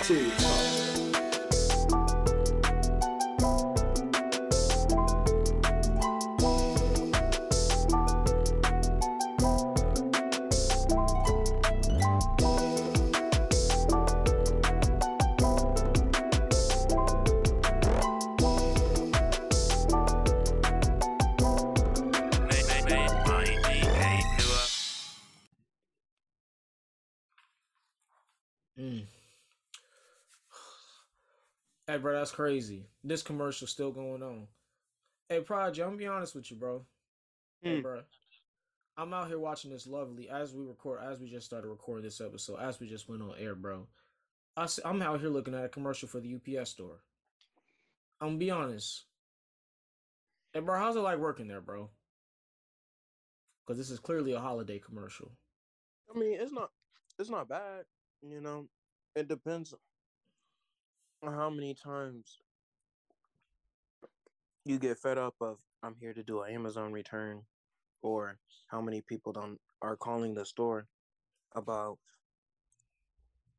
Talk. 0.00 0.71
Bro, 32.02 32.18
that's 32.18 32.32
crazy. 32.32 32.84
This 33.02 33.22
commercial 33.22 33.66
still 33.66 33.92
going 33.92 34.22
on. 34.22 34.48
Hey, 35.28 35.40
Prodigy, 35.40 35.82
I'm 35.82 35.90
gonna 35.90 35.98
be 35.98 36.06
honest 36.06 36.34
with 36.34 36.50
you, 36.50 36.56
bro. 36.56 36.84
Hey, 37.62 37.78
Mm. 37.78 37.82
bro. 37.82 38.04
I'm 38.96 39.14
out 39.14 39.28
here 39.28 39.38
watching 39.38 39.70
this 39.70 39.86
lovely 39.86 40.28
as 40.28 40.54
we 40.54 40.64
record, 40.64 41.02
as 41.02 41.20
we 41.20 41.30
just 41.30 41.46
started 41.46 41.68
recording 41.68 42.04
this 42.04 42.20
episode, 42.20 42.58
as 42.58 42.78
we 42.78 42.88
just 42.88 43.08
went 43.08 43.22
on 43.22 43.38
air, 43.38 43.54
bro. 43.54 43.88
I, 44.56 44.68
am 44.84 45.00
out 45.00 45.20
here 45.20 45.30
looking 45.30 45.54
at 45.54 45.64
a 45.64 45.68
commercial 45.68 46.08
for 46.08 46.20
the 46.20 46.34
UPS 46.34 46.70
store. 46.70 47.02
I'm 48.20 48.28
gonna 48.28 48.38
be 48.38 48.50
honest. 48.50 49.06
Hey, 50.52 50.60
bro, 50.60 50.78
how's 50.78 50.96
it 50.96 51.00
like 51.00 51.18
working 51.18 51.48
there, 51.48 51.62
bro? 51.62 51.90
Because 53.64 53.78
this 53.78 53.90
is 53.90 53.98
clearly 53.98 54.32
a 54.32 54.40
holiday 54.40 54.78
commercial. 54.78 55.32
I 56.14 56.18
mean, 56.18 56.38
it's 56.38 56.52
not 56.52 56.70
it's 57.18 57.30
not 57.30 57.48
bad, 57.48 57.86
you 58.20 58.40
know. 58.40 58.68
It 59.14 59.28
depends 59.28 59.72
how 61.30 61.50
many 61.50 61.74
times 61.74 62.40
you 64.64 64.78
get 64.78 64.98
fed 64.98 65.18
up 65.18 65.34
of 65.40 65.58
I'm 65.82 65.94
here 66.00 66.12
to 66.12 66.22
do 66.22 66.42
an 66.42 66.52
Amazon 66.52 66.92
return 66.92 67.42
or 68.02 68.38
how 68.68 68.80
many 68.80 69.00
people 69.00 69.32
don't 69.32 69.60
are 69.80 69.96
calling 69.96 70.34
the 70.34 70.44
store 70.44 70.86
about 71.54 71.98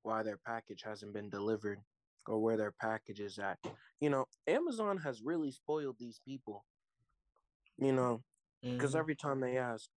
why 0.01 0.23
their 0.23 0.37
package 0.37 0.81
hasn't 0.83 1.13
been 1.13 1.29
delivered 1.29 1.79
or 2.27 2.39
where 2.39 2.57
their 2.57 2.71
package 2.71 3.19
is 3.19 3.39
at. 3.39 3.57
You 3.99 4.09
know, 4.09 4.25
Amazon 4.47 4.97
has 4.97 5.21
really 5.21 5.51
spoiled 5.51 5.97
these 5.99 6.19
people. 6.25 6.65
You 7.77 7.93
know, 7.93 8.23
because 8.61 8.93
Mhm. 8.93 8.99
every 8.99 9.15
time 9.15 9.39
they 9.39 9.57
ask, 9.57 9.89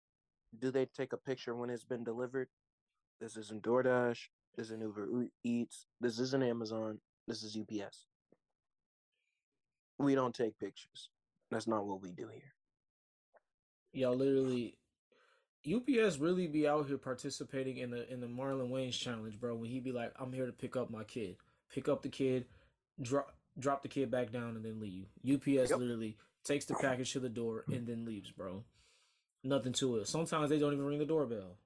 do 0.57 0.71
they 0.71 0.85
take 0.85 1.13
a 1.13 1.17
picture 1.17 1.55
when 1.55 1.69
it's 1.69 1.83
been 1.83 2.03
delivered? 2.03 2.49
This 3.19 3.37
isn't 3.37 3.63
DoorDash. 3.63 4.29
This 4.55 4.67
isn't 4.67 4.81
Uber 4.81 5.29
Eats. 5.43 5.87
This 5.99 6.19
isn't 6.19 6.43
Amazon. 6.43 7.01
This 7.27 7.43
is 7.43 7.57
UPS. 7.57 8.05
We 9.97 10.15
don't 10.15 10.35
take 10.35 10.59
pictures. 10.59 11.09
That's 11.49 11.67
not 11.67 11.85
what 11.85 12.01
we 12.01 12.11
do 12.11 12.27
here. 12.27 12.53
Y'all 13.93 14.15
literally 14.15 14.77
UPS 15.65 16.17
really 16.19 16.47
be 16.47 16.67
out 16.67 16.87
here 16.87 16.97
participating 16.97 17.77
in 17.77 17.89
the 17.91 18.11
in 18.11 18.19
the 18.19 18.27
Marlon 18.27 18.69
Wayans 18.69 18.99
challenge, 18.99 19.39
bro. 19.39 19.55
When 19.55 19.69
he 19.69 19.79
be 19.79 19.91
like, 19.91 20.11
"I'm 20.19 20.33
here 20.33 20.45
to 20.45 20.51
pick 20.51 20.75
up 20.75 20.89
my 20.89 21.03
kid, 21.03 21.37
pick 21.69 21.87
up 21.87 22.01
the 22.01 22.09
kid, 22.09 22.45
drop 23.01 23.35
drop 23.57 23.81
the 23.81 23.87
kid 23.87 24.11
back 24.11 24.31
down, 24.31 24.55
and 24.55 24.65
then 24.65 24.79
leave." 24.79 25.07
UPS 25.23 25.69
Yep. 25.71 25.79
literally 25.79 26.17
takes 26.43 26.65
the 26.65 26.75
package 26.75 27.13
to 27.13 27.19
the 27.19 27.29
door 27.29 27.63
and 27.71 27.87
then 27.87 28.05
leaves, 28.05 28.31
bro. 28.31 28.63
Nothing 29.43 29.73
to 29.73 29.97
it. 29.97 30.07
Sometimes 30.07 30.49
they 30.49 30.59
don't 30.59 30.73
even 30.73 30.85
ring 30.85 30.99
the 30.99 31.05
doorbell. 31.05 31.57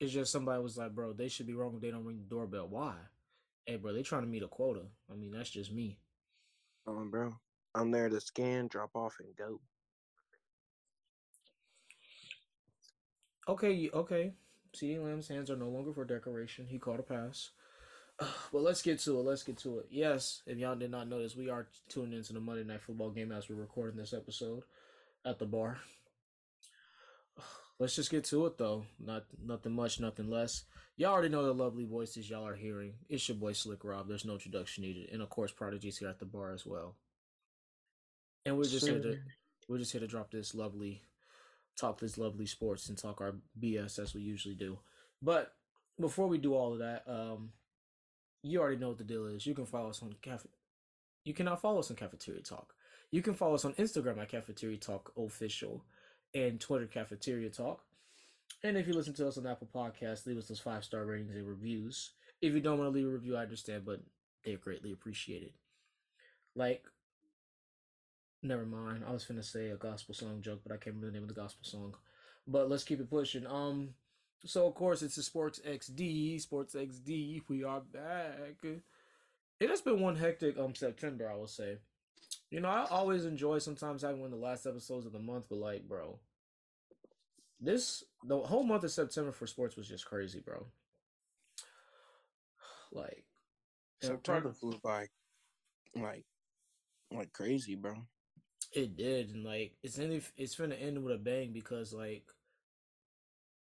It's 0.00 0.12
just 0.12 0.32
somebody 0.32 0.62
was 0.62 0.76
like, 0.76 0.94
"Bro, 0.94 1.14
they 1.14 1.28
should 1.28 1.46
be 1.46 1.54
wrong 1.54 1.74
if 1.74 1.80
they 1.80 1.90
don't 1.90 2.04
ring 2.04 2.18
the 2.18 2.34
doorbell." 2.34 2.68
Why? 2.68 2.94
Hey, 3.66 3.76
bro, 3.76 3.92
they 3.92 4.02
trying 4.02 4.22
to 4.22 4.28
meet 4.28 4.42
a 4.42 4.48
quota. 4.48 4.86
I 5.10 5.14
mean, 5.14 5.32
that's 5.32 5.50
just 5.50 5.72
me. 5.72 5.98
Um, 6.86 7.10
bro, 7.10 7.34
I'm 7.74 7.90
there 7.90 8.08
to 8.08 8.20
scan, 8.20 8.68
drop 8.68 8.90
off, 8.94 9.16
and 9.20 9.36
go. 9.36 9.60
Okay, 13.48 13.90
okay. 13.92 14.32
CeeDee 14.74 15.02
Lamb's 15.02 15.28
hands 15.28 15.50
are 15.50 15.56
no 15.56 15.68
longer 15.68 15.92
for 15.92 16.04
decoration. 16.04 16.66
He 16.66 16.78
caught 16.78 17.00
a 17.00 17.02
pass. 17.02 17.50
But 18.52 18.62
let's 18.62 18.82
get 18.82 18.98
to 19.00 19.18
it. 19.18 19.22
Let's 19.22 19.42
get 19.42 19.58
to 19.58 19.78
it. 19.78 19.86
Yes, 19.90 20.42
if 20.46 20.58
y'all 20.58 20.74
did 20.74 20.90
not 20.90 21.08
notice, 21.08 21.36
we 21.36 21.48
are 21.50 21.68
tuning 21.88 22.14
into 22.14 22.32
the 22.32 22.40
Monday 22.40 22.64
Night 22.64 22.82
Football 22.82 23.10
game 23.10 23.30
as 23.30 23.48
we're 23.48 23.56
recording 23.56 23.96
this 23.96 24.12
episode 24.12 24.64
at 25.24 25.38
the 25.38 25.46
bar. 25.46 25.78
Let's 27.78 27.94
just 27.94 28.10
get 28.10 28.24
to 28.24 28.46
it 28.46 28.58
though. 28.58 28.84
Not 28.98 29.26
nothing 29.42 29.72
much, 29.72 30.00
nothing 30.00 30.28
less. 30.28 30.64
Y'all 30.96 31.12
already 31.12 31.28
know 31.28 31.44
the 31.44 31.54
lovely 31.54 31.84
voices 31.84 32.28
y'all 32.28 32.46
are 32.46 32.56
hearing. 32.56 32.94
It's 33.08 33.28
your 33.28 33.36
boy 33.36 33.52
Slick 33.52 33.84
Rob. 33.84 34.08
There's 34.08 34.24
no 34.24 34.32
introduction 34.32 34.82
needed, 34.82 35.10
and 35.12 35.22
of 35.22 35.30
course, 35.30 35.52
Prodigy's 35.52 35.98
here 35.98 36.08
at 36.08 36.18
the 36.18 36.24
bar 36.24 36.52
as 36.52 36.66
well. 36.66 36.96
And 38.44 38.56
we're 38.56 38.64
just 38.64 38.86
here 38.86 39.00
to 39.00 39.18
we're 39.68 39.78
just 39.78 39.92
here 39.92 40.00
to 40.00 40.06
drop 40.06 40.30
this 40.30 40.54
lovely 40.54 41.02
talk 41.78 42.00
this 42.00 42.18
lovely 42.18 42.46
sports 42.46 42.88
and 42.88 42.98
talk 42.98 43.20
our 43.20 43.36
BS 43.60 43.98
as 44.00 44.14
we 44.14 44.22
usually 44.22 44.56
do. 44.56 44.78
But 45.22 45.52
before 46.00 46.26
we 46.26 46.38
do 46.38 46.54
all 46.54 46.72
of 46.72 46.80
that, 46.80 47.04
um, 47.06 47.50
you 48.42 48.60
already 48.60 48.78
know 48.78 48.88
what 48.88 48.98
the 48.98 49.04
deal 49.04 49.26
is. 49.26 49.46
You 49.46 49.54
can 49.54 49.66
follow 49.66 49.90
us 49.90 50.02
on 50.02 50.14
cafe. 50.20 50.48
You 51.24 51.34
cannot 51.34 51.60
follow 51.60 51.80
us 51.80 51.90
on 51.90 51.96
Cafeteria 51.96 52.42
Talk. 52.42 52.74
You 53.10 53.22
can 53.22 53.34
follow 53.34 53.54
us 53.54 53.64
on 53.64 53.74
Instagram 53.74 54.18
at 54.18 54.30
Cafeteria 54.30 54.78
Talk 54.78 55.12
Official 55.16 55.84
and 56.34 56.60
Twitter 56.60 56.86
Cafeteria 56.86 57.50
Talk. 57.50 57.82
And 58.62 58.76
if 58.76 58.86
you 58.86 58.92
listen 58.92 59.14
to 59.14 59.28
us 59.28 59.38
on 59.38 59.46
Apple 59.46 59.68
Podcasts, 59.72 60.26
leave 60.26 60.38
us 60.38 60.48
those 60.48 60.60
five 60.60 60.84
star 60.84 61.04
ratings 61.04 61.34
and 61.34 61.46
reviews. 61.46 62.10
If 62.40 62.54
you 62.54 62.60
don't 62.60 62.78
want 62.78 62.92
to 62.92 62.96
leave 62.96 63.06
a 63.06 63.10
review, 63.10 63.36
I 63.36 63.42
understand, 63.42 63.84
but 63.84 64.00
they're 64.44 64.56
greatly 64.56 64.92
appreciated. 64.92 65.52
Like, 66.54 66.84
never 68.42 68.64
mind. 68.64 69.04
I 69.06 69.12
was 69.12 69.24
gonna 69.24 69.42
say 69.42 69.68
a 69.68 69.76
gospel 69.76 70.14
song 70.14 70.40
joke, 70.42 70.60
but 70.64 70.72
I 70.72 70.76
can't 70.76 70.96
remember 70.96 71.06
the 71.06 71.12
name 71.12 71.22
of 71.22 71.28
the 71.28 71.40
gospel 71.40 71.64
song. 71.64 71.94
But 72.46 72.68
let's 72.68 72.84
keep 72.84 73.00
it 73.00 73.10
pushing. 73.10 73.46
Um, 73.46 73.90
so 74.44 74.66
of 74.66 74.74
course 74.74 75.02
it's 75.02 75.16
the 75.16 75.22
Sports 75.22 75.60
XD, 75.66 76.40
Sports 76.40 76.74
XD. 76.74 77.42
We 77.48 77.64
are 77.64 77.80
back. 77.80 78.64
It 79.60 79.70
has 79.70 79.80
been 79.80 80.00
one 80.00 80.16
hectic 80.16 80.58
um 80.58 80.74
September, 80.74 81.30
I 81.30 81.36
will 81.36 81.46
say. 81.46 81.78
You 82.50 82.60
know, 82.60 82.68
I 82.68 82.86
always 82.90 83.26
enjoy 83.26 83.58
sometimes 83.58 84.02
having 84.02 84.20
one 84.20 84.32
of 84.32 84.38
the 84.38 84.44
last 84.44 84.66
episodes 84.66 85.04
of 85.04 85.12
the 85.12 85.18
month, 85.18 85.44
but 85.50 85.58
like, 85.58 85.86
bro, 85.86 86.18
this 87.60 88.04
the 88.24 88.38
whole 88.38 88.62
month 88.62 88.84
of 88.84 88.90
September 88.90 89.32
for 89.32 89.46
sports 89.46 89.76
was 89.76 89.88
just 89.88 90.06
crazy, 90.06 90.40
bro. 90.40 90.66
Like, 92.90 93.26
September 94.00 94.50
flew 94.50 94.80
by 94.82 95.08
like 95.94 96.24
like 97.12 97.30
crazy, 97.34 97.74
bro. 97.74 97.96
It 98.72 98.96
did, 98.96 99.28
and 99.28 99.44
like 99.44 99.72
it's 99.82 99.98
in 99.98 100.22
it's 100.38 100.56
finna 100.56 100.80
end 100.80 101.02
with 101.04 101.14
a 101.14 101.18
bang 101.18 101.52
because 101.52 101.92
like, 101.92 102.24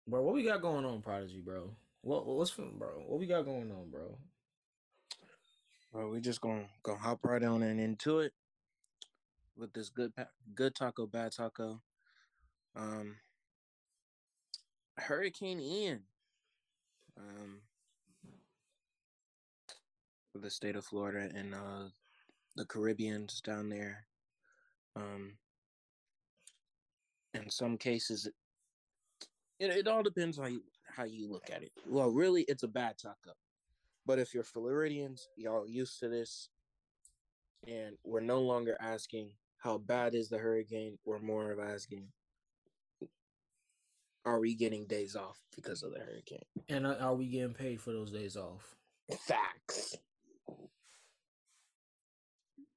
bro, 0.08 0.22
what 0.22 0.32
we 0.32 0.42
got 0.42 0.62
going 0.62 0.86
on, 0.86 1.02
Prodigy, 1.02 1.42
bro? 1.42 1.70
What 2.00 2.26
what's 2.26 2.50
fin- 2.50 2.78
bro? 2.78 3.02
What 3.06 3.20
we 3.20 3.26
got 3.26 3.44
going 3.44 3.70
on, 3.70 3.90
bro? 3.90 4.16
Bro, 5.92 6.12
we 6.12 6.20
just 6.22 6.40
gonna 6.40 6.68
go 6.82 6.94
hop 6.94 7.20
right 7.22 7.42
on 7.42 7.62
and 7.62 7.78
into 7.78 8.20
it 8.20 8.32
with 9.60 9.72
this 9.72 9.90
good 9.90 10.12
good 10.54 10.74
taco, 10.74 11.06
bad 11.06 11.32
taco. 11.32 11.80
Um, 12.74 13.16
Hurricane 14.96 15.60
Ian. 15.60 16.02
Um, 17.16 17.60
for 20.32 20.38
the 20.38 20.50
state 20.50 20.76
of 20.76 20.84
Florida 20.84 21.28
and 21.34 21.54
uh 21.54 21.88
the 22.56 22.64
Caribbeans 22.64 23.40
down 23.40 23.68
there. 23.68 24.04
Um, 24.96 25.34
in 27.34 27.48
some 27.48 27.76
cases, 27.78 28.28
it, 29.58 29.70
it 29.70 29.86
all 29.86 30.02
depends 30.02 30.38
on 30.38 30.44
how 30.44 30.50
you, 30.50 30.62
how 30.96 31.04
you 31.04 31.30
look 31.30 31.48
at 31.50 31.62
it. 31.62 31.70
Well, 31.86 32.10
really, 32.10 32.42
it's 32.48 32.64
a 32.64 32.68
bad 32.68 32.98
taco. 32.98 33.32
But 34.04 34.18
if 34.18 34.34
you're 34.34 34.42
Floridians, 34.42 35.28
y'all 35.36 35.68
used 35.68 36.00
to 36.00 36.08
this, 36.08 36.48
and 37.66 37.96
we're 38.04 38.20
no 38.20 38.40
longer 38.40 38.76
asking 38.80 39.30
how 39.60 39.78
bad 39.78 40.14
is 40.14 40.28
the 40.28 40.38
hurricane. 40.38 40.98
We're 41.04 41.18
more 41.18 41.52
of 41.52 41.60
asking, 41.60 42.08
are 44.24 44.40
we 44.40 44.54
getting 44.54 44.86
days 44.86 45.14
off 45.14 45.38
because 45.54 45.82
of 45.82 45.92
the 45.92 46.00
hurricane? 46.00 46.44
And 46.68 46.86
are- 46.86 47.14
we 47.14 47.26
getting 47.26 47.54
paid 47.54 47.80
for 47.80 47.92
those 47.92 48.10
days 48.10 48.36
off? 48.36 48.74
Facts. 49.26 49.96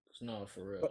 it's 0.09 0.21
not 0.21 0.50
for 0.50 0.63
real. 0.63 0.89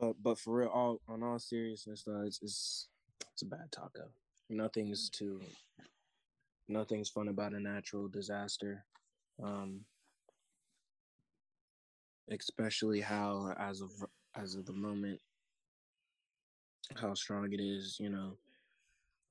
But 0.00 0.22
but 0.22 0.38
for 0.38 0.54
real, 0.58 0.68
all 0.68 1.00
on 1.08 1.22
all 1.22 1.38
seriousness, 1.38 2.04
though, 2.04 2.22
it's 2.22 2.40
it's, 2.42 2.88
it's 3.32 3.42
a 3.42 3.46
bad 3.46 3.70
taco. 3.70 4.08
Nothing's 4.48 5.10
too. 5.10 5.40
Nothing's 6.68 7.08
fun 7.10 7.28
about 7.28 7.52
a 7.54 7.60
natural 7.60 8.08
disaster. 8.08 8.84
Um, 9.42 9.84
especially 12.30 13.00
how 13.00 13.54
as 13.58 13.80
of 13.80 13.90
as 14.34 14.54
of 14.54 14.66
the 14.66 14.72
moment 14.72 15.20
how 16.96 17.14
strong 17.14 17.52
it 17.52 17.60
is 17.60 17.96
you 18.00 18.08
know 18.08 18.36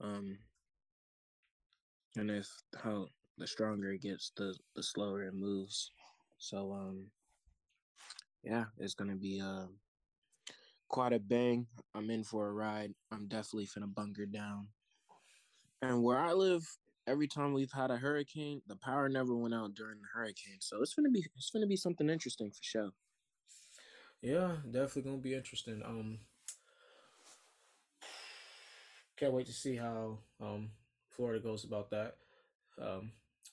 um 0.01 0.37
and 2.17 2.31
if 2.31 2.49
how 2.81 3.07
the 3.37 3.47
stronger 3.47 3.91
it 3.91 4.01
gets, 4.01 4.31
the 4.35 4.55
the 4.75 4.83
slower 4.83 5.23
it 5.23 5.33
moves. 5.33 5.91
So 6.39 6.71
um, 6.73 7.07
yeah, 8.43 8.65
it's 8.77 8.95
gonna 8.95 9.15
be 9.15 9.41
uh 9.41 9.67
quite 10.89 11.13
a 11.13 11.19
bang. 11.19 11.67
I'm 11.93 12.09
in 12.09 12.23
for 12.23 12.47
a 12.47 12.53
ride. 12.53 12.93
I'm 13.11 13.27
definitely 13.27 13.67
finna 13.67 13.93
bunker 13.93 14.25
down. 14.25 14.67
And 15.81 16.01
where 16.01 16.19
I 16.19 16.33
live, 16.33 16.65
every 17.05 17.27
time 17.27 17.53
we've 17.53 17.71
had 17.71 17.91
a 17.91 17.97
hurricane, 17.97 18.61
the 18.67 18.75
power 18.75 19.07
never 19.07 19.35
went 19.35 19.53
out 19.53 19.75
during 19.75 19.99
the 19.99 20.07
hurricane. 20.13 20.57
So 20.59 20.81
it's 20.81 20.95
gonna 20.95 21.11
be 21.11 21.25
it's 21.35 21.51
gonna 21.51 21.67
be 21.67 21.77
something 21.77 22.09
interesting 22.09 22.49
for 22.49 22.63
sure. 22.63 22.89
Yeah, 24.21 24.57
definitely 24.65 25.03
gonna 25.03 25.17
be 25.21 25.35
interesting. 25.35 25.83
Um, 25.85 26.19
can't 29.17 29.33
wait 29.33 29.47
to 29.47 29.53
see 29.53 29.75
how 29.75 30.19
um 30.41 30.69
Florida 31.09 31.39
goes 31.39 31.63
about 31.63 31.89
that. 31.91 32.15
Um, 32.79 33.11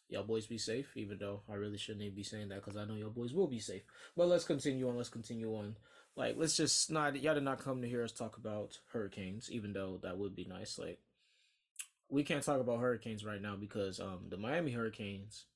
y'all 0.08 0.22
boys 0.22 0.46
be 0.46 0.58
safe, 0.58 0.92
even 0.96 1.18
though 1.18 1.40
I 1.50 1.54
really 1.54 1.78
shouldn't 1.78 2.14
be 2.14 2.22
saying 2.22 2.50
that 2.50 2.64
because 2.64 2.76
I 2.76 2.84
know 2.84 2.94
y'all 2.94 3.10
boys 3.10 3.32
will 3.32 3.46
be 3.46 3.58
safe. 3.58 3.82
But 4.16 4.28
let's 4.28 4.44
continue 4.44 4.88
on. 4.88 4.96
Let's 4.96 5.08
continue 5.08 5.54
on. 5.54 5.76
Like, 6.16 6.36
let's 6.38 6.56
just 6.56 6.90
not 6.90 7.20
y'all 7.20 7.34
did 7.34 7.42
not 7.42 7.64
come 7.64 7.80
to 7.82 7.88
hear 7.88 8.04
us 8.04 8.12
talk 8.12 8.36
about 8.36 8.78
hurricanes, 8.92 9.50
even 9.50 9.72
though 9.72 9.98
that 10.02 10.18
would 10.18 10.36
be 10.36 10.44
nice. 10.44 10.78
Like, 10.78 11.00
we 12.08 12.22
can't 12.22 12.44
talk 12.44 12.60
about 12.60 12.80
hurricanes 12.80 13.24
right 13.24 13.42
now 13.42 13.56
because 13.56 13.98
um 13.98 14.26
the 14.28 14.36
Miami 14.36 14.72
Hurricanes. 14.72 15.46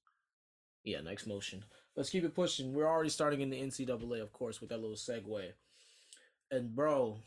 Yeah, 0.85 1.01
next 1.01 1.27
motion. 1.27 1.65
Let's 1.97 2.11
keep 2.11 2.25
it 2.25 2.35
pushing. 2.35 2.73
We're 2.73 2.89
already 2.89 3.11
starting 3.11 3.41
in 3.41 3.51
the 3.51 3.61
NCAA, 3.61 4.23
of 4.23 4.33
course, 4.33 4.61
with 4.61 4.71
that 4.71 4.81
little 4.81 4.97
segue. 4.97 5.53
And 6.51 6.75
bro, 6.75 7.19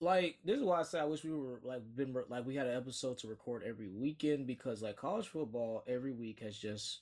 like 0.00 0.38
this 0.44 0.58
is 0.58 0.64
why 0.64 0.80
I 0.80 0.82
say 0.82 1.00
I 1.00 1.04
wish 1.04 1.24
we 1.24 1.32
were 1.32 1.60
like 1.62 1.82
been 1.96 2.14
like 2.28 2.44
we 2.46 2.56
had 2.56 2.66
an 2.66 2.76
episode 2.76 3.18
to 3.18 3.28
record 3.28 3.62
every 3.64 3.88
weekend 3.88 4.46
because 4.46 4.82
like 4.82 4.96
college 4.96 5.28
football 5.28 5.82
every 5.86 6.12
week 6.12 6.40
has 6.40 6.56
just 6.56 7.00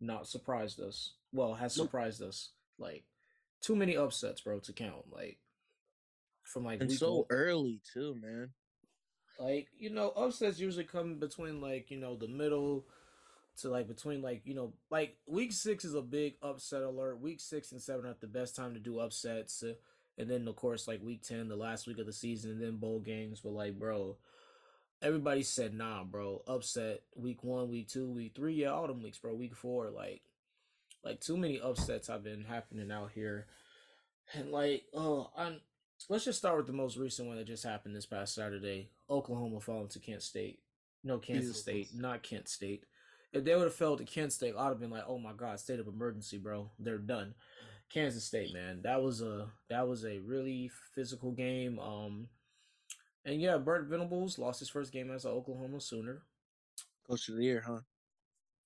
not 0.00 0.26
surprised 0.28 0.80
us. 0.80 1.14
Well, 1.32 1.54
has 1.54 1.76
Nope. 1.76 1.86
surprised 1.86 2.22
us. 2.22 2.50
Like 2.78 3.04
too 3.62 3.74
many 3.74 3.96
upsets, 3.96 4.40
bro, 4.42 4.58
to 4.60 4.72
count. 4.72 5.10
Like 5.12 5.38
from 6.42 6.64
like 6.64 6.80
And 6.80 6.92
so 6.92 7.14
one- 7.16 7.24
early 7.30 7.80
too, 7.92 8.14
man. 8.22 8.50
like 9.40 9.68
you 9.78 9.90
know 9.90 10.10
upsets 10.10 10.58
usually 10.60 10.84
come 10.84 11.18
between 11.18 11.60
like 11.60 11.90
you 11.90 11.98
know 11.98 12.16
the 12.16 12.28
middle 12.28 12.86
to 13.62 13.68
like 13.70 13.88
between 13.88 14.20
like 14.22 14.42
you 14.44 14.54
know 14.54 14.72
like 14.90 15.16
week 15.26 15.52
six 15.52 15.84
is 15.84 15.94
a 15.94 16.02
big 16.02 16.34
upset 16.42 16.82
alert 16.82 17.20
week 17.20 17.40
six 17.40 17.72
and 17.72 17.80
seven 17.80 18.04
are 18.06 18.14
the 18.20 18.26
best 18.26 18.54
time 18.54 18.74
to 18.74 18.80
do 18.80 18.98
upsets 18.98 19.62
uh, 19.62 19.72
and 20.18 20.30
then 20.30 20.46
of 20.48 20.56
course 20.56 20.88
like 20.88 21.02
week 21.02 21.22
10 21.22 21.48
the 21.48 21.56
last 21.56 21.86
week 21.86 21.98
of 21.98 22.06
the 22.06 22.12
season 22.12 22.50
and 22.52 22.62
then 22.62 22.76
bowl 22.76 23.00
games 23.00 23.40
but 23.40 23.52
like 23.52 23.78
bro 23.78 24.16
everybody 25.02 25.42
said 25.42 25.74
nah 25.74 26.02
bro 26.04 26.42
upset 26.46 27.02
week 27.14 27.44
one 27.44 27.68
week 27.70 27.88
two 27.88 28.10
week 28.10 28.32
three 28.34 28.54
yeah 28.54 28.68
all 28.68 28.86
them 28.86 29.02
weeks 29.02 29.18
bro 29.18 29.34
week 29.34 29.54
four 29.54 29.90
like 29.90 30.22
like 31.04 31.20
too 31.20 31.36
many 31.36 31.60
upsets 31.60 32.08
have 32.08 32.24
been 32.24 32.44
happening 32.44 32.90
out 32.90 33.10
here 33.14 33.46
and 34.34 34.50
like 34.50 34.84
oh 34.94 35.30
i'm 35.36 35.60
let's 36.08 36.24
just 36.24 36.38
start 36.38 36.56
with 36.56 36.66
the 36.66 36.72
most 36.72 36.96
recent 36.96 37.28
one 37.28 37.36
that 37.36 37.46
just 37.46 37.64
happened 37.64 37.94
this 37.94 38.06
past 38.06 38.34
Saturday. 38.34 38.90
Oklahoma 39.08 39.60
falling 39.60 39.88
to 39.88 39.98
Kent 39.98 40.22
State. 40.22 40.60
No, 41.04 41.18
Kansas 41.18 41.62
Beautiful. 41.62 41.90
State, 41.90 42.00
not 42.00 42.22
Kent 42.22 42.48
State. 42.48 42.84
If 43.32 43.44
they 43.44 43.54
would 43.54 43.64
have 43.64 43.74
fell 43.74 43.96
to 43.96 44.04
Kent 44.04 44.32
State, 44.32 44.54
I'd 44.56 44.68
have 44.68 44.80
been 44.80 44.90
like, 44.90 45.04
"Oh 45.06 45.18
my 45.18 45.32
God, 45.32 45.58
state 45.60 45.80
of 45.80 45.88
emergency, 45.88 46.38
bro. 46.38 46.70
They're 46.78 46.98
done." 46.98 47.34
Kansas 47.90 48.24
State, 48.24 48.52
man, 48.52 48.80
that 48.82 49.02
was 49.02 49.22
a 49.22 49.48
that 49.70 49.86
was 49.86 50.04
a 50.04 50.18
really 50.18 50.70
physical 50.94 51.32
game. 51.32 51.78
Um, 51.78 52.28
and 53.24 53.40
yeah, 53.40 53.56
Brent 53.58 53.86
Venables 53.86 54.38
lost 54.38 54.60
his 54.60 54.68
first 54.68 54.92
game 54.92 55.10
as 55.10 55.24
an 55.24 55.32
Oklahoma 55.32 55.80
Sooner. 55.80 56.22
Coach 57.08 57.28
of 57.28 57.36
the 57.36 57.44
year, 57.44 57.62
huh? 57.66 57.80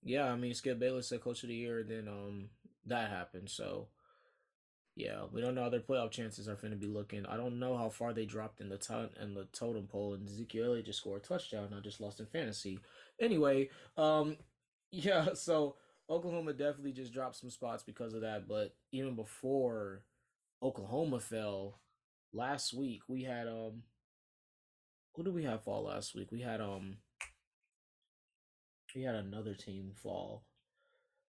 Yeah, 0.03 0.25
I 0.33 0.37
mean 0.37 0.55
Skip 0.55 0.79
Bayless 0.79 1.09
said 1.09 1.21
Coach 1.21 1.43
of 1.43 1.49
the 1.49 1.55
Year, 1.55 1.81
and 1.81 1.91
then 1.91 2.09
um 2.09 2.49
that 2.87 3.11
happened. 3.11 3.51
So 3.51 3.89
yeah, 4.97 5.23
we 5.33 5.41
don't 5.41 5.55
know 5.55 5.63
how 5.63 5.69
their 5.71 5.81
playoff 5.81 6.11
chances 6.11 6.49
are 6.49 6.57
going 6.57 6.73
to 6.73 6.77
be 6.77 6.87
looking. 6.87 7.25
I 7.27 7.37
don't 7.37 7.59
know 7.59 7.77
how 7.77 7.89
far 7.89 8.13
they 8.13 8.27
dropped 8.27 8.61
in 8.61 8.69
the 8.69 8.77
to- 8.79 9.11
and 9.19 9.37
the 9.37 9.45
totem 9.53 9.87
pole, 9.87 10.15
and 10.15 10.29
Ezekiel 10.29 10.67
Elliott 10.67 10.87
just 10.87 10.99
scored 10.99 11.23
a 11.23 11.27
touchdown. 11.27 11.75
I 11.77 11.81
just 11.81 12.01
lost 12.01 12.21
in 12.21 12.27
fantasy. 12.27 12.81
Anyway, 13.21 13.71
um, 13.97 14.37
yeah, 14.91 15.33
so 15.35 15.77
Oklahoma 16.11 16.53
definitely 16.53 16.93
just 16.93 17.13
dropped 17.13 17.37
some 17.37 17.51
spots 17.51 17.85
because 17.85 18.15
of 18.15 18.23
that. 18.23 18.49
But 18.49 18.75
even 18.91 19.15
before 19.15 20.03
Oklahoma 20.63 21.21
fell 21.21 21.79
last 22.33 22.75
week, 22.75 23.03
we 23.09 23.23
had 23.23 23.47
um, 23.47 23.85
who 25.15 25.23
did 25.23 25.35
we 25.35 25.45
have 25.45 25.63
fall 25.63 25.85
last 25.85 26.15
week? 26.15 26.33
We 26.33 26.41
had 26.41 26.61
um, 26.61 26.97
we 28.95 29.03
had 29.03 29.15
another 29.15 29.55
team 29.55 29.93
fall. 30.03 30.45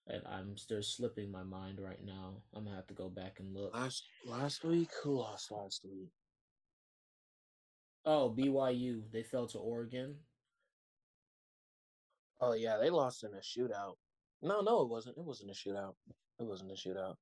And 0.10 0.22
I'm 0.26 0.56
still 0.56 0.82
slipping 0.82 1.30
my 1.32 1.44
mind 1.44 1.80
right 1.82 2.02
now. 2.06 2.36
I'm 2.54 2.64
gonna 2.64 2.78
have 2.78 2.88
to 2.88 2.94
go 2.94 3.10
back 3.10 3.40
and 3.40 3.54
look. 3.54 3.74
Last 3.76 4.06
last 4.26 4.64
week, 4.64 4.90
who 5.04 5.18
lost 5.18 5.52
last 5.52 5.84
week? 5.84 6.12
Oh, 8.06 8.34
BYU. 8.38 9.02
They 9.12 9.24
fell 9.24 9.48
to 9.48 9.58
Oregon. 9.58 10.16
Oh 12.40 12.54
yeah, 12.54 12.78
they 12.78 12.90
lost 12.90 13.26
in 13.26 13.32
a 13.34 13.40
shootout. 13.40 13.96
No, 14.42 14.62
no, 14.62 14.82
it 14.82 14.90
wasn't. 14.90 15.18
It 15.18 15.24
wasn't 15.24 15.52
a 15.52 15.54
shootout. 15.54 15.94
It 16.40 16.46
wasn't 16.46 16.72
a 16.72 16.76
shootout. 16.76 17.16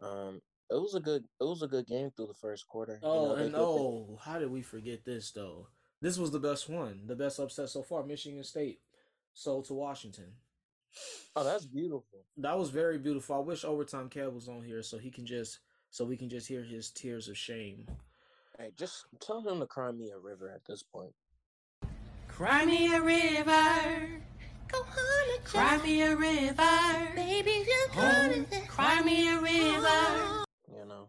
Um, 0.00 0.40
it 0.70 0.80
was 0.80 0.94
a 0.94 1.00
good. 1.00 1.24
It 1.40 1.44
was 1.44 1.62
a 1.62 1.68
good 1.68 1.86
game 1.86 2.10
through 2.10 2.28
the 2.28 2.34
first 2.34 2.66
quarter. 2.66 2.98
You 3.02 3.08
Oh, 3.08 3.26
know, 3.28 3.34
and 3.34 3.52
did- 3.52 3.60
oh, 3.60 4.18
how 4.22 4.38
did 4.38 4.50
we 4.50 4.62
forget 4.62 5.04
this 5.04 5.30
though? 5.32 5.68
This 6.00 6.18
was 6.18 6.30
the 6.32 6.40
best 6.40 6.68
one, 6.68 7.06
the 7.06 7.14
best 7.14 7.38
upset 7.38 7.68
so 7.68 7.82
far. 7.82 8.02
Michigan 8.04 8.42
State 8.42 8.80
sold 9.34 9.66
to 9.66 9.74
Washington. 9.74 10.32
oh, 11.36 11.44
that's 11.44 11.64
beautiful. 11.66 12.24
That 12.38 12.58
was 12.58 12.70
very 12.70 12.98
beautiful. 12.98 13.36
I 13.36 13.38
wish 13.38 13.64
overtime 13.64 14.08
Kev 14.10 14.32
was 14.34 14.48
on 14.48 14.62
here 14.62 14.82
so 14.82 14.98
he 14.98 15.10
can 15.10 15.24
just 15.26 15.60
so 15.90 16.04
we 16.04 16.16
can 16.16 16.28
just 16.28 16.48
hear 16.48 16.62
his 16.64 16.90
tears 16.90 17.28
of 17.28 17.36
shame. 17.36 17.86
Hey, 18.58 18.72
just 18.76 19.04
tell 19.20 19.42
him 19.42 19.60
to 19.60 19.66
cry 19.66 19.92
me 19.92 20.10
a 20.10 20.18
river 20.18 20.48
at 20.50 20.64
this 20.64 20.82
point. 20.82 21.12
Cry 22.28 22.64
me 22.64 22.92
a 22.94 23.00
river. 23.00 24.22
Go 24.72 24.84
Cry 25.44 25.76
me 25.78 26.02
a 26.02 26.16
river. 26.16 27.12
Baby, 27.14 27.64
you 27.66 27.86
Oh, 27.94 28.44
gonna 28.50 28.66
cry 28.66 29.02
me 29.02 29.28
a 29.28 29.38
river. 29.38 30.44
You 30.74 30.84
know. 30.86 31.08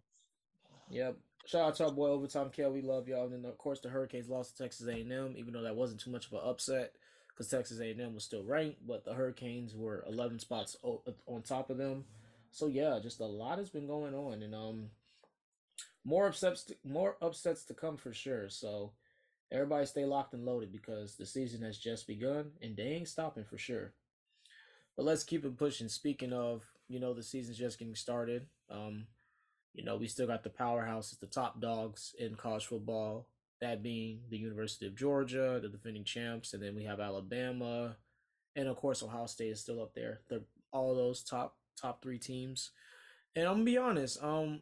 Yep. 0.90 1.18
Shout 1.46 1.62
out 1.62 1.76
to 1.76 1.86
our 1.86 1.92
boy 1.92 2.10
Overtime 2.10 2.50
Kel. 2.50 2.72
We 2.72 2.82
love 2.82 3.08
y'all. 3.08 3.26
And 3.26 3.34
then 3.34 3.46
of 3.50 3.58
course 3.58 3.80
the 3.80 3.90
Hurricanes 3.90 4.30
lost 4.30 4.58
to 4.58 4.64
Texas 4.64 4.88
A&M, 4.88 5.36
even 5.38 5.54
though 5.54 5.62
that 5.62 5.76
wasn't 5.76 6.02
too 6.02 6.12
much 6.12 6.28
of 6.28 6.34
an 6.34 6.40
upset 6.44 6.94
because 7.34 7.48
Texas 7.50 7.80
A&M 7.80 8.14
was 8.14 8.24
still 8.24 8.44
ranked, 8.44 8.86
but 8.86 9.06
the 9.06 9.14
Hurricanes 9.14 9.76
were 9.76 10.04
11 10.08 10.40
spots 10.40 10.78
on 10.84 11.42
top 11.42 11.70
of 11.70 11.78
them. 11.78 12.06
So 12.52 12.68
yeah, 12.68 13.00
just 13.02 13.20
a 13.20 13.26
lot 13.26 13.58
has 13.58 13.70
been 13.70 13.88
going 13.88 14.14
on, 14.14 14.44
and 14.44 14.54
um, 14.54 14.90
more 16.06 16.28
upsets, 16.28 16.64
to, 16.66 16.76
more 16.84 17.18
upsets 17.22 17.64
to 17.66 17.74
come 17.74 17.98
for 17.98 18.14
sure. 18.14 18.50
So 18.50 18.92
everybody 19.54 19.86
stay 19.86 20.06
locked 20.06 20.34
and 20.34 20.46
loaded 20.46 20.72
because 20.72 21.16
the 21.16 21.26
season 21.26 21.62
has 21.62 21.78
just 21.78 22.08
begun, 22.08 22.52
and 22.62 22.76
they 22.76 22.84
ain't 22.84 23.08
stopping 23.08 23.46
for 23.46 23.58
sure. 23.58 23.94
But 24.98 25.06
let's 25.06 25.24
keep 25.24 25.46
it 25.46 25.58
pushing. 25.58 25.88
Speaking 25.88 26.34
of, 26.34 26.64
you 26.88 27.00
know, 27.00 27.14
the 27.14 27.24
season's 27.24 27.58
just 27.58 27.80
getting 27.80 27.96
started. 27.96 28.48
Um, 28.70 29.06
you 29.74 29.84
know, 29.84 29.96
we 29.96 30.08
still 30.08 30.28
got 30.28 30.44
the 30.44 30.50
powerhouses, 30.50 31.20
the 31.20 31.28
top 31.28 31.62
dogs 31.62 32.14
in 32.20 32.36
college 32.36 32.66
football, 32.66 33.28
that 33.62 33.82
being 33.82 34.20
the 34.30 34.38
University 34.38 34.86
of 34.86 34.96
Georgia, 34.96 35.60
the 35.62 35.70
defending 35.70 36.04
champs, 36.04 36.54
and 36.54 36.62
then 36.62 36.76
we 36.76 36.84
have 36.84 37.00
Alabama, 37.00 37.96
and 38.56 38.68
of 38.68 38.76
course 38.76 39.02
Ohio 39.02 39.26
State 39.26 39.52
is 39.52 39.62
still 39.62 39.82
up 39.82 39.94
there. 39.96 40.22
They're 40.30 40.42
all 40.72 40.96
those 40.96 41.24
top 41.24 41.58
top 41.80 42.02
three 42.02 42.20
teams. 42.20 42.72
And 43.36 43.46
I'm 43.46 43.54
gonna 43.54 43.64
be 43.64 43.78
honest, 43.78 44.22
um 44.24 44.62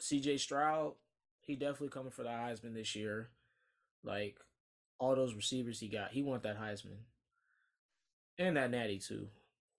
CJ 0.00 0.40
Stroud, 0.40 0.94
he 1.42 1.56
definitely 1.56 1.88
coming 1.88 2.12
for 2.12 2.22
the 2.22 2.30
Heisman 2.30 2.74
this 2.74 2.94
year. 2.96 3.30
Like 4.04 4.38
all 4.98 5.14
those 5.16 5.34
receivers 5.34 5.80
he 5.80 5.88
got, 5.88 6.12
he 6.12 6.22
want 6.22 6.42
that 6.44 6.58
Heisman. 6.60 6.98
And 8.38 8.56
that 8.56 8.70
natty 8.70 8.98
too. 8.98 9.28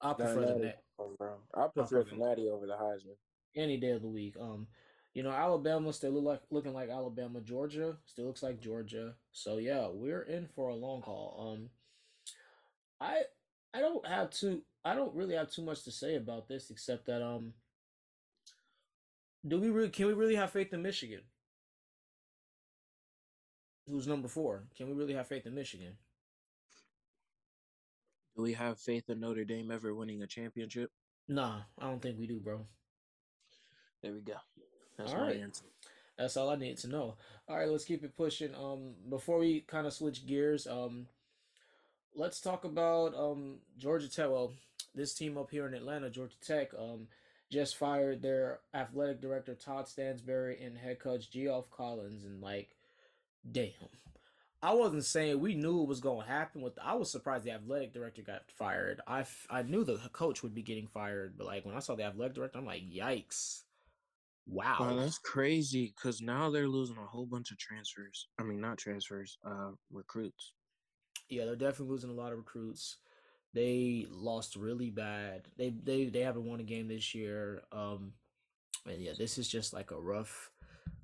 I 0.02 0.14
prefer 0.14 0.46
the 0.46 0.56
Natty, 0.56 0.78
bro. 1.18 1.36
I 1.54 1.68
prefer 1.68 2.04
prefer 2.04 2.04
the 2.04 2.16
Natty 2.18 2.50
over 2.50 2.66
the 2.68 2.74
Heisman. 2.74 3.16
any 3.56 3.78
day 3.78 3.92
of 3.92 4.02
the 4.02 4.08
week. 4.10 4.36
Um, 4.40 4.68
you 5.14 5.24
know, 5.24 5.32
Alabama 5.32 5.94
still 5.94 6.12
look 6.12 6.24
like 6.26 6.42
looking 6.52 6.74
like 6.74 6.90
Alabama. 6.90 7.42
Georgia 7.42 7.98
still 8.06 8.26
looks 8.26 8.44
like 8.44 8.60
Georgia. 8.60 9.16
So 9.32 9.58
yeah, 9.58 9.88
we're 9.92 10.24
in 10.24 10.48
for 10.56 10.70
a 10.70 10.76
long 10.76 11.02
haul. 11.02 11.54
Um, 11.56 11.70
I 13.00 13.24
I 13.74 13.80
don't 13.82 14.06
have 14.08 14.32
too 14.32 14.64
I 14.86 14.96
don't 14.96 15.16
really 15.16 15.36
have 15.36 15.52
too 15.52 15.64
much 15.64 15.84
to 15.84 15.92
say 15.92 16.16
about 16.16 16.48
this 16.48 16.70
except 16.72 17.06
that 17.08 17.22
um, 17.24 17.54
do 19.48 19.60
we 19.60 19.70
really 19.70 19.90
can 19.90 20.08
we 20.08 20.14
really 20.14 20.36
have 20.36 20.52
faith 20.52 20.74
in 20.74 20.82
Michigan? 20.82 21.22
Who's 23.88 24.08
number 24.08 24.28
four? 24.28 24.64
Can 24.78 24.88
we 24.88 24.94
really 24.94 25.14
have 25.14 25.28
faith 25.28 25.46
in 25.46 25.56
Michigan? 25.56 25.94
Do 28.36 28.42
we 28.42 28.54
have 28.54 28.80
faith 28.80 29.10
in 29.10 29.20
Notre 29.20 29.44
Dame 29.46 29.72
ever 29.72 29.94
winning 29.94 30.24
a 30.24 30.28
championship? 30.28 30.92
Nah, 31.28 31.62
I 31.80 31.90
don't 31.90 32.02
think 32.02 32.18
we 32.20 32.28
do, 32.28 32.40
bro. 32.40 32.66
There 34.02 34.14
we 34.14 34.22
go. 34.22 34.34
That's 34.98 35.12
All 35.12 35.20
my 35.20 35.28
right. 35.28 35.40
answer. 35.40 35.66
That's 36.18 36.38
all 36.38 36.50
I 36.50 36.56
need 36.56 36.78
to 36.80 36.88
know. 36.88 37.16
All 37.48 37.58
right, 37.58 37.68
let's 37.68 37.86
keep 37.86 38.04
it 38.04 38.16
pushing. 38.16 38.54
Um, 38.56 38.94
before 39.10 39.40
we 39.40 39.62
kind 39.62 39.88
of 39.88 39.94
switch 39.94 40.28
gears, 40.28 40.68
um, 40.68 41.08
let's 42.16 42.40
talk 42.40 42.66
about 42.66 43.16
um 43.16 43.58
Georgia 43.78 44.10
Tech. 44.10 44.30
Well, 44.30 44.54
this 44.94 45.14
team 45.16 45.38
up 45.38 45.50
here 45.50 45.66
in 45.66 45.74
Atlanta, 45.74 46.10
Georgia 46.10 46.36
Tech, 46.46 46.72
um, 46.78 47.08
just 47.52 47.78
fired 47.78 48.22
their 48.22 48.60
athletic 48.74 49.22
director 49.22 49.56
Todd 49.56 49.88
Stansbury 49.88 50.62
and 50.64 50.78
head 50.78 51.00
coach 51.00 51.32
Geoff 51.32 51.70
Collins, 51.72 52.26
and 52.26 52.42
like, 52.42 52.70
damn. 53.50 53.72
I 54.62 54.74
wasn't 54.74 55.04
saying 55.04 55.40
we 55.42 55.56
knew 55.56 55.82
it 55.82 55.90
was 55.90 56.00
going 56.00 56.22
to 56.26 56.32
happen. 56.32 56.62
With 56.62 56.80
I 56.82 56.94
was 56.96 57.12
surprised 57.12 57.44
the 57.44 57.52
athletic 57.52 57.94
director 57.94 58.22
got 58.22 58.50
fired. 58.50 59.02
I, 59.06 59.26
I 59.50 59.64
knew 59.64 59.84
the 59.84 59.98
coach 60.14 60.42
would 60.42 60.56
be 60.56 60.62
getting 60.64 60.88
fired, 60.88 61.38
but 61.38 61.48
like 61.48 61.66
when 61.66 61.76
I 61.76 61.80
saw 61.80 61.96
the 61.96 62.04
athletic 62.06 62.36
director, 62.36 62.60
I'm 62.60 62.66
like, 62.66 62.84
yikes! 62.84 63.64
Wow, 64.46 64.78
Wow, 64.80 64.96
that's 64.96 65.18
crazy. 65.20 65.94
Cause 66.02 66.22
now 66.22 66.50
they're 66.50 66.68
losing 66.68 66.98
a 66.98 67.06
whole 67.06 67.26
bunch 67.26 67.52
of 67.52 67.58
transfers. 67.58 68.28
I 68.40 68.44
mean, 68.44 68.60
not 68.62 68.78
transfers, 68.78 69.38
uh, 69.46 69.72
recruits. 69.92 70.54
yeah, 71.30 71.46
they're 71.46 71.56
definitely 71.56 71.92
losing 71.92 72.10
a 72.10 72.14
lot 72.14 72.32
of 72.32 72.38
recruits. 72.40 72.98
They 73.54 74.06
lost 74.10 74.56
really 74.56 74.90
bad. 74.90 75.48
They 75.58 75.70
they 75.72 76.06
they 76.06 76.22
haven't 76.22 76.46
won 76.46 76.60
a 76.60 76.64
game 76.64 76.88
this 76.88 77.14
year. 77.16 77.64
Um, 77.72 78.14
and 78.86 79.02
yeah, 79.02 79.14
this 79.18 79.38
is 79.38 79.48
just 79.48 79.74
like 79.74 79.92
a 79.92 80.00
rough, 80.02 80.52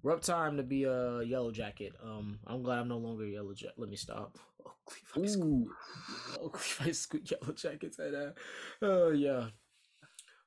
rough 0.03 0.21
time 0.21 0.57
to 0.57 0.63
be 0.63 0.83
a 0.83 1.21
yellow 1.23 1.51
jacket. 1.51 1.95
Um, 2.03 2.39
I'm 2.47 2.63
glad 2.63 2.79
I'm 2.79 2.87
no 2.87 2.97
longer 2.97 3.25
a 3.25 3.29
yellow 3.29 3.53
jacket. 3.53 3.75
Let 3.77 3.89
me 3.89 3.95
stop. 3.97 4.37
Oakley 4.65 5.01
High 5.13 5.25
School. 5.27 5.67
Oakley 6.41 6.85
High 6.85 6.91
School 6.91 7.21
yellow 7.23 7.53
jackets 7.53 7.99
at 7.99 8.11
that. 8.11 8.35
Oh 8.81 9.09
yeah, 9.11 9.47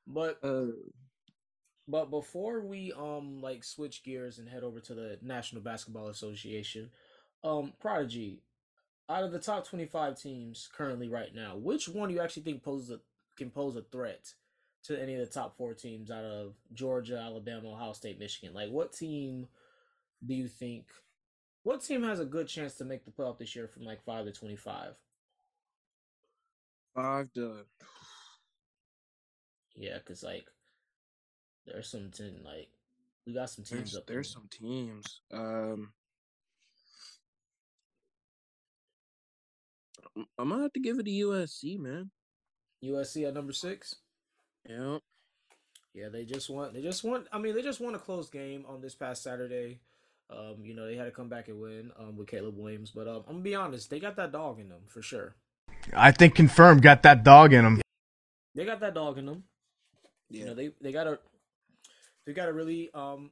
but 0.06 0.38
Uh, 0.42 0.66
But 1.88 2.10
before 2.10 2.60
we 2.64 2.92
um 2.92 3.40
like 3.40 3.64
switch 3.64 4.04
gears 4.04 4.38
and 4.38 4.48
head 4.48 4.62
over 4.62 4.80
to 4.80 4.94
the 4.94 5.18
National 5.22 5.62
Basketball 5.62 6.08
Association, 6.08 6.90
um 7.42 7.72
Prodigy, 7.80 8.42
out 9.08 9.24
of 9.24 9.32
the 9.32 9.38
top 9.40 9.66
twenty 9.66 9.86
five 9.86 10.18
teams 10.20 10.68
currently 10.72 11.08
right 11.08 11.34
now, 11.34 11.56
which 11.56 11.88
one 11.88 12.08
do 12.08 12.14
you 12.14 12.20
actually 12.20 12.44
think 12.44 12.62
poses 12.62 12.90
a 12.90 13.00
can 13.36 13.50
pose 13.50 13.76
a 13.76 13.82
threat 13.82 14.34
to 14.84 15.00
any 15.00 15.14
of 15.14 15.20
the 15.20 15.32
top 15.32 15.56
four 15.56 15.74
teams 15.74 16.10
out 16.10 16.24
of 16.24 16.54
Georgia, 16.74 17.18
Alabama, 17.18 17.72
Ohio 17.72 17.92
State, 17.92 18.18
Michigan? 18.18 18.54
Like 18.54 18.70
what 18.70 18.92
team 18.92 19.46
do 20.24 20.34
you 20.34 20.48
think 20.48 20.86
what 21.64 21.82
team 21.82 22.02
has 22.02 22.18
a 22.20 22.24
good 22.24 22.48
chance 22.48 22.74
to 22.74 22.84
make 22.84 23.04
the 23.04 23.10
playoff 23.12 23.38
this 23.38 23.54
year 23.54 23.68
from 23.68 23.84
like 23.84 24.02
five 24.04 24.24
to 24.24 24.32
twenty 24.32 24.56
five? 24.56 24.94
to 27.34 27.64
Yeah, 29.76 29.98
because 29.98 30.22
like 30.22 30.46
there's 31.66 31.88
some 31.88 32.10
team 32.10 32.40
like 32.44 32.68
we 33.26 33.32
got 33.34 33.50
some 33.50 33.64
teams 33.64 33.92
there's, 33.92 33.96
up 33.96 34.06
there's 34.06 34.32
some 34.32 34.48
teams. 34.50 35.20
Um, 35.32 35.92
I'm- 40.16 40.26
I'm 40.38 40.48
gonna 40.50 40.62
have 40.62 40.72
to 40.72 40.80
give 40.80 40.98
it 40.98 41.04
to 41.04 41.10
USC, 41.10 41.78
man. 41.78 42.10
USC 42.82 43.26
at 43.26 43.34
number 43.34 43.52
six. 43.52 44.01
Yeah. 44.68 44.98
Yeah, 45.94 46.08
they 46.08 46.24
just 46.24 46.48
want 46.48 46.72
they 46.72 46.82
just 46.82 47.04
want 47.04 47.26
I 47.32 47.38
mean 47.38 47.54
they 47.54 47.62
just 47.62 47.80
won 47.80 47.94
a 47.94 47.98
close 47.98 48.30
game 48.30 48.64
on 48.68 48.80
this 48.80 48.94
past 48.94 49.22
Saturday. 49.22 49.80
Um, 50.30 50.56
you 50.62 50.74
know, 50.74 50.86
they 50.86 50.96
had 50.96 51.04
to 51.04 51.10
come 51.10 51.28
back 51.28 51.48
and 51.48 51.60
win 51.60 51.92
um 51.98 52.16
with 52.16 52.28
Caleb 52.28 52.56
Williams, 52.56 52.90
but 52.90 53.06
um 53.06 53.24
I'm 53.26 53.34
gonna 53.34 53.40
be 53.40 53.54
honest, 53.54 53.90
they 53.90 54.00
got 54.00 54.16
that 54.16 54.32
dog 54.32 54.58
in 54.58 54.68
them 54.68 54.82
for 54.88 55.02
sure. 55.02 55.34
I 55.94 56.12
think 56.12 56.34
confirmed 56.34 56.82
got 56.82 57.02
that 57.02 57.24
dog 57.24 57.52
in 57.52 57.64
them. 57.64 57.80
They 58.54 58.64
got 58.64 58.80
that 58.80 58.94
dog 58.94 59.18
in 59.18 59.26
them. 59.26 59.44
You 60.30 60.46
know, 60.46 60.54
they 60.54 60.70
they 60.80 60.92
got 60.92 61.06
a 61.06 61.18
they 62.26 62.32
got 62.32 62.48
a 62.48 62.52
really 62.52 62.90
um 62.94 63.30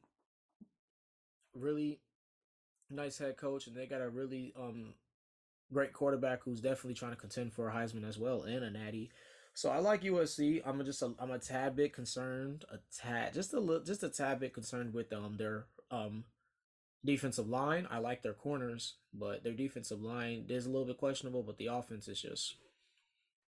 really 1.55 1.99
nice 2.91 3.19
head 3.19 3.37
coach 3.37 3.67
and 3.67 3.77
they 3.77 3.87
got 3.87 4.03
a 4.03 4.09
really 4.09 4.53
um 4.59 4.95
great 5.73 5.93
quarterback 5.93 6.43
who's 6.43 6.61
definitely 6.61 6.95
trying 6.95 7.13
to 7.13 7.17
contend 7.17 7.53
for 7.53 7.69
a 7.69 7.73
Heisman 7.73 8.07
as 8.07 8.19
well 8.19 8.43
and 8.43 8.65
a 8.65 8.71
Natty. 8.71 9.11
So 9.61 9.69
I 9.69 9.79
like 9.81 10.05
USC. 10.05 10.63
I'm 10.65 10.83
just 10.87 11.03
a, 11.03 11.13
I'm 11.19 11.33
a 11.33 11.39
tad 11.39 11.77
bit 11.77 11.93
concerned, 11.93 12.65
a 12.73 12.79
tad 12.99 13.35
just 13.35 13.53
a 13.53 13.61
little 13.61 13.85
just 13.85 14.03
a 14.03 14.09
tad 14.09 14.41
bit 14.41 14.55
concerned 14.55 14.95
with 14.95 15.13
um 15.13 15.37
their 15.37 15.67
um 15.91 16.25
defensive 17.05 17.47
line. 17.47 17.87
I 17.91 17.99
like 17.99 18.23
their 18.23 18.33
corners, 18.33 18.95
but 19.13 19.45
their 19.45 19.53
defensive 19.53 20.01
line 20.01 20.47
is 20.49 20.65
a 20.65 20.71
little 20.71 20.87
bit 20.87 20.97
questionable, 20.97 21.43
but 21.43 21.59
the 21.59 21.67
offense 21.67 22.09
is 22.09 22.23
just 22.23 22.55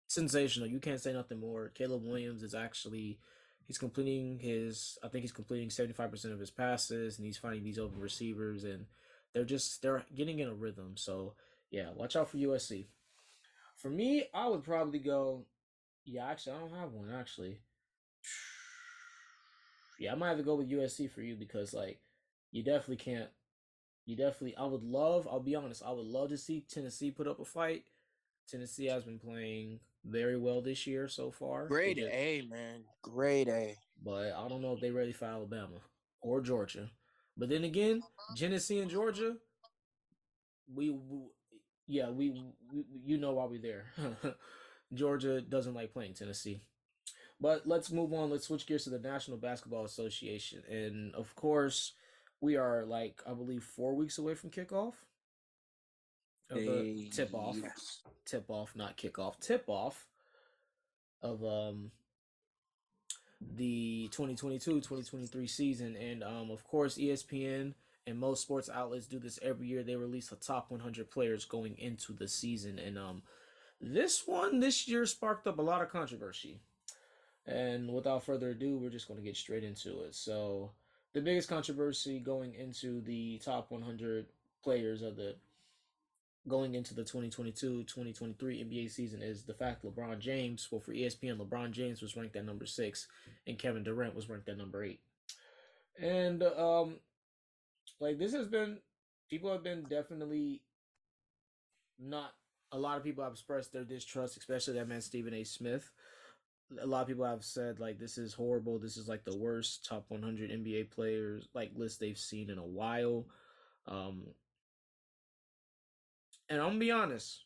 sensational. 0.07 0.69
You 0.69 0.79
can't 0.79 1.01
say 1.01 1.15
nothing 1.15 1.41
more. 1.41 1.71
Caleb 1.75 2.05
Williams 2.05 2.43
is 2.43 2.55
actually 2.55 3.19
he's 3.67 3.79
completing 3.79 4.41
his 4.41 4.99
I 5.03 5.09
think 5.09 5.23
he's 5.23 5.33
completing 5.33 5.71
75% 5.71 6.35
of 6.35 6.39
his 6.39 6.51
passes 6.51 7.17
and 7.17 7.25
he's 7.25 7.39
finding 7.39 7.65
these 7.65 7.79
open 7.79 7.99
receivers 7.99 8.65
and 8.65 8.85
they're 9.33 9.45
just 9.45 9.81
they're 9.81 10.05
getting 10.15 10.41
in 10.41 10.49
a 10.49 10.55
rhythm. 10.55 10.99
So, 10.99 11.33
yeah, 11.71 11.93
watch 11.97 12.15
out 12.15 12.29
for 12.29 12.37
USC. 12.37 12.89
For 13.79 13.89
me, 13.89 14.27
I 14.35 14.49
would 14.49 14.65
probably 14.65 14.99
go 14.99 15.47
yeah, 16.05 16.27
actually 16.27 16.57
I 16.57 16.61
don't 16.61 16.75
have 16.79 16.93
one 16.93 17.11
actually. 17.11 17.59
Yeah, 19.99 20.13
I 20.13 20.15
might 20.17 20.29
have 20.29 20.39
to 20.39 20.43
go 20.45 20.57
with 20.57 20.71
USC 20.71 21.11
for 21.11 21.23
you 21.23 21.37
because 21.37 21.73
like 21.73 22.01
you 22.51 22.63
definitely 22.63 22.97
can't 22.97 23.29
you 24.07 24.17
definitely 24.17 24.57
I 24.57 24.65
would 24.65 24.83
love, 24.83 25.27
I'll 25.31 25.41
be 25.41 25.55
honest, 25.55 25.83
I 25.85 25.91
would 25.93 26.07
love 26.07 26.29
to 26.31 26.39
see 26.39 26.65
Tennessee 26.69 27.11
put 27.11 27.29
up 27.29 27.41
a 27.41 27.45
fight. 27.45 27.85
Tennessee 28.49 28.87
has 28.87 29.05
been 29.05 29.19
playing 29.19 29.81
very 30.05 30.37
well 30.39 30.61
this 30.61 30.87
year 30.87 31.09
so 31.09 31.31
far. 31.31 31.67
Great 31.67 31.97
just- 31.97 32.13
A, 32.13 32.43
man. 32.51 32.85
Great 33.03 33.49
A. 33.49 33.77
but 34.03 34.33
I 34.35 34.49
don't 34.49 34.61
know 34.61 34.75
if 34.75 34.81
they're 34.81 34.93
ready 34.93 35.13
for 35.13 35.25
Alabama 35.25 35.81
or 36.21 36.41
Georgia. 36.43 36.91
But 37.37 37.49
then 37.49 37.65
again, 37.65 38.03
Tennessee 38.37 38.81
and 38.81 38.91
Georgia, 38.91 39.37
we, 40.73 40.91
we 40.91 41.19
yeah, 41.87 42.11
we, 42.11 42.31
we 42.73 42.85
you 43.05 43.19
know 43.19 43.33
why 43.33 43.45
we're 43.47 43.61
there. 43.61 43.87
Georgia 44.95 45.41
doesn't 45.41 45.75
like 45.75 45.93
playing 45.93 46.15
Tennessee. 46.15 46.61
But 47.41 47.67
let's 47.67 47.91
move 47.91 48.13
on. 48.13 48.31
Let's 48.31 48.47
switch 48.47 48.67
gears 48.67 48.85
to 48.85 48.91
the 48.91 48.99
National 48.99 49.37
Basketball 49.37 49.85
Association, 49.85 50.63
and 50.71 51.15
of 51.15 51.35
course, 51.35 51.93
we 52.41 52.57
are 52.57 52.85
like 52.85 53.21
I 53.27 53.33
believe 53.33 53.65
four 53.65 53.95
weeks 53.95 54.19
away 54.19 54.35
from 54.35 54.51
kickoff. 54.51 54.95
Tip 57.11 57.35
off 57.35 57.57
yes. 57.61 58.01
tip 58.25 58.45
off, 58.49 58.77
not 58.77 58.97
kickoff, 58.97 59.41
tip 59.41 59.65
off 59.67 60.07
of 61.23 61.43
um 61.45 61.91
the 63.57 64.09
2022-2023 64.13 65.49
season 65.51 65.97
and 65.97 66.23
um 66.23 66.51
of 66.51 66.65
course 66.65 66.97
ESPN 66.97 67.75
and 68.07 68.19
most 68.19 68.43
sports 68.43 68.71
outlets 68.73 69.07
do 69.07 69.19
this 69.19 69.39
every 69.43 69.67
year 69.67 69.83
they 69.83 69.97
release 69.97 70.29
the 70.29 70.37
top 70.37 70.71
100 70.71 71.11
players 71.11 71.45
going 71.45 71.77
into 71.79 72.13
the 72.13 72.29
season 72.29 72.79
and 72.79 72.99
um 72.99 73.23
this 73.93 74.23
one 74.27 74.61
this 74.61 74.89
year 74.89 75.05
sparked 75.05 75.47
up 75.47 75.59
a 75.59 75.63
lot 75.63 75.83
of 75.83 75.91
controversy 75.91 76.61
and 77.47 77.93
without 77.93 78.25
further 78.25 78.51
ado 78.51 78.79
we're 78.79 78.89
just 78.89 79.07
going 79.07 79.19
to 79.19 79.25
get 79.25 79.37
straight 79.37 79.65
into 79.65 80.03
it 80.03 80.15
so 80.15 80.71
the 81.13 81.21
biggest 81.21 81.49
controversy 81.49 82.19
going 82.19 82.55
into 82.55 83.01
the 83.03 83.39
top 83.45 83.71
100 83.71 84.27
players 84.63 85.03
of 85.03 85.17
the 85.17 85.37
going 86.47 86.75
into 86.75 86.95
the 86.95 87.03
2022-2023 87.03 88.37
NBA 88.37 88.91
season 88.91 89.23
is 89.23 89.45
the 89.45 89.55
fact 89.55 89.83
LeBron 89.83 90.19
James, 90.19 90.69
well 90.71 90.81
for 90.81 90.93
ESPN, 90.93 91.39
LeBron 91.39 91.71
James 91.71 92.03
was 92.03 92.17
ranked 92.17 92.37
at 92.37 92.45
number 92.45 92.67
6 92.67 93.09
and 93.47 93.59
Kevin 93.59 93.83
Durant 93.83 94.15
was 94.15 94.29
ranked 94.29 94.49
at 94.49 94.59
number 94.59 94.85
8. 94.85 95.01
And 96.01 96.43
um 96.43 96.97
like 98.01 98.19
this 98.19 98.33
has 98.35 98.47
been 98.47 98.79
people 99.31 99.53
have 99.53 99.63
been 99.63 99.85
definitely 99.85 100.61
not 101.99 102.35
a 102.75 102.79
lot 102.79 102.97
of 102.97 103.05
people 103.05 103.23
have 103.23 103.33
expressed 103.33 103.73
their 103.73 103.85
distrust, 103.85 104.37
especially 104.37 104.75
that 104.75 104.89
man 104.89 105.01
Stephen 105.01 105.33
A. 105.33 105.45
Smith. 105.45 105.93
A 106.81 106.87
lot 106.87 107.03
of 107.03 107.09
people 107.09 107.25
have 107.25 107.45
said 107.45 107.79
like 107.79 107.99
this 107.99 108.19
is 108.19 108.35
horrible. 108.35 108.79
This 108.79 108.97
is 108.97 109.09
like 109.09 109.25
the 109.25 109.37
worst 109.37 109.87
top 109.87 110.07
100 110.09 110.51
NBA 110.51 110.91
players 110.91 111.49
like 111.55 111.71
list 111.77 112.01
they've 112.01 112.19
seen 112.19 112.51
in 112.51 112.59
a 112.59 112.67
while. 112.67 113.27
Um, 113.87 114.23
and 116.49 116.61
I'm 116.61 116.69
gonna 116.69 116.79
be 116.81 116.91
honest. 116.91 117.45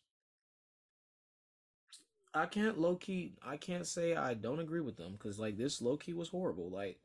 I 2.33 2.47
can't 2.47 2.79
low 2.79 2.97
key. 2.97 3.35
I 3.45 3.59
can't 3.59 3.87
say 3.87 4.17
I 4.17 4.33
don't 4.33 4.61
agree 4.61 4.81
with 4.81 4.97
them 4.97 5.13
because 5.13 5.39
like 5.39 5.59
this 5.59 5.83
low 5.83 5.99
key 5.99 6.15
was 6.15 6.29
horrible. 6.29 6.71
Like, 6.71 6.99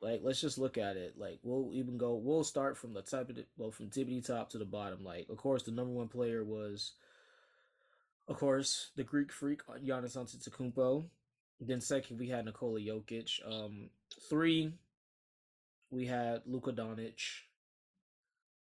like 0.00 0.20
let's 0.22 0.40
just 0.40 0.58
look 0.58 0.78
at 0.78 0.96
it. 0.96 1.14
Like 1.18 1.38
we'll 1.42 1.70
even 1.72 1.96
go. 1.98 2.14
We'll 2.14 2.44
start 2.44 2.76
from 2.76 2.92
the 2.92 3.02
top 3.02 3.30
of 3.30 3.36
the 3.36 3.44
well 3.56 3.70
from 3.70 3.90
tippity 3.90 4.24
top 4.24 4.50
to 4.50 4.58
the 4.58 4.64
bottom. 4.64 5.04
Like 5.04 5.28
of 5.30 5.36
course 5.36 5.62
the 5.62 5.72
number 5.72 5.92
one 5.92 6.08
player 6.08 6.44
was, 6.44 6.92
of 8.28 8.36
course 8.36 8.90
the 8.96 9.04
Greek 9.04 9.32
freak 9.32 9.60
uh, 9.68 9.78
Giannis 9.78 10.16
Antetokounmpo. 10.16 11.04
Then 11.60 11.80
second 11.80 12.18
we 12.18 12.28
had 12.28 12.44
Nikola 12.44 12.80
Jokic. 12.80 13.40
Um, 13.46 13.88
three 14.28 14.72
we 15.90 16.06
had 16.06 16.42
Luka 16.46 16.72
Doncic. 16.72 17.42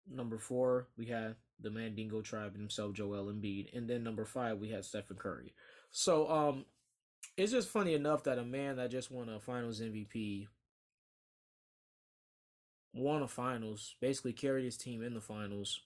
Number 0.08 0.38
four, 0.38 0.88
we 0.96 1.06
had 1.06 1.34
the 1.60 1.70
Mandingo 1.70 2.20
tribe 2.20 2.54
himself, 2.54 2.92
Joel 2.92 3.32
Embiid, 3.32 3.76
and 3.76 3.88
then 3.88 4.04
number 4.04 4.24
five, 4.24 4.58
we 4.58 4.70
had 4.70 4.84
Stephen 4.84 5.16
Curry. 5.16 5.52
So, 5.90 6.30
um, 6.30 6.64
it's 7.36 7.52
just 7.52 7.68
funny 7.68 7.94
enough 7.94 8.24
that 8.24 8.38
a 8.38 8.44
man 8.44 8.76
that 8.76 8.90
just 8.90 9.10
won 9.10 9.28
a 9.28 9.40
Finals 9.40 9.80
MVP 9.80 10.46
won 12.92 13.22
a 13.22 13.28
finals, 13.28 13.94
basically 14.00 14.32
carried 14.32 14.64
his 14.64 14.76
team 14.76 15.02
in 15.02 15.14
the 15.14 15.20
finals, 15.20 15.80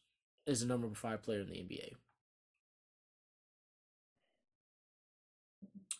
is 0.46 0.60
the 0.60 0.66
number 0.66 0.88
five 0.94 1.22
player 1.22 1.40
in 1.40 1.48
the 1.48 1.54
NBA. 1.54 1.94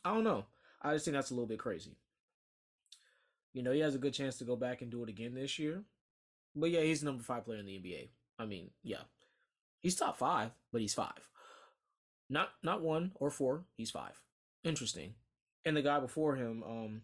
I 0.05 0.15
don't 0.15 0.25
know. 0.25 0.47
I 0.83 0.95
just 0.95 1.05
think 1.05 1.15
that's 1.15 1.31
a 1.31 1.35
little 1.35 1.47
bit 1.47 1.59
crazy. 1.59 1.97
You 3.53 3.63
know, 3.63 3.73
he 3.73 3.81
has 3.81 3.95
a 3.95 3.99
good 3.99 4.15
chance 4.15 4.39
to 4.39 4.45
go 4.45 4.57
back 4.57 4.81
and 4.81 4.91
do 4.91 5.03
it 5.03 5.09
again 5.09 5.35
this 5.35 5.59
year. 5.59 5.83
But 6.55 6.71
yeah, 6.71 6.81
he's 6.81 7.01
the 7.01 7.07
number 7.07 7.23
five 7.23 7.45
player 7.45 7.59
in 7.59 7.67
the 7.67 7.77
NBA. 7.77 8.09
I 8.39 8.47
mean, 8.47 8.71
yeah. 8.83 9.03
He's 9.81 9.97
top 9.97 10.17
five, 10.17 10.51
but 10.73 10.81
he's 10.81 10.95
five. 10.95 11.29
Not 12.29 12.51
not 12.63 12.83
one 12.83 13.13
or 13.17 13.31
four, 13.31 13.65
he's 13.77 13.91
five. 13.91 14.21
Interesting. 14.63 15.15
And 15.65 15.77
the 15.77 15.83
guy 15.83 16.01
before 16.01 16.37
him, 16.37 16.63
um, 16.63 17.03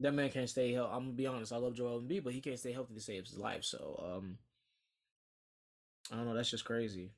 that 0.00 0.14
man 0.14 0.30
can't 0.30 0.48
stay 0.48 0.72
healthy. 0.72 0.92
I'm 0.92 1.00
gonna 1.04 1.12
be 1.12 1.26
honest, 1.26 1.52
I 1.52 1.56
love 1.56 1.74
Joel 1.74 2.00
Embiid, 2.00 2.24
but 2.24 2.32
he 2.32 2.40
can't 2.40 2.58
stay 2.58 2.72
healthy 2.72 2.94
to 2.94 3.00
save 3.00 3.24
his 3.26 3.38
life. 3.38 3.64
So 3.64 4.02
um 4.14 4.38
I 6.12 6.16
don't 6.16 6.26
know, 6.26 6.34
that's 6.34 6.50
just 6.50 6.64
crazy. 6.64 7.10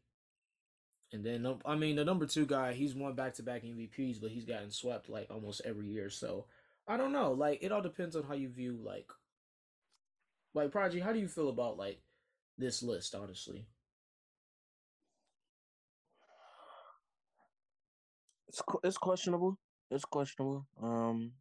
And 1.12 1.24
then 1.24 1.46
I 1.64 1.74
mean 1.76 1.96
the 1.96 2.04
number 2.04 2.26
two 2.26 2.46
guy, 2.46 2.72
he's 2.72 2.94
won 2.94 3.14
back 3.14 3.34
to 3.34 3.42
back 3.42 3.64
MVPs, 3.64 4.20
but 4.20 4.30
he's 4.30 4.44
gotten 4.44 4.70
swept 4.70 5.08
like 5.08 5.30
almost 5.30 5.62
every 5.64 5.88
year. 5.88 6.10
So 6.10 6.46
I 6.86 6.96
don't 6.96 7.12
know. 7.12 7.32
Like 7.32 7.62
it 7.62 7.72
all 7.72 7.82
depends 7.82 8.16
on 8.16 8.24
how 8.24 8.34
you 8.34 8.48
view 8.48 8.78
like 8.82 9.10
like 10.54 10.70
Prodigy, 10.72 11.00
how 11.00 11.12
do 11.12 11.18
you 11.18 11.28
feel 11.28 11.48
about 11.48 11.78
like 11.78 12.00
this 12.58 12.82
list, 12.82 13.14
honestly? 13.14 13.66
It's 18.48 18.62
it's 18.84 18.98
questionable. 18.98 19.58
It's 19.90 20.04
questionable. 20.04 20.66
Um, 20.82 21.32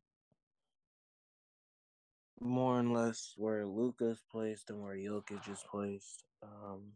more 2.41 2.79
and 2.79 2.93
less 2.93 3.33
where 3.37 3.65
Luka's 3.65 4.21
placed 4.31 4.69
and 4.69 4.81
where 4.81 4.95
Jokic 4.95 5.49
is 5.51 5.63
placed. 5.69 6.23
Um, 6.43 6.93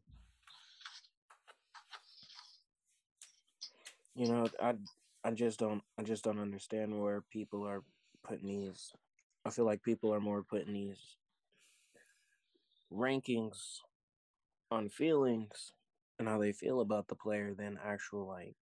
you 4.15 4.27
know, 4.27 4.47
I 4.61 4.75
I 5.23 5.31
just 5.31 5.59
don't 5.59 5.81
I 5.97 6.03
just 6.03 6.23
don't 6.23 6.39
understand 6.39 6.99
where 6.99 7.21
people 7.31 7.65
are 7.67 7.83
putting 8.23 8.47
these. 8.47 8.91
I 9.45 9.49
feel 9.49 9.65
like 9.65 9.83
people 9.83 10.13
are 10.13 10.21
more 10.21 10.43
putting 10.43 10.73
these 10.73 11.17
rankings 12.91 13.79
on 14.71 14.89
feelings 14.89 15.73
and 16.19 16.27
how 16.27 16.39
they 16.39 16.51
feel 16.53 16.81
about 16.81 17.07
the 17.07 17.15
player 17.15 17.53
than 17.53 17.79
actual 17.83 18.27
like 18.27 18.55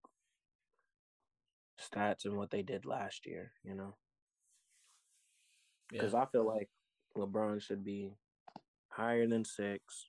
stats 1.80 2.24
and 2.24 2.36
what 2.36 2.50
they 2.50 2.62
did 2.62 2.84
last 2.84 3.26
year, 3.26 3.52
you 3.64 3.74
know? 3.74 3.94
Because 5.92 6.14
I 6.14 6.24
feel 6.26 6.46
like 6.46 6.70
LeBron 7.16 7.60
should 7.60 7.84
be 7.84 8.14
higher 8.88 9.28
than 9.28 9.44
six. 9.44 10.08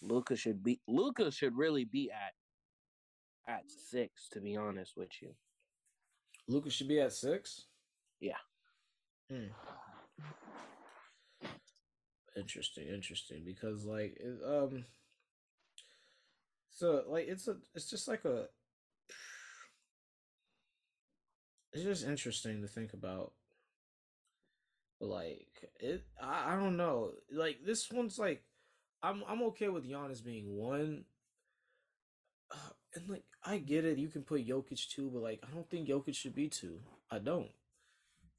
Luka 0.00 0.36
should 0.36 0.62
be 0.62 0.80
Luka 0.86 1.30
should 1.30 1.56
really 1.56 1.84
be 1.84 2.10
at 2.10 2.32
at 3.52 3.64
six, 3.68 4.28
to 4.30 4.40
be 4.40 4.56
honest 4.56 4.96
with 4.96 5.10
you. 5.20 5.34
Lucas 6.48 6.72
should 6.72 6.88
be 6.88 7.00
at 7.00 7.12
six. 7.12 7.66
Yeah. 8.20 8.38
Hmm. 9.30 9.46
Interesting, 12.36 12.88
interesting. 12.88 13.42
Because 13.44 13.84
like, 13.84 14.16
it, 14.20 14.38
um, 14.46 14.84
so 16.70 17.04
like 17.08 17.26
it's 17.28 17.48
a, 17.48 17.56
it's 17.74 17.90
just 17.90 18.08
like 18.08 18.24
a, 18.24 18.46
it's 21.72 21.84
just 21.84 22.06
interesting 22.06 22.62
to 22.62 22.68
think 22.68 22.92
about. 22.92 23.32
Like 25.00 25.70
it, 25.80 26.04
I, 26.22 26.52
I 26.54 26.56
don't 26.56 26.76
know. 26.76 27.12
Like 27.32 27.64
this 27.64 27.90
one's 27.90 28.18
like, 28.18 28.42
I'm 29.02 29.22
I'm 29.28 29.42
okay 29.44 29.68
with 29.68 29.88
Giannis 29.88 30.24
being 30.24 30.56
one. 30.56 31.04
Uh, 32.50 32.70
and 32.94 33.08
like 33.08 33.24
I 33.44 33.58
get 33.58 33.84
it, 33.84 33.98
you 33.98 34.08
can 34.08 34.22
put 34.22 34.46
Jokic 34.46 34.88
two, 34.88 35.10
but 35.12 35.22
like 35.22 35.40
I 35.46 35.54
don't 35.54 35.68
think 35.68 35.88
Jokic 35.88 36.14
should 36.14 36.34
be 36.34 36.48
two. 36.48 36.80
I 37.10 37.18
don't. 37.18 37.50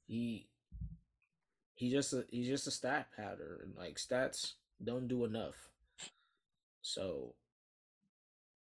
He 0.06 0.48
he 1.74 1.90
just 1.90 2.12
a 2.14 2.24
he's 2.30 2.46
just 2.48 2.66
a 2.66 2.70
stat 2.70 3.08
pattern. 3.16 3.58
and 3.62 3.76
Like 3.76 3.96
stats 3.96 4.54
don't 4.82 5.08
do 5.08 5.24
enough. 5.24 5.70
So 6.82 7.34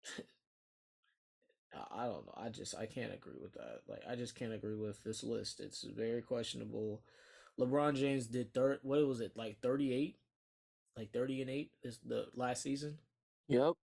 I- 1.74 2.02
I 2.02 2.06
don't 2.06 2.26
know. 2.26 2.34
I 2.36 2.48
just 2.48 2.74
I 2.76 2.86
can't 2.86 3.12
agree 3.12 3.38
with 3.40 3.52
that. 3.54 3.82
Like 3.88 4.02
I 4.08 4.16
just 4.16 4.34
can't 4.34 4.52
agree 4.52 4.76
with 4.76 5.02
this 5.04 5.22
list. 5.22 5.60
It's 5.60 5.82
very 5.82 6.22
questionable. 6.22 7.02
LeBron 7.58 7.94
James 7.94 8.26
did 8.26 8.52
third. 8.52 8.80
What 8.82 9.06
was 9.06 9.20
it 9.20 9.32
like 9.36 9.60
thirty 9.60 9.92
eight? 9.92 10.16
Like 10.96 11.12
thirty 11.12 11.40
and 11.40 11.50
eight 11.50 11.70
is 11.82 11.98
the 12.04 12.26
last 12.34 12.62
season. 12.62 12.98
Yep. 13.48 13.74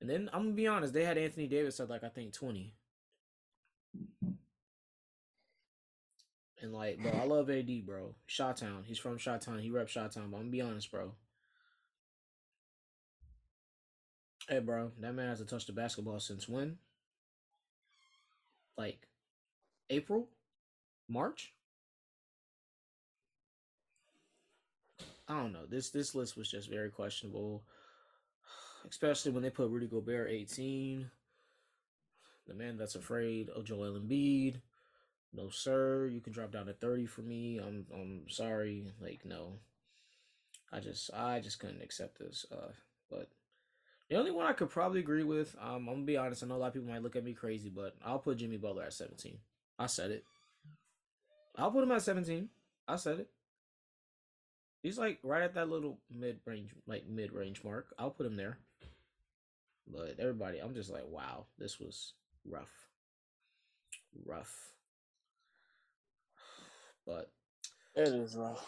And 0.00 0.08
then 0.10 0.30
I'm 0.32 0.42
gonna 0.42 0.54
be 0.54 0.66
honest, 0.66 0.92
they 0.92 1.04
had 1.04 1.18
Anthony 1.18 1.46
Davis 1.46 1.80
at 1.80 1.90
like 1.90 2.04
I 2.04 2.08
think 2.08 2.32
twenty. 2.32 2.74
And 6.62 6.74
like, 6.74 7.02
bro, 7.02 7.12
I 7.12 7.24
love 7.24 7.48
AD, 7.48 7.86
bro. 7.86 8.14
Shot 8.26 8.58
Town. 8.58 8.82
He's 8.84 8.98
from 8.98 9.16
Shot 9.16 9.40
Town. 9.40 9.60
He 9.60 9.70
rep 9.70 9.88
Shot 9.88 10.12
Town. 10.12 10.28
But 10.30 10.36
I'm 10.36 10.42
gonna 10.42 10.52
be 10.52 10.60
honest, 10.60 10.90
bro. 10.90 11.12
Hey, 14.48 14.58
bro, 14.58 14.90
that 15.00 15.14
man 15.14 15.28
hasn't 15.28 15.48
touched 15.48 15.68
the 15.68 15.72
basketball 15.72 16.18
since 16.20 16.48
when? 16.48 16.76
Like 18.76 19.06
April, 19.88 20.28
March. 21.08 21.52
I 25.30 25.34
don't 25.34 25.52
know. 25.52 25.64
This 25.68 25.90
this 25.90 26.16
list 26.16 26.36
was 26.36 26.50
just 26.50 26.68
very 26.68 26.90
questionable, 26.90 27.62
especially 28.88 29.30
when 29.30 29.44
they 29.44 29.50
put 29.50 29.70
Rudy 29.70 29.86
Gobert 29.86 30.28
18. 30.28 31.08
The 32.48 32.54
man 32.54 32.76
that's 32.76 32.96
afraid 32.96 33.48
of 33.50 33.64
Joel 33.64 33.92
Embiid. 33.92 34.56
No, 35.32 35.48
sir. 35.48 36.08
You 36.08 36.20
can 36.20 36.32
drop 36.32 36.50
down 36.50 36.66
to 36.66 36.72
30 36.72 37.06
for 37.06 37.22
me. 37.22 37.58
I'm 37.58 37.86
I'm 37.94 38.22
sorry. 38.28 38.92
Like, 39.00 39.20
no. 39.24 39.52
I 40.72 40.80
just 40.80 41.14
I 41.14 41.38
just 41.38 41.60
couldn't 41.60 41.82
accept 41.82 42.18
this. 42.18 42.44
Uh 42.50 42.72
but 43.08 43.28
the 44.08 44.16
only 44.16 44.32
one 44.32 44.46
I 44.46 44.52
could 44.52 44.70
probably 44.70 44.98
agree 44.98 45.22
with, 45.22 45.54
um, 45.60 45.88
I'm 45.88 45.94
gonna 45.94 46.02
be 46.02 46.16
honest, 46.16 46.42
I 46.42 46.46
know 46.48 46.56
a 46.56 46.58
lot 46.58 46.66
of 46.68 46.72
people 46.74 46.88
might 46.88 47.02
look 47.02 47.14
at 47.14 47.22
me 47.22 47.34
crazy, 47.34 47.68
but 47.68 47.94
I'll 48.04 48.18
put 48.18 48.38
Jimmy 48.38 48.56
Butler 48.56 48.82
at 48.82 48.92
17. 48.92 49.38
I 49.78 49.86
said 49.86 50.10
it. 50.10 50.24
I'll 51.56 51.70
put 51.70 51.84
him 51.84 51.92
at 51.92 52.02
17. 52.02 52.48
I 52.88 52.96
said 52.96 53.20
it. 53.20 53.30
He's 54.82 54.98
like 54.98 55.18
right 55.22 55.42
at 55.42 55.54
that 55.54 55.68
little 55.68 55.98
mid 56.10 56.40
range, 56.46 56.70
like 56.86 57.06
mid 57.06 57.32
range 57.32 57.62
mark. 57.64 57.92
I'll 57.98 58.10
put 58.10 58.26
him 58.26 58.36
there. 58.36 58.58
But 59.86 60.16
everybody, 60.18 60.58
I'm 60.58 60.74
just 60.74 60.90
like, 60.90 61.06
wow, 61.06 61.46
this 61.58 61.78
was 61.80 62.14
rough. 62.48 62.72
Rough. 64.24 64.54
But 67.06 67.30
It 67.96 68.08
is 68.08 68.36
rough. 68.36 68.64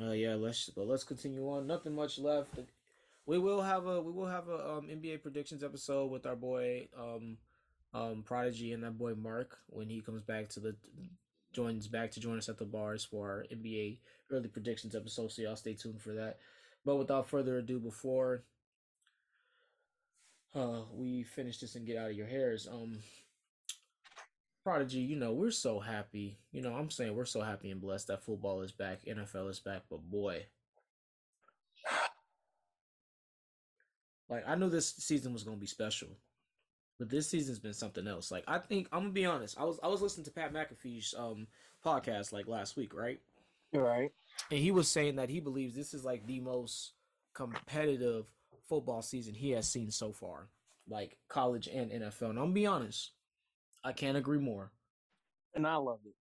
uh 0.00 0.10
yeah, 0.10 0.34
let's 0.34 0.68
but 0.70 0.86
let's 0.86 1.04
continue 1.04 1.48
on. 1.48 1.66
Nothing 1.66 1.94
much 1.94 2.18
left. 2.18 2.58
We 3.26 3.38
will 3.38 3.62
have 3.62 3.86
a 3.86 4.00
we 4.02 4.12
will 4.12 4.26
have 4.26 4.48
a 4.48 4.70
um 4.76 4.88
NBA 4.88 5.22
predictions 5.22 5.64
episode 5.64 6.10
with 6.10 6.26
our 6.26 6.36
boy 6.36 6.88
um 6.98 7.38
um 7.94 8.22
Prodigy 8.22 8.72
and 8.72 8.82
that 8.82 8.98
boy 8.98 9.14
Mark 9.14 9.56
when 9.68 9.88
he 9.88 10.00
comes 10.02 10.22
back 10.22 10.48
to 10.50 10.60
the 10.60 10.76
joins 11.54 11.86
back 11.86 12.10
to 12.12 12.20
join 12.20 12.38
us 12.38 12.48
at 12.48 12.58
the 12.58 12.64
bars 12.64 13.04
for 13.04 13.28
our 13.30 13.44
NBA 13.52 13.98
early 14.30 14.48
predictions 14.48 14.94
episode. 14.94 15.32
So 15.32 15.42
y'all 15.42 15.56
stay 15.56 15.74
tuned 15.74 16.00
for 16.00 16.14
that. 16.14 16.38
But 16.84 16.96
without 16.96 17.28
further 17.28 17.58
ado, 17.58 17.78
before 17.78 18.44
uh 20.54 20.82
we 20.92 21.22
finish 21.22 21.58
this 21.58 21.74
and 21.74 21.86
get 21.86 21.96
out 21.96 22.10
of 22.10 22.16
your 22.16 22.26
hairs, 22.26 22.68
um 22.70 22.98
Prodigy, 24.64 25.00
you 25.00 25.16
know, 25.16 25.32
we're 25.32 25.50
so 25.50 25.78
happy. 25.78 26.38
You 26.50 26.62
know, 26.62 26.74
I'm 26.74 26.88
saying 26.88 27.14
we're 27.14 27.26
so 27.26 27.42
happy 27.42 27.70
and 27.70 27.82
blessed 27.82 28.06
that 28.08 28.24
football 28.24 28.62
is 28.62 28.72
back, 28.72 29.04
NFL 29.04 29.50
is 29.50 29.60
back, 29.60 29.82
but 29.90 30.00
boy. 30.10 30.46
Like 34.28 34.44
I 34.48 34.54
knew 34.54 34.70
this 34.70 34.94
season 34.94 35.32
was 35.32 35.44
gonna 35.44 35.58
be 35.58 35.66
special. 35.66 36.08
But 36.98 37.10
this 37.10 37.28
season's 37.28 37.58
been 37.58 37.74
something 37.74 38.06
else. 38.06 38.30
Like 38.30 38.44
I 38.46 38.58
think 38.58 38.88
I'm 38.92 39.00
gonna 39.00 39.12
be 39.12 39.26
honest. 39.26 39.58
I 39.58 39.64
was 39.64 39.78
I 39.82 39.88
was 39.88 40.02
listening 40.02 40.24
to 40.26 40.30
Pat 40.30 40.52
McAfee's 40.52 41.14
um 41.18 41.46
podcast 41.84 42.32
like 42.32 42.46
last 42.46 42.76
week, 42.76 42.94
right? 42.94 43.20
Right. 43.72 44.12
And 44.50 44.60
he 44.60 44.70
was 44.70 44.88
saying 44.88 45.16
that 45.16 45.30
he 45.30 45.40
believes 45.40 45.74
this 45.74 45.94
is 45.94 46.04
like 46.04 46.26
the 46.26 46.40
most 46.40 46.92
competitive 47.34 48.26
football 48.68 49.02
season 49.02 49.34
he 49.34 49.50
has 49.50 49.68
seen 49.68 49.90
so 49.90 50.12
far. 50.12 50.48
Like 50.88 51.16
college 51.28 51.66
and 51.66 51.90
NFL. 51.90 52.30
And 52.30 52.38
I'm 52.38 52.46
gonna 52.46 52.52
be 52.52 52.66
honest, 52.66 53.10
I 53.82 53.92
can't 53.92 54.16
agree 54.16 54.38
more. 54.38 54.70
And 55.54 55.66
I 55.66 55.76
love 55.76 56.00
it. 56.04 56.14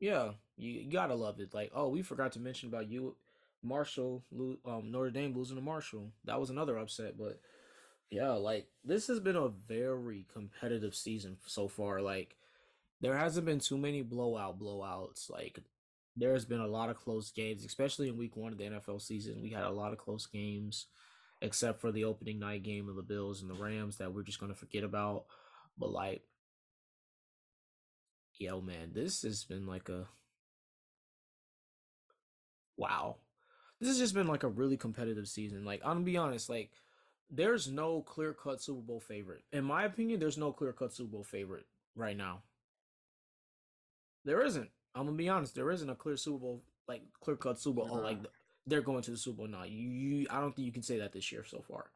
Yeah, 0.00 0.32
you, 0.56 0.70
you 0.72 0.90
gotta 0.90 1.14
love 1.14 1.40
it. 1.40 1.54
Like, 1.54 1.70
oh, 1.74 1.88
we 1.88 2.02
forgot 2.02 2.32
to 2.32 2.40
mention 2.40 2.68
about 2.68 2.88
you, 2.88 3.16
Marshall, 3.62 4.24
um, 4.66 4.90
Notre 4.90 5.10
Dame 5.10 5.34
losing 5.34 5.56
to 5.56 5.62
Marshall. 5.62 6.10
That 6.24 6.40
was 6.40 6.50
another 6.50 6.76
upset, 6.76 7.16
but 7.16 7.40
yeah, 8.12 8.32
like 8.32 8.66
this 8.84 9.06
has 9.06 9.20
been 9.20 9.36
a 9.36 9.48
very 9.48 10.26
competitive 10.30 10.94
season 10.94 11.38
so 11.46 11.66
far. 11.66 12.02
Like, 12.02 12.36
there 13.00 13.16
hasn't 13.16 13.46
been 13.46 13.58
too 13.58 13.78
many 13.78 14.02
blowout 14.02 14.60
blowouts. 14.60 15.30
Like, 15.30 15.58
there's 16.14 16.44
been 16.44 16.60
a 16.60 16.66
lot 16.66 16.90
of 16.90 16.98
close 16.98 17.30
games, 17.30 17.64
especially 17.64 18.08
in 18.08 18.18
week 18.18 18.36
one 18.36 18.52
of 18.52 18.58
the 18.58 18.64
NFL 18.64 19.00
season. 19.00 19.40
We 19.40 19.48
had 19.48 19.64
a 19.64 19.70
lot 19.70 19.92
of 19.92 19.98
close 19.98 20.26
games, 20.26 20.88
except 21.40 21.80
for 21.80 21.90
the 21.90 22.04
opening 22.04 22.38
night 22.38 22.62
game 22.62 22.86
of 22.90 22.96
the 22.96 23.02
Bills 23.02 23.40
and 23.40 23.50
the 23.50 23.54
Rams 23.54 23.96
that 23.96 24.12
we're 24.12 24.24
just 24.24 24.38
gonna 24.38 24.54
forget 24.54 24.84
about. 24.84 25.24
But 25.78 25.90
like, 25.90 26.22
yo, 28.36 28.60
man, 28.60 28.90
this 28.92 29.22
has 29.22 29.44
been 29.44 29.66
like 29.66 29.88
a 29.88 30.06
wow. 32.76 33.16
This 33.80 33.88
has 33.88 33.98
just 33.98 34.14
been 34.14 34.26
like 34.26 34.42
a 34.42 34.48
really 34.48 34.76
competitive 34.76 35.28
season. 35.28 35.64
Like, 35.64 35.80
I'm 35.82 35.94
gonna 35.94 36.04
be 36.04 36.18
honest, 36.18 36.50
like, 36.50 36.72
there's 37.32 37.66
no 37.66 38.02
clear 38.02 38.34
cut 38.34 38.62
Super 38.62 38.82
Bowl 38.82 39.00
favorite. 39.00 39.42
In 39.52 39.64
my 39.64 39.84
opinion, 39.84 40.20
there's 40.20 40.38
no 40.38 40.52
clear 40.52 40.72
cut 40.72 40.92
Super 40.92 41.12
Bowl 41.12 41.24
favorite 41.24 41.64
right 41.96 42.16
now. 42.16 42.42
There 44.24 44.44
isn't. 44.44 44.68
I'm 44.94 45.06
gonna 45.06 45.16
be 45.16 45.30
honest. 45.30 45.54
There 45.54 45.70
isn't 45.70 45.88
a 45.88 45.94
clear 45.94 46.16
Super 46.16 46.38
Bowl 46.38 46.62
like 46.86 47.02
clear 47.20 47.36
cut 47.36 47.58
Super 47.58 47.86
Bowl. 47.86 48.02
Like 48.02 48.18
they're 48.66 48.82
going 48.82 49.02
to 49.02 49.10
the 49.10 49.16
Super 49.16 49.38
Bowl 49.38 49.46
now. 49.48 49.64
You, 49.64 49.88
you, 49.88 50.26
I 50.30 50.40
don't 50.40 50.54
think 50.54 50.66
you 50.66 50.72
can 50.72 50.82
say 50.82 50.98
that 50.98 51.12
this 51.12 51.32
year 51.32 51.44
so 51.44 51.64
far. 51.66 51.86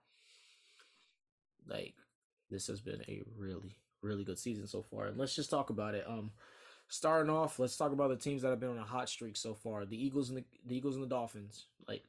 Like 1.69 1.95
this 2.51 2.67
has 2.69 2.81
been 2.81 3.03
a 3.07 3.23
really, 3.37 3.77
really 4.03 4.25
good 4.25 4.39
season 4.39 4.67
so 4.67 4.83
far. 4.83 5.07
And 5.07 5.19
let's 5.19 5.37
just 5.37 5.51
talk 5.51 5.69
about 5.71 5.95
it. 5.95 6.05
Um, 6.09 6.31
starting 6.89 7.31
off, 7.31 7.59
let's 7.59 7.77
talk 7.77 7.93
about 7.93 8.09
the 8.09 8.17
teams 8.17 8.43
that 8.43 8.51
have 8.51 8.61
been 8.61 8.71
on 8.71 8.79
a 8.79 8.85
hot 8.85 9.09
streak 9.09 9.37
so 9.37 9.55
far. 9.55 9.85
The 9.85 10.03
Eagles 10.03 10.31
and 10.31 10.39
the, 10.39 10.45
the 10.65 10.77
Eagles 10.77 10.95
and 10.95 11.05
the 11.05 11.09
Dolphins. 11.09 11.67
Like 11.87 12.05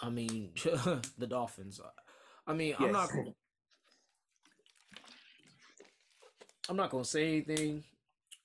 I 0.00 0.10
mean, 0.10 0.50
the 1.18 1.26
Dolphins. 1.26 1.80
I 2.46 2.52
mean, 2.52 2.74
I'm 2.78 2.92
not. 2.92 3.10
Gonna, 3.10 3.34
I'm 6.68 6.76
not 6.76 6.90
gonna 6.90 7.04
say 7.04 7.28
anything, 7.28 7.84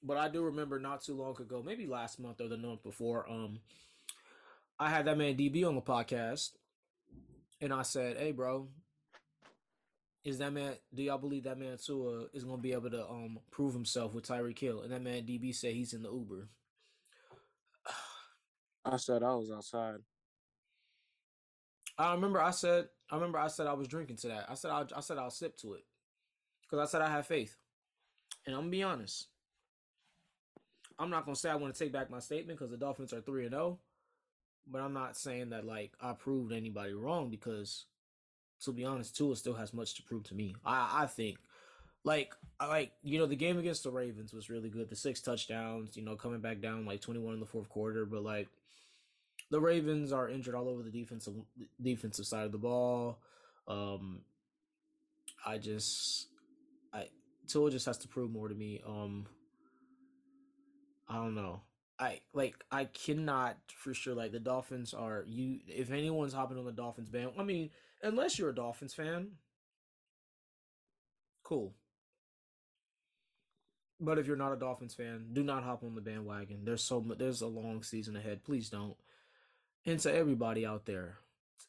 but 0.01 0.17
I 0.17 0.29
do 0.29 0.43
remember 0.43 0.79
not 0.79 1.03
too 1.03 1.15
long 1.15 1.39
ago, 1.39 1.61
maybe 1.63 1.85
last 1.85 2.19
month 2.19 2.41
or 2.41 2.47
the 2.47 2.57
month 2.57 2.83
before. 2.83 3.29
Um, 3.29 3.59
I 4.79 4.89
had 4.89 5.05
that 5.05 5.17
man 5.17 5.35
DB 5.35 5.67
on 5.67 5.75
the 5.75 5.81
podcast, 5.81 6.51
and 7.61 7.71
I 7.71 7.83
said, 7.83 8.17
"Hey, 8.17 8.31
bro, 8.31 8.67
is 10.23 10.39
that 10.39 10.53
man? 10.53 10.73
Do 10.93 11.03
y'all 11.03 11.17
believe 11.17 11.43
that 11.43 11.59
man 11.59 11.77
Tua 11.77 12.27
is 12.33 12.43
gonna 12.43 12.57
be 12.61 12.73
able 12.73 12.89
to 12.89 13.07
um 13.07 13.39
prove 13.51 13.73
himself 13.73 14.13
with 14.13 14.27
Tyreek 14.27 14.57
Hill?" 14.57 14.81
And 14.81 14.91
that 14.91 15.01
man 15.03 15.23
DB 15.23 15.53
said 15.53 15.73
he's 15.73 15.93
in 15.93 16.01
the 16.01 16.11
Uber. 16.11 16.47
I 18.85 18.97
said 18.97 19.21
I 19.21 19.35
was 19.35 19.51
outside. 19.51 19.99
I 21.97 22.13
remember 22.13 22.41
I 22.41 22.51
said 22.51 22.87
I 23.09 23.15
remember 23.15 23.37
I 23.37 23.47
said 23.47 23.67
I 23.67 23.73
was 23.73 23.87
drinking 23.87 24.17
to 24.17 24.27
that. 24.29 24.45
I 24.49 24.55
said 24.55 24.71
I, 24.71 24.85
I 24.95 25.01
said 25.01 25.17
I'll 25.17 25.29
sip 25.29 25.57
to 25.57 25.73
it 25.73 25.83
because 26.63 26.79
I 26.79 26.89
said 26.89 27.01
I 27.01 27.09
have 27.09 27.27
faith, 27.27 27.55
and 28.45 28.55
I'm 28.55 28.61
gonna 28.61 28.71
be 28.71 28.83
honest. 28.83 29.27
I'm 30.99 31.09
not 31.09 31.25
gonna 31.25 31.35
say 31.35 31.49
I 31.49 31.55
want 31.55 31.73
to 31.73 31.83
take 31.83 31.93
back 31.93 32.09
my 32.09 32.19
statement 32.19 32.57
because 32.57 32.71
the 32.71 32.77
Dolphins 32.77 33.13
are 33.13 33.21
three 33.21 33.43
and 33.43 33.51
zero, 33.53 33.79
but 34.67 34.81
I'm 34.81 34.93
not 34.93 35.17
saying 35.17 35.49
that 35.49 35.65
like 35.65 35.91
I 36.01 36.13
proved 36.13 36.51
anybody 36.51 36.93
wrong 36.93 37.29
because, 37.29 37.85
to 38.63 38.71
be 38.71 38.85
honest, 38.85 39.15
Tua 39.15 39.35
still 39.35 39.55
has 39.55 39.73
much 39.73 39.95
to 39.95 40.03
prove 40.03 40.23
to 40.25 40.35
me. 40.35 40.55
I 40.65 41.03
I 41.03 41.05
think, 41.05 41.37
like 42.03 42.33
I 42.59 42.67
like 42.67 42.91
you 43.03 43.19
know 43.19 43.25
the 43.27 43.35
game 43.35 43.59
against 43.59 43.83
the 43.83 43.91
Ravens 43.91 44.33
was 44.33 44.49
really 44.49 44.69
good. 44.69 44.89
The 44.89 44.95
six 44.95 45.21
touchdowns, 45.21 45.95
you 45.95 46.03
know, 46.03 46.15
coming 46.15 46.41
back 46.41 46.61
down 46.61 46.85
like 46.85 47.01
21 47.01 47.35
in 47.35 47.39
the 47.39 47.45
fourth 47.45 47.69
quarter, 47.69 48.05
but 48.05 48.23
like 48.23 48.47
the 49.51 49.59
Ravens 49.59 50.11
are 50.11 50.29
injured 50.29 50.55
all 50.55 50.69
over 50.69 50.83
the 50.83 50.91
defensive 50.91 51.35
defensive 51.81 52.25
side 52.25 52.45
of 52.45 52.51
the 52.51 52.57
ball. 52.57 53.19
Um, 53.67 54.21
I 55.45 55.57
just, 55.57 56.27
I 56.93 57.07
Tua 57.47 57.71
just 57.71 57.85
has 57.85 57.97
to 57.99 58.07
prove 58.07 58.31
more 58.31 58.47
to 58.47 58.55
me. 58.55 58.81
Um, 58.85 59.27
I 61.07 61.15
don't 61.15 61.35
know. 61.35 61.61
I 61.99 62.21
like 62.33 62.55
I 62.71 62.85
cannot 62.85 63.57
for 63.67 63.93
sure. 63.93 64.15
Like 64.15 64.31
the 64.31 64.39
Dolphins 64.39 64.93
are 64.93 65.23
you. 65.27 65.59
If 65.67 65.91
anyone's 65.91 66.33
hopping 66.33 66.57
on 66.57 66.65
the 66.65 66.71
Dolphins 66.71 67.09
band, 67.09 67.31
I 67.37 67.43
mean, 67.43 67.69
unless 68.01 68.39
you're 68.39 68.49
a 68.49 68.55
Dolphins 68.55 68.93
fan, 68.93 69.33
cool. 71.43 71.73
But 73.99 74.17
if 74.17 74.27
you're 74.27 74.35
not 74.35 74.51
a 74.51 74.57
Dolphins 74.57 74.95
fan, 74.95 75.27
do 75.31 75.43
not 75.43 75.63
hop 75.63 75.83
on 75.83 75.95
the 75.95 76.01
bandwagon. 76.01 76.65
There's 76.65 76.83
so. 76.83 77.05
There's 77.17 77.41
a 77.41 77.47
long 77.47 77.83
season 77.83 78.15
ahead. 78.15 78.43
Please 78.43 78.69
don't 78.69 78.95
and 79.85 79.99
to 79.99 80.13
everybody 80.13 80.65
out 80.65 80.85
there. 80.85 81.17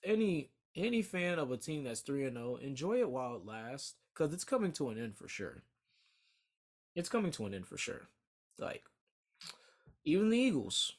Any 0.05 0.51
any 0.77 1.03
fan 1.03 1.39
of 1.39 1.51
a 1.51 1.57
team 1.57 1.85
that's 1.85 2.01
3 2.01 2.25
and 2.25 2.37
0 2.37 2.57
enjoy 2.57 2.99
it 2.99 3.11
while 3.11 3.37
it 3.37 3.47
lasts 3.47 3.95
cuz 4.15 4.33
it's 4.33 4.45
coming 4.45 4.73
to 4.73 4.89
an 4.91 4.99
end 4.99 5.17
for 5.17 5.29
sure. 5.29 5.63
It's 6.95 7.09
coming 7.09 7.33
to 7.33 7.47
an 7.47 7.55
end 7.55 7.67
for 7.67 7.79
sure. 7.79 8.09
Like 8.59 8.85
even 10.05 10.31
the 10.31 10.39
eagles 10.39 10.93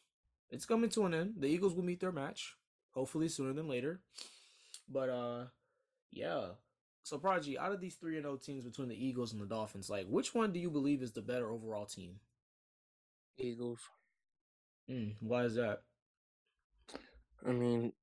it's 0.50 0.66
coming 0.66 0.90
to 0.92 1.06
an 1.06 1.14
end. 1.14 1.36
The 1.40 1.48
eagles 1.48 1.74
will 1.74 1.84
meet 1.84 2.00
their 2.00 2.12
match 2.12 2.56
hopefully 2.92 3.28
sooner 3.28 3.54
than 3.54 3.68
later. 3.68 4.00
But 4.88 5.10
uh 5.10 5.46
yeah. 6.12 6.50
So 7.04 7.20
prodigy 7.20 7.58
out 7.58 7.72
of 7.72 7.82
these 7.82 7.96
3 7.96 8.16
and 8.16 8.26
0 8.26 8.38
teams 8.38 8.66
between 8.66 8.90
the 8.90 9.06
eagles 9.06 9.32
and 9.32 9.42
the 9.42 9.46
dolphins 9.46 9.90
like 9.90 10.08
which 10.08 10.34
one 10.34 10.52
do 10.52 10.60
you 10.60 10.70
believe 10.70 11.02
is 11.02 11.12
the 11.12 11.22
better 11.22 11.52
overall 11.52 11.86
team? 11.86 12.20
Eagles. 13.38 13.82
mm, 14.90 15.14
why 15.20 15.44
is 15.44 15.56
that 15.56 15.84
I 17.48 17.52
mean, 17.52 17.94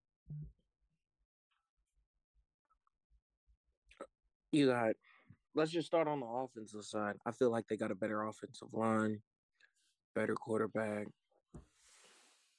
you 4.52 4.66
got. 4.66 4.92
Let's 5.54 5.70
just 5.70 5.86
start 5.86 6.08
on 6.08 6.20
the 6.20 6.26
offensive 6.26 6.84
side. 6.84 7.16
I 7.26 7.32
feel 7.32 7.50
like 7.50 7.66
they 7.68 7.76
got 7.76 7.90
a 7.90 7.94
better 7.94 8.22
offensive 8.22 8.72
line, 8.72 9.20
better 10.14 10.34
quarterback. 10.34 11.08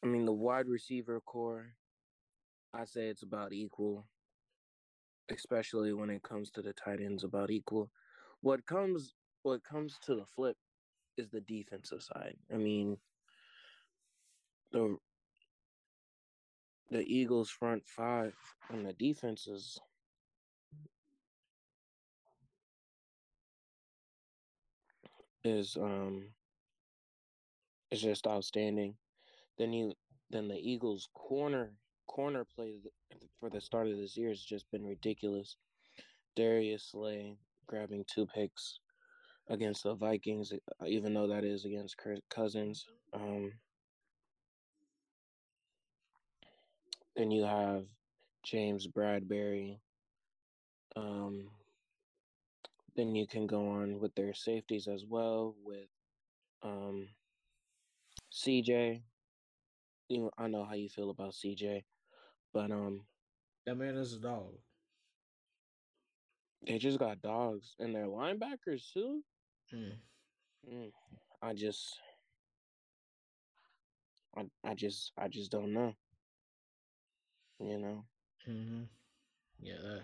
I 0.04 0.08
mean, 0.08 0.26
the 0.26 0.34
wide 0.34 0.67
receiver 0.67 1.22
core, 1.22 1.74
I 2.74 2.86
say 2.86 3.08
it's 3.08 3.24
about 3.24 3.54
equal, 3.54 4.06
especially 5.32 5.93
when 5.93 6.10
it 6.10 6.22
comes 6.22 6.52
to 6.52 6.62
the 6.62 6.74
tight 6.74 7.00
ends. 7.00 7.24
About 7.24 7.50
equal. 7.50 7.89
What 8.41 8.65
comes, 8.65 9.15
what 9.43 9.63
comes 9.63 9.98
to 10.06 10.15
the 10.15 10.26
flip, 10.36 10.58
is 11.17 11.30
the 11.30 11.41
defensive 11.41 12.04
side. 12.04 12.36
I 12.54 12.58
mean, 12.58 12.98
the 14.72 14.98
the 16.93 17.03
Eagles 17.12 17.49
front 17.49 17.84
five 17.88 18.36
on 18.71 18.84
the 18.84 18.93
defense 18.93 19.47
is 25.43 25.75
um 25.82 26.25
is 27.89 27.99
just 27.99 28.27
outstanding. 28.27 28.93
Then 29.58 29.73
you 29.73 29.93
then 30.29 30.47
the 30.47 30.60
Eagles 30.60 31.10
corner 31.15 31.71
corner 32.06 32.45
play 32.56 32.75
for 33.39 33.49
the 33.49 33.60
start 33.60 33.88
of 33.88 33.97
this 33.97 34.15
year 34.15 34.29
has 34.29 34.43
just 34.43 34.69
been 34.71 34.86
ridiculous. 34.86 35.58
Darius 36.36 36.91
Slay 36.91 37.38
grabbing 37.65 38.06
two 38.08 38.27
picks 38.27 38.79
against 39.49 39.84
the 39.84 39.95
Vikings, 39.95 40.53
uh, 40.53 40.86
even 40.86 41.15
though 41.15 41.27
that 41.27 41.43
is 41.43 41.65
against 41.65 41.95
Cousins. 42.29 42.86
Um, 43.13 43.51
then 47.15 47.32
you 47.32 47.43
have 47.43 47.86
James 48.43 48.88
Bradberry. 48.88 49.80
Um, 50.95 51.49
then 52.95 53.15
you 53.15 53.26
can 53.26 53.47
go 53.47 53.69
on 53.69 53.99
with 53.99 54.13
their 54.15 54.34
safeties 54.34 54.88
as 54.88 55.06
well 55.08 55.56
with 55.63 55.88
um, 56.62 57.08
CJ. 58.32 59.02
You 60.10 60.19
know, 60.19 60.32
I 60.38 60.47
know 60.47 60.65
how 60.65 60.76
you 60.76 60.89
feel 60.89 61.10
about 61.10 61.34
CJ, 61.34 61.84
but 62.54 62.71
um, 62.71 63.06
that 63.65 63.76
man 63.76 63.95
is 63.95 64.13
a 64.13 64.19
dog 64.19 64.54
they 66.67 66.78
just 66.78 66.99
got 66.99 67.21
dogs 67.21 67.76
and 67.80 67.93
their 67.93 68.08
linebackers 68.08 68.91
too. 68.93 69.23
Mm. 69.73 69.93
Mm, 70.71 70.91
I 71.41 71.54
just, 71.54 71.99
I, 74.38 74.43
I 74.63 74.73
just, 74.73 75.12
I 75.17 75.28
just 75.28 75.52
don't 75.52 75.73
know. 75.73 75.93
You 77.60 77.78
know, 77.80 78.06
Mm-hmm. 78.50 78.84
Yeah, 79.62 79.76
that, 79.82 80.02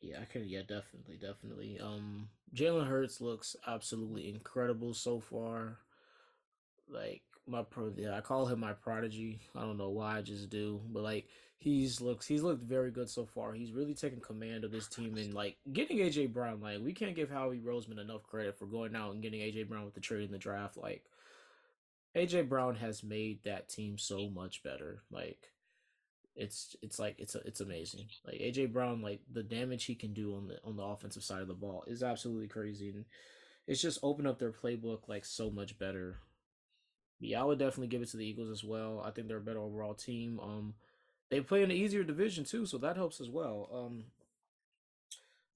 yeah, 0.00 0.18
I 0.20 0.24
can. 0.24 0.48
Yeah, 0.48 0.62
definitely, 0.62 1.16
definitely. 1.20 1.78
Um, 1.80 2.28
Jalen 2.54 2.88
Hurts 2.88 3.20
looks 3.20 3.56
absolutely 3.66 4.28
incredible 4.28 4.94
so 4.94 5.20
far. 5.20 5.78
Like 6.88 7.22
my 7.46 7.62
pro, 7.62 7.92
yeah, 7.96 8.16
I 8.16 8.20
call 8.20 8.46
him 8.46 8.60
my 8.60 8.72
prodigy. 8.72 9.40
I 9.56 9.62
don't 9.62 9.78
know 9.78 9.90
why, 9.90 10.18
I 10.18 10.22
just 10.22 10.50
do, 10.50 10.80
but 10.92 11.02
like 11.02 11.28
he's 11.58 12.00
looks, 12.00 12.26
he's 12.26 12.42
looked 12.42 12.62
very 12.64 12.90
good 12.90 13.08
so 13.08 13.24
far. 13.24 13.52
He's 13.52 13.72
really 13.72 13.94
taken 13.94 14.20
command 14.20 14.64
of 14.64 14.72
this 14.72 14.88
team 14.88 15.16
and 15.16 15.32
like 15.34 15.56
getting 15.72 15.98
AJ 15.98 16.32
Brown. 16.32 16.60
Like 16.60 16.80
we 16.82 16.92
can't 16.92 17.16
give 17.16 17.30
Howie 17.30 17.60
Roseman 17.60 18.00
enough 18.00 18.24
credit 18.24 18.58
for 18.58 18.66
going 18.66 18.96
out 18.96 19.12
and 19.12 19.22
getting 19.22 19.40
AJ 19.40 19.68
Brown 19.68 19.84
with 19.84 19.94
the 19.94 20.00
trade 20.00 20.24
in 20.24 20.32
the 20.32 20.38
draft. 20.38 20.76
Like 20.76 21.04
AJ 22.16 22.48
Brown 22.48 22.76
has 22.76 23.02
made 23.02 23.42
that 23.44 23.68
team 23.68 23.98
so 23.98 24.28
much 24.28 24.62
better. 24.62 25.02
Like 25.10 25.50
it's 26.34 26.76
it's 26.82 26.98
like 26.98 27.16
it's 27.18 27.34
it's 27.34 27.60
amazing. 27.60 28.06
Like 28.26 28.36
AJ 28.36 28.72
Brown, 28.72 29.02
like 29.02 29.20
the 29.30 29.42
damage 29.42 29.84
he 29.84 29.94
can 29.94 30.12
do 30.14 30.34
on 30.34 30.48
the 30.48 30.58
on 30.64 30.76
the 30.76 30.82
offensive 30.82 31.22
side 31.22 31.42
of 31.42 31.48
the 31.48 31.54
ball 31.54 31.84
is 31.86 32.02
absolutely 32.02 32.48
crazy. 32.48 32.90
And 32.90 33.04
it's 33.66 33.82
just 33.82 33.98
opened 34.02 34.28
up 34.28 34.38
their 34.38 34.52
playbook 34.52 35.08
like 35.08 35.24
so 35.24 35.50
much 35.50 35.78
better. 35.78 36.18
Yeah, 37.20 37.42
I 37.42 37.44
would 37.44 37.58
definitely 37.58 37.88
give 37.88 38.02
it 38.02 38.10
to 38.10 38.16
the 38.16 38.26
Eagles 38.26 38.50
as 38.50 38.64
well. 38.64 39.02
I 39.04 39.10
think 39.10 39.28
they're 39.28 39.36
a 39.36 39.40
better 39.40 39.60
overall 39.60 39.94
team. 39.94 40.40
Um, 40.40 40.74
they 41.30 41.40
play 41.40 41.62
in 41.62 41.70
an 41.70 41.76
easier 41.76 42.02
division 42.02 42.44
too, 42.44 42.66
so 42.66 42.78
that 42.78 42.96
helps 42.96 43.20
as 43.20 43.28
well. 43.28 43.68
Um, 43.72 44.04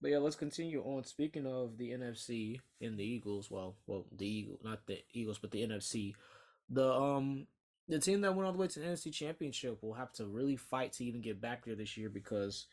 but 0.00 0.10
yeah, 0.10 0.18
let's 0.18 0.36
continue 0.36 0.82
on. 0.82 1.04
Speaking 1.04 1.46
of 1.46 1.78
the 1.78 1.90
NFC 1.90 2.60
and 2.80 2.98
the 2.98 3.04
Eagles, 3.04 3.50
well, 3.50 3.76
well, 3.86 4.04
the 4.16 4.26
Eagle, 4.26 4.60
not 4.62 4.86
the 4.86 4.98
Eagles, 5.12 5.38
but 5.38 5.50
the 5.50 5.66
NFC. 5.66 6.14
The 6.68 6.92
um 6.92 7.46
the 7.88 7.98
team 7.98 8.20
that 8.22 8.34
went 8.34 8.46
all 8.46 8.52
the 8.52 8.58
way 8.58 8.66
to 8.66 8.80
the 8.80 8.86
NFC 8.86 9.12
Championship 9.12 9.82
will 9.82 9.94
have 9.94 10.12
to 10.14 10.26
really 10.26 10.56
fight 10.56 10.92
to 10.94 11.04
even 11.04 11.20
get 11.20 11.40
back 11.40 11.64
there 11.64 11.74
this 11.74 11.96
year 11.96 12.08
because 12.08 12.66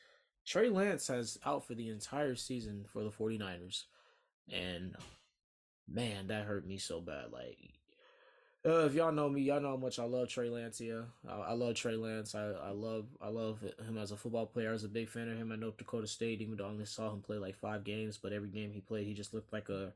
Trey 0.46 0.70
Lance 0.70 1.08
has 1.08 1.38
out 1.46 1.66
for 1.66 1.76
the 1.76 1.90
entire 1.90 2.36
season 2.36 2.86
for 2.92 3.04
the 3.04 3.12
49ers. 3.12 3.84
And 4.52 4.96
man, 5.88 6.28
that 6.28 6.46
hurt 6.46 6.68
me 6.68 6.78
so 6.78 7.00
bad. 7.00 7.32
Like 7.32 7.58
uh, 8.66 8.86
if 8.86 8.94
y'all 8.94 9.12
know 9.12 9.30
me, 9.30 9.42
y'all 9.42 9.60
know 9.60 9.72
how 9.72 9.78
much 9.78 10.00
I 10.00 10.06
love 10.06 10.30
Trey 10.30 10.50
Lance. 10.50 10.80
Yeah, 10.80 11.02
I, 11.28 11.34
I 11.34 11.54
love 11.54 11.76
Trey 11.76 11.96
Lance. 11.96 12.34
I, 12.34 12.52
I 12.52 12.70
love 12.70 13.06
I 13.22 13.28
love 13.28 13.60
him 13.62 13.98
as 13.98 14.12
a 14.12 14.18
football 14.18 14.46
player. 14.46 14.70
I 14.70 14.74
was 14.74 14.86
a 14.86 14.90
big 14.90 15.10
fan 15.10 15.30
of 15.30 15.38
him 15.38 15.52
at 15.52 15.60
North 15.60 15.78
Dakota 15.78 16.08
State, 16.08 16.42
even 16.42 16.56
though 16.56 16.66
I 16.66 16.70
only 16.70 16.86
saw 16.86 17.12
him 17.12 17.22
play 17.22 17.38
like 17.38 17.56
five 17.56 17.84
games. 17.84 18.18
But 18.18 18.32
every 18.32 18.50
game 18.50 18.72
he 18.72 18.80
played, 18.80 19.06
he 19.06 19.14
just 19.14 19.34
looked 19.34 19.52
like 19.52 19.68
a. 19.68 19.92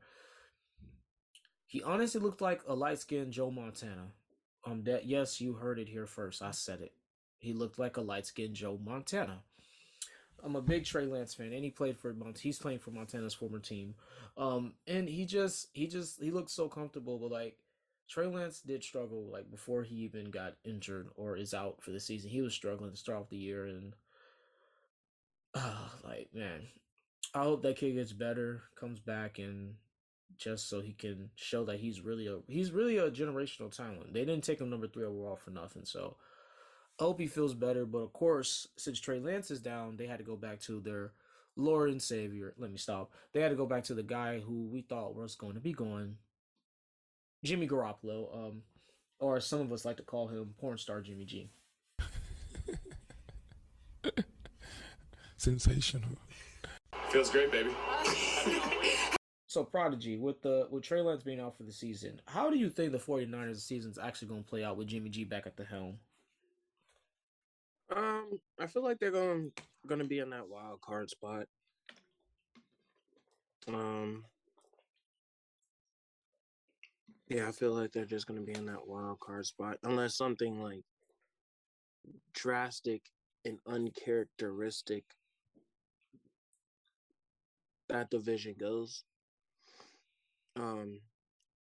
He 1.66 1.82
honestly 1.82 2.20
looked 2.20 2.42
like 2.42 2.60
a 2.66 2.74
light 2.74 2.98
skinned 2.98 3.32
Joe 3.32 3.50
Montana. 3.50 4.08
Um, 4.64 4.82
that 4.84 5.06
yes, 5.06 5.40
you 5.40 5.54
heard 5.54 5.78
it 5.78 5.88
here 5.88 6.06
first. 6.06 6.42
I 6.42 6.50
said 6.50 6.80
it. 6.80 6.92
He 7.38 7.52
looked 7.52 7.78
like 7.78 7.96
a 7.96 8.00
light 8.00 8.26
skinned 8.26 8.54
Joe 8.54 8.78
Montana. 8.84 9.42
I'm 10.42 10.56
a 10.56 10.62
big 10.62 10.84
Trey 10.84 11.06
Lance 11.06 11.34
fan, 11.34 11.52
and 11.52 11.64
he 11.64 11.70
played 11.70 11.96
for 11.96 12.12
Mont. 12.12 12.38
He's 12.38 12.58
playing 12.58 12.78
for 12.78 12.90
Montana's 12.90 13.34
former 13.34 13.58
team. 13.58 13.94
Um, 14.36 14.74
and 14.86 15.08
he 15.08 15.24
just 15.24 15.68
he 15.72 15.86
just 15.86 16.22
he 16.22 16.30
looked 16.30 16.50
so 16.50 16.68
comfortable, 16.68 17.18
but 17.18 17.30
like 17.30 17.56
Trey 18.08 18.26
Lance 18.26 18.60
did 18.60 18.82
struggle 18.82 19.28
like 19.30 19.50
before 19.50 19.82
he 19.82 19.96
even 19.96 20.30
got 20.30 20.54
injured 20.64 21.08
or 21.16 21.36
is 21.36 21.54
out 21.54 21.82
for 21.82 21.90
the 21.90 22.00
season. 22.00 22.30
He 22.30 22.40
was 22.40 22.54
struggling 22.54 22.90
to 22.90 22.96
start 22.96 23.18
off 23.18 23.28
the 23.28 23.36
year 23.36 23.66
and 23.66 23.94
uh, 25.54 25.88
like 26.04 26.28
man, 26.34 26.62
I 27.34 27.42
hope 27.42 27.62
that 27.62 27.76
kid 27.76 27.94
gets 27.94 28.12
better, 28.12 28.62
comes 28.76 29.00
back 29.00 29.38
and 29.38 29.74
just 30.36 30.68
so 30.68 30.80
he 30.80 30.92
can 30.92 31.30
show 31.34 31.64
that 31.64 31.80
he's 31.80 32.00
really 32.00 32.26
a 32.26 32.38
he's 32.48 32.70
really 32.70 32.98
a 32.98 33.10
generational 33.10 33.74
talent. 33.74 34.12
They 34.12 34.24
didn't 34.24 34.44
take 34.44 34.60
him 34.60 34.70
number 34.70 34.86
3 34.86 35.04
overall 35.04 35.36
for 35.36 35.50
nothing. 35.50 35.84
So 35.84 36.16
I 37.00 37.04
hope 37.04 37.20
he 37.20 37.26
feels 37.26 37.54
better, 37.54 37.86
but 37.86 37.98
of 37.98 38.12
course, 38.12 38.68
since 38.76 39.00
Trey 39.00 39.20
Lance 39.20 39.50
is 39.50 39.60
down, 39.60 39.96
they 39.96 40.06
had 40.06 40.18
to 40.18 40.24
go 40.24 40.36
back 40.36 40.60
to 40.62 40.80
their 40.80 41.12
Lord 41.56 41.90
and 41.90 42.02
Savior. 42.02 42.54
Let 42.58 42.70
me 42.70 42.78
stop. 42.78 43.12
They 43.32 43.40
had 43.40 43.50
to 43.50 43.56
go 43.56 43.66
back 43.66 43.84
to 43.84 43.94
the 43.94 44.02
guy 44.02 44.40
who 44.40 44.66
we 44.66 44.82
thought 44.82 45.14
was 45.14 45.34
going 45.34 45.54
to 45.54 45.60
be 45.60 45.72
going 45.72 46.16
Jimmy 47.44 47.68
Garoppolo, 47.68 48.34
um, 48.34 48.62
or 49.20 49.40
some 49.40 49.60
of 49.60 49.72
us 49.72 49.84
like 49.84 49.96
to 49.98 50.02
call 50.02 50.28
him 50.28 50.54
porn 50.58 50.78
star 50.78 51.00
Jimmy 51.00 51.24
G. 51.24 51.50
Sensational. 55.36 56.10
Feels 57.10 57.30
great, 57.30 57.52
baby. 57.52 57.70
So 59.48 59.64
Prodigy, 59.64 60.18
with 60.18 60.42
the 60.42 60.68
with 60.70 60.84
Trey 60.84 61.00
Lance 61.00 61.22
being 61.22 61.40
out 61.40 61.56
for 61.56 61.62
the 61.62 61.72
season, 61.72 62.20
how 62.26 62.50
do 62.50 62.58
you 62.58 62.68
think 62.68 62.92
the 62.92 62.98
49ers 62.98 63.60
season 63.60 63.90
is 63.90 63.98
actually 63.98 64.28
going 64.28 64.44
to 64.44 64.48
play 64.48 64.62
out 64.62 64.76
with 64.76 64.88
Jimmy 64.88 65.08
G 65.08 65.24
back 65.24 65.46
at 65.46 65.56
the 65.56 65.64
helm? 65.64 65.98
Um, 67.94 68.38
I 68.60 68.66
feel 68.66 68.82
like 68.84 68.98
they're 68.98 69.10
going 69.10 69.50
going 69.86 70.00
to 70.00 70.06
be 70.06 70.18
in 70.18 70.28
that 70.30 70.50
wild 70.50 70.82
card 70.82 71.08
spot. 71.08 71.46
Um, 73.66 74.26
yeah, 77.28 77.48
I 77.48 77.52
feel 77.52 77.72
like 77.72 77.92
they're 77.92 78.04
just 78.04 78.26
going 78.26 78.38
to 78.38 78.46
be 78.46 78.56
in 78.56 78.66
that 78.66 78.86
wild 78.86 79.18
card 79.18 79.46
spot 79.46 79.78
unless 79.82 80.14
something 80.14 80.62
like 80.62 80.84
drastic 82.34 83.00
and 83.46 83.58
uncharacteristic 83.66 85.04
that 87.88 88.10
division 88.10 88.54
goes. 88.58 89.04
Um, 90.58 91.00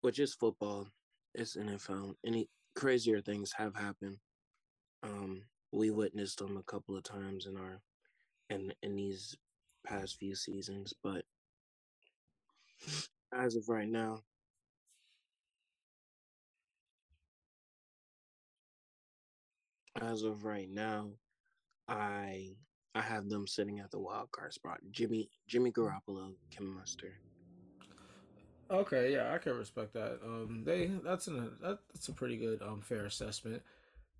which 0.03 0.19
is 0.19 0.35
football, 0.35 0.87
it's 1.35 1.57
NFL. 1.57 2.15
Any 2.27 2.49
crazier 2.77 3.21
things 3.23 3.53
have 3.57 3.75
happened. 3.75 4.19
Um, 5.03 5.43
we 5.73 5.91
witnessed 5.91 6.39
them 6.39 6.59
a 6.59 6.63
couple 6.71 6.97
of 6.97 7.03
times 7.03 7.47
in 7.47 7.57
our 7.57 7.81
in 8.51 8.73
in 8.83 8.95
these 8.95 9.35
past 9.87 10.19
few 10.19 10.35
seasons, 10.35 10.93
but 11.03 11.25
as 13.33 13.57
of 13.57 13.69
right 13.69 13.89
now, 13.89 14.21
as 20.01 20.23
of 20.23 20.45
right 20.45 20.69
now, 20.71 21.09
I 21.89 22.57
I 22.95 23.01
have 23.01 23.29
them 23.31 23.47
sitting 23.47 23.79
at 23.79 23.91
the 23.91 24.01
wild 24.01 24.31
card 24.33 24.53
spot. 24.53 24.81
Jimmy 24.91 25.31
Jimmy 25.49 25.73
Garoppolo, 25.73 26.35
Kim 26.51 26.75
Muster. 26.75 27.15
Okay, 28.73 29.13
yeah, 29.13 29.35
I 29.35 29.39
can 29.39 29.57
respect 29.57 29.93
that. 29.93 30.19
Um, 30.25 30.63
they 30.65 30.91
that's 31.05 31.27
an 31.27 31.51
that's 31.61 32.09
a 32.09 32.13
pretty 32.13 32.39
good 32.39 32.63
um 32.63 32.81
fair 32.81 33.05
assessment. 33.05 33.63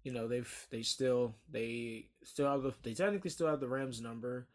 You 0.05 0.13
know, 0.13 0.29
they've 0.29 0.67
they 0.71 0.83
still 0.83 1.35
they 1.51 2.07
still 2.23 2.51
have 2.51 2.63
the 2.63 2.75
they 2.83 2.93
technically 2.93 3.31
still 3.31 3.47
have 3.47 3.61
the 3.61 3.69
Rams 3.69 4.03
number, 4.03 4.47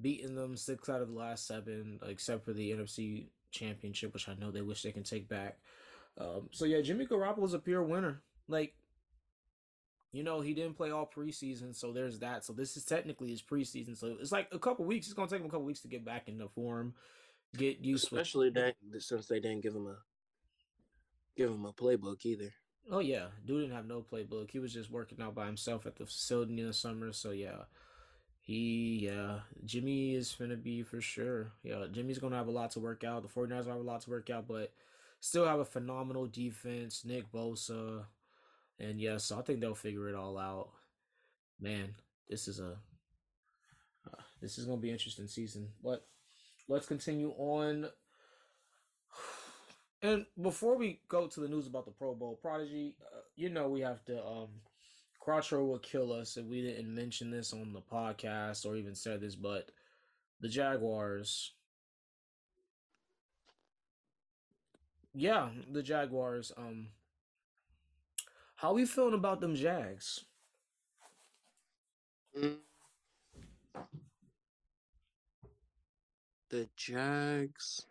beating 0.00 0.36
them 0.36 0.56
six 0.56 0.88
out 0.88 1.02
of 1.02 1.08
the 1.08 1.18
last 1.18 1.48
seven, 1.48 1.98
except 2.06 2.44
for 2.44 2.52
the 2.52 2.70
NFC 2.70 3.26
Championship, 3.50 4.14
which 4.14 4.28
I 4.28 4.34
know 4.34 4.52
they 4.52 4.62
wish 4.62 4.82
they 4.82 4.92
can 4.92 5.02
take 5.02 5.28
back. 5.28 5.58
Um, 6.16 6.48
so 6.52 6.64
yeah, 6.64 6.80
Jimmy 6.80 7.06
Garoppolo's 7.06 7.54
a 7.54 7.58
pure 7.58 7.82
winner. 7.82 8.20
Like, 8.46 8.74
you 10.12 10.22
know, 10.22 10.40
he 10.40 10.54
didn't 10.54 10.76
play 10.76 10.90
all 10.90 11.10
preseason, 11.12 11.74
so 11.74 11.92
there's 11.92 12.20
that. 12.20 12.44
So 12.44 12.52
this 12.52 12.76
is 12.76 12.84
technically 12.84 13.30
his 13.30 13.42
preseason. 13.42 13.96
So 13.96 14.16
it's 14.20 14.32
like 14.32 14.48
a 14.52 14.58
couple 14.60 14.84
weeks. 14.84 15.06
It's 15.06 15.14
gonna 15.14 15.28
take 15.28 15.40
him 15.40 15.46
a 15.46 15.50
couple 15.50 15.64
weeks 15.66 15.80
to 15.80 15.88
get 15.88 16.04
back 16.04 16.28
into 16.28 16.48
form, 16.48 16.94
get 17.56 17.80
used 17.80 18.04
Especially 18.04 18.50
that 18.50 18.76
since 18.98 19.26
they 19.26 19.40
didn't 19.40 19.62
give 19.62 19.74
him 19.74 19.86
a 19.86 19.96
give 21.36 21.50
him 21.50 21.64
a 21.64 21.72
playbook 21.72 22.24
either. 22.24 22.52
Oh 22.90 23.00
yeah, 23.00 23.26
dude 23.46 23.62
didn't 23.62 23.76
have 23.76 23.86
no 23.86 24.02
playbook. 24.02 24.50
He 24.50 24.58
was 24.58 24.72
just 24.72 24.90
working 24.90 25.20
out 25.20 25.34
by 25.34 25.46
himself 25.46 25.86
at 25.86 25.96
the 25.96 26.06
facility 26.06 26.60
in 26.60 26.66
the 26.66 26.72
summer. 26.72 27.12
So 27.12 27.30
yeah, 27.30 27.64
he 28.40 29.00
yeah, 29.04 29.40
Jimmy 29.64 30.14
is 30.14 30.34
gonna 30.38 30.56
be 30.56 30.82
for 30.82 31.00
sure. 31.00 31.52
Yeah, 31.62 31.86
Jimmy's 31.90 32.18
gonna 32.18 32.36
have 32.36 32.48
a 32.48 32.52
lot 32.52 32.72
to 32.72 32.80
work 32.80 33.04
out. 33.04 33.22
The 33.22 33.28
49ers 33.28 33.64
will 33.64 33.72
have 33.72 33.80
a 33.80 33.84
lot 33.84 34.00
to 34.02 34.10
work 34.10 34.30
out, 34.30 34.48
but 34.48 34.72
still 35.20 35.46
have 35.46 35.60
a 35.60 35.64
phenomenal 35.64 36.26
defense. 36.26 37.04
Nick 37.04 37.30
Bosa, 37.30 38.04
and 38.78 39.00
yeah, 39.00 39.18
so 39.18 39.38
I 39.38 39.42
think 39.42 39.60
they'll 39.60 39.74
figure 39.74 40.08
it 40.08 40.14
all 40.14 40.38
out. 40.38 40.70
Man, 41.60 41.94
this 42.28 42.48
is 42.48 42.58
a 42.58 42.76
uh, 44.06 44.22
this 44.40 44.58
is 44.58 44.64
gonna 44.64 44.80
be 44.80 44.88
an 44.88 44.94
interesting 44.94 45.28
season. 45.28 45.68
But 45.82 46.06
let's 46.70 46.86
continue 46.86 47.32
on. 47.36 47.88
And 50.02 50.24
before 50.40 50.78
we 50.78 51.00
go 51.08 51.26
to 51.26 51.40
the 51.40 51.48
news 51.48 51.66
about 51.66 51.84
the 51.84 51.90
Pro 51.90 52.14
Bowl, 52.14 52.38
Prodigy, 52.40 52.94
uh, 53.02 53.20
you 53.36 53.50
know 53.50 53.68
we 53.68 53.80
have 53.80 54.02
to. 54.06 54.24
um 54.24 54.48
Crotcher 55.22 55.66
will 55.66 55.78
kill 55.80 56.12
us 56.14 56.38
if 56.38 56.46
we 56.46 56.62
didn't 56.62 56.94
mention 56.94 57.30
this 57.30 57.52
on 57.52 57.74
the 57.74 57.82
podcast 57.82 58.64
or 58.64 58.76
even 58.76 58.94
said 58.94 59.20
this, 59.20 59.34
but 59.34 59.70
the 60.40 60.48
Jaguars. 60.48 61.52
Yeah, 65.12 65.50
the 65.70 65.82
Jaguars. 65.82 66.52
Um, 66.56 66.88
how 68.56 68.72
we 68.72 68.86
feeling 68.86 69.12
about 69.12 69.42
them 69.42 69.54
Jags? 69.54 70.24
Mm. 72.38 72.56
The 76.50 76.68
Jags. 76.76 77.86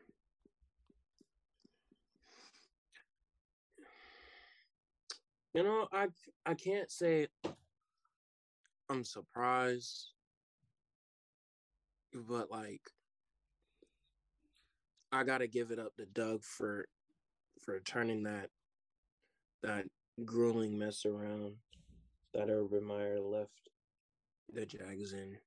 You 5.54 5.64
know, 5.64 5.88
I 5.94 6.08
I 6.46 6.54
can't 6.54 6.92
say 6.92 7.28
I'm 8.90 9.04
surprised, 9.04 10.12
but 12.14 12.52
like 12.52 12.82
I 15.12 15.24
gotta 15.24 15.48
give 15.48 15.72
it 15.72 15.80
up 15.80 15.96
to 15.96 16.06
Doug 16.06 16.44
for 16.44 16.86
for 17.64 17.80
turning 17.80 18.24
that 18.24 18.50
that 19.64 19.86
grueling 20.26 20.78
mess 20.78 21.06
around 21.06 21.56
that 22.34 22.50
Urban 22.50 22.84
Meyer 22.84 23.20
left 23.20 23.70
the 24.54 24.66
Jags 24.66 25.14
in 25.14 25.38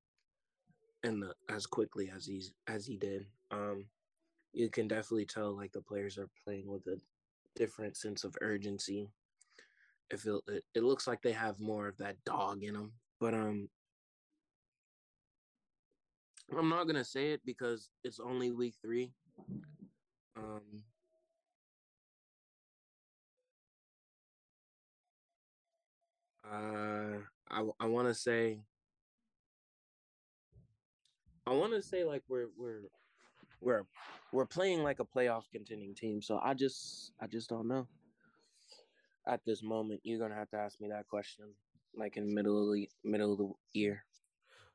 and 1.05 1.23
the, 1.23 1.35
as 1.49 1.67
quickly 1.67 2.11
as 2.15 2.27
he's 2.27 2.53
as 2.69 2.87
he 2.87 2.97
did. 2.97 3.27
Um, 3.51 3.87
you 4.53 4.69
can 4.69 4.89
definitely 4.89 5.27
tell 5.27 5.57
like 5.57 5.73
the 5.73 5.81
players 5.81 6.19
are 6.19 6.29
playing 6.45 6.69
with 6.69 6.87
a 6.87 6.99
different 7.57 7.97
sense 7.97 8.25
of 8.25 8.37
urgency. 8.41 9.11
It 10.11 10.21
it, 10.49 10.65
it 10.75 10.83
looks 10.83 11.07
like 11.07 11.23
they 11.23 11.33
have 11.33 11.59
more 11.59 11.89
of 11.89 11.97
that 11.99 12.23
dog 12.25 12.63
in 12.63 12.75
them. 12.75 12.93
But 13.21 13.35
um, 13.35 13.69
I'm 16.57 16.69
not 16.69 16.87
gonna 16.87 17.05
say 17.05 17.33
it 17.33 17.41
because 17.45 17.89
it's 18.05 18.21
only 18.21 18.51
week 18.51 18.75
three. 18.83 19.13
Um, 20.37 20.83
uh, 26.45 27.19
I 27.51 27.69
I 27.81 27.87
want 27.87 28.09
to 28.09 28.15
say 28.15 28.61
I 31.47 31.53
want 31.53 31.73
to 31.73 31.83
say 31.83 32.05
like 32.05 32.23
we're 32.29 32.49
we're 32.57 32.83
we're 33.61 33.83
we're 34.33 34.47
playing 34.47 34.83
like 34.83 35.01
a 35.01 35.05
playoff 35.05 35.45
contending 35.53 35.95
team. 35.95 36.23
So 36.23 36.41
I 36.43 36.55
just 36.55 37.13
I 37.21 37.27
just 37.27 37.49
don't 37.49 37.69
know. 37.69 37.87
At 39.27 39.45
this 39.45 39.63
moment, 39.63 40.01
you're 40.05 40.19
gonna 40.19 40.35
have 40.35 40.51
to 40.51 40.57
ask 40.57 40.81
me 40.81 40.89
that 40.89 41.09
question, 41.09 41.47
like 41.97 42.17
in 42.17 42.33
middle 42.33 42.69
of 42.69 42.75
the 42.75 42.89
middle 43.05 43.33
of 43.33 43.39
the 43.39 43.51
year. 43.73 44.05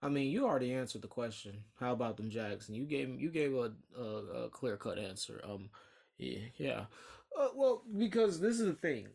I 0.01 0.09
mean, 0.09 0.29
you 0.31 0.45
already 0.45 0.73
answered 0.73 1.01
the 1.01 1.07
question. 1.07 1.63
How 1.79 1.91
about 1.91 2.17
them 2.17 2.29
Jackson? 2.29 2.75
You 2.75 2.85
gave 2.85 3.19
you 3.19 3.29
gave 3.29 3.53
a, 3.53 3.71
a, 3.97 4.03
a 4.45 4.49
clear 4.49 4.77
cut 4.77 4.99
answer. 4.99 5.41
Um, 5.47 5.69
yeah, 6.17 6.39
yeah. 6.57 6.85
Uh, 7.37 7.49
well, 7.55 7.83
because 7.97 8.39
this 8.39 8.59
is 8.59 8.65
the 8.65 8.73
thing. 8.73 9.07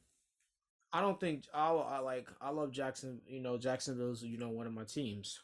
I 0.93 1.01
don't 1.01 1.21
think 1.21 1.45
I, 1.55 1.69
I 1.71 1.99
like. 1.99 2.29
I 2.41 2.51
love 2.51 2.73
Jackson. 2.73 3.21
You 3.27 3.41
know, 3.41 3.59
Jacksonville's 3.59 4.23
you 4.23 4.39
know 4.39 4.49
one 4.49 4.67
of 4.67 4.73
my 4.73 4.85
teams 4.85 5.41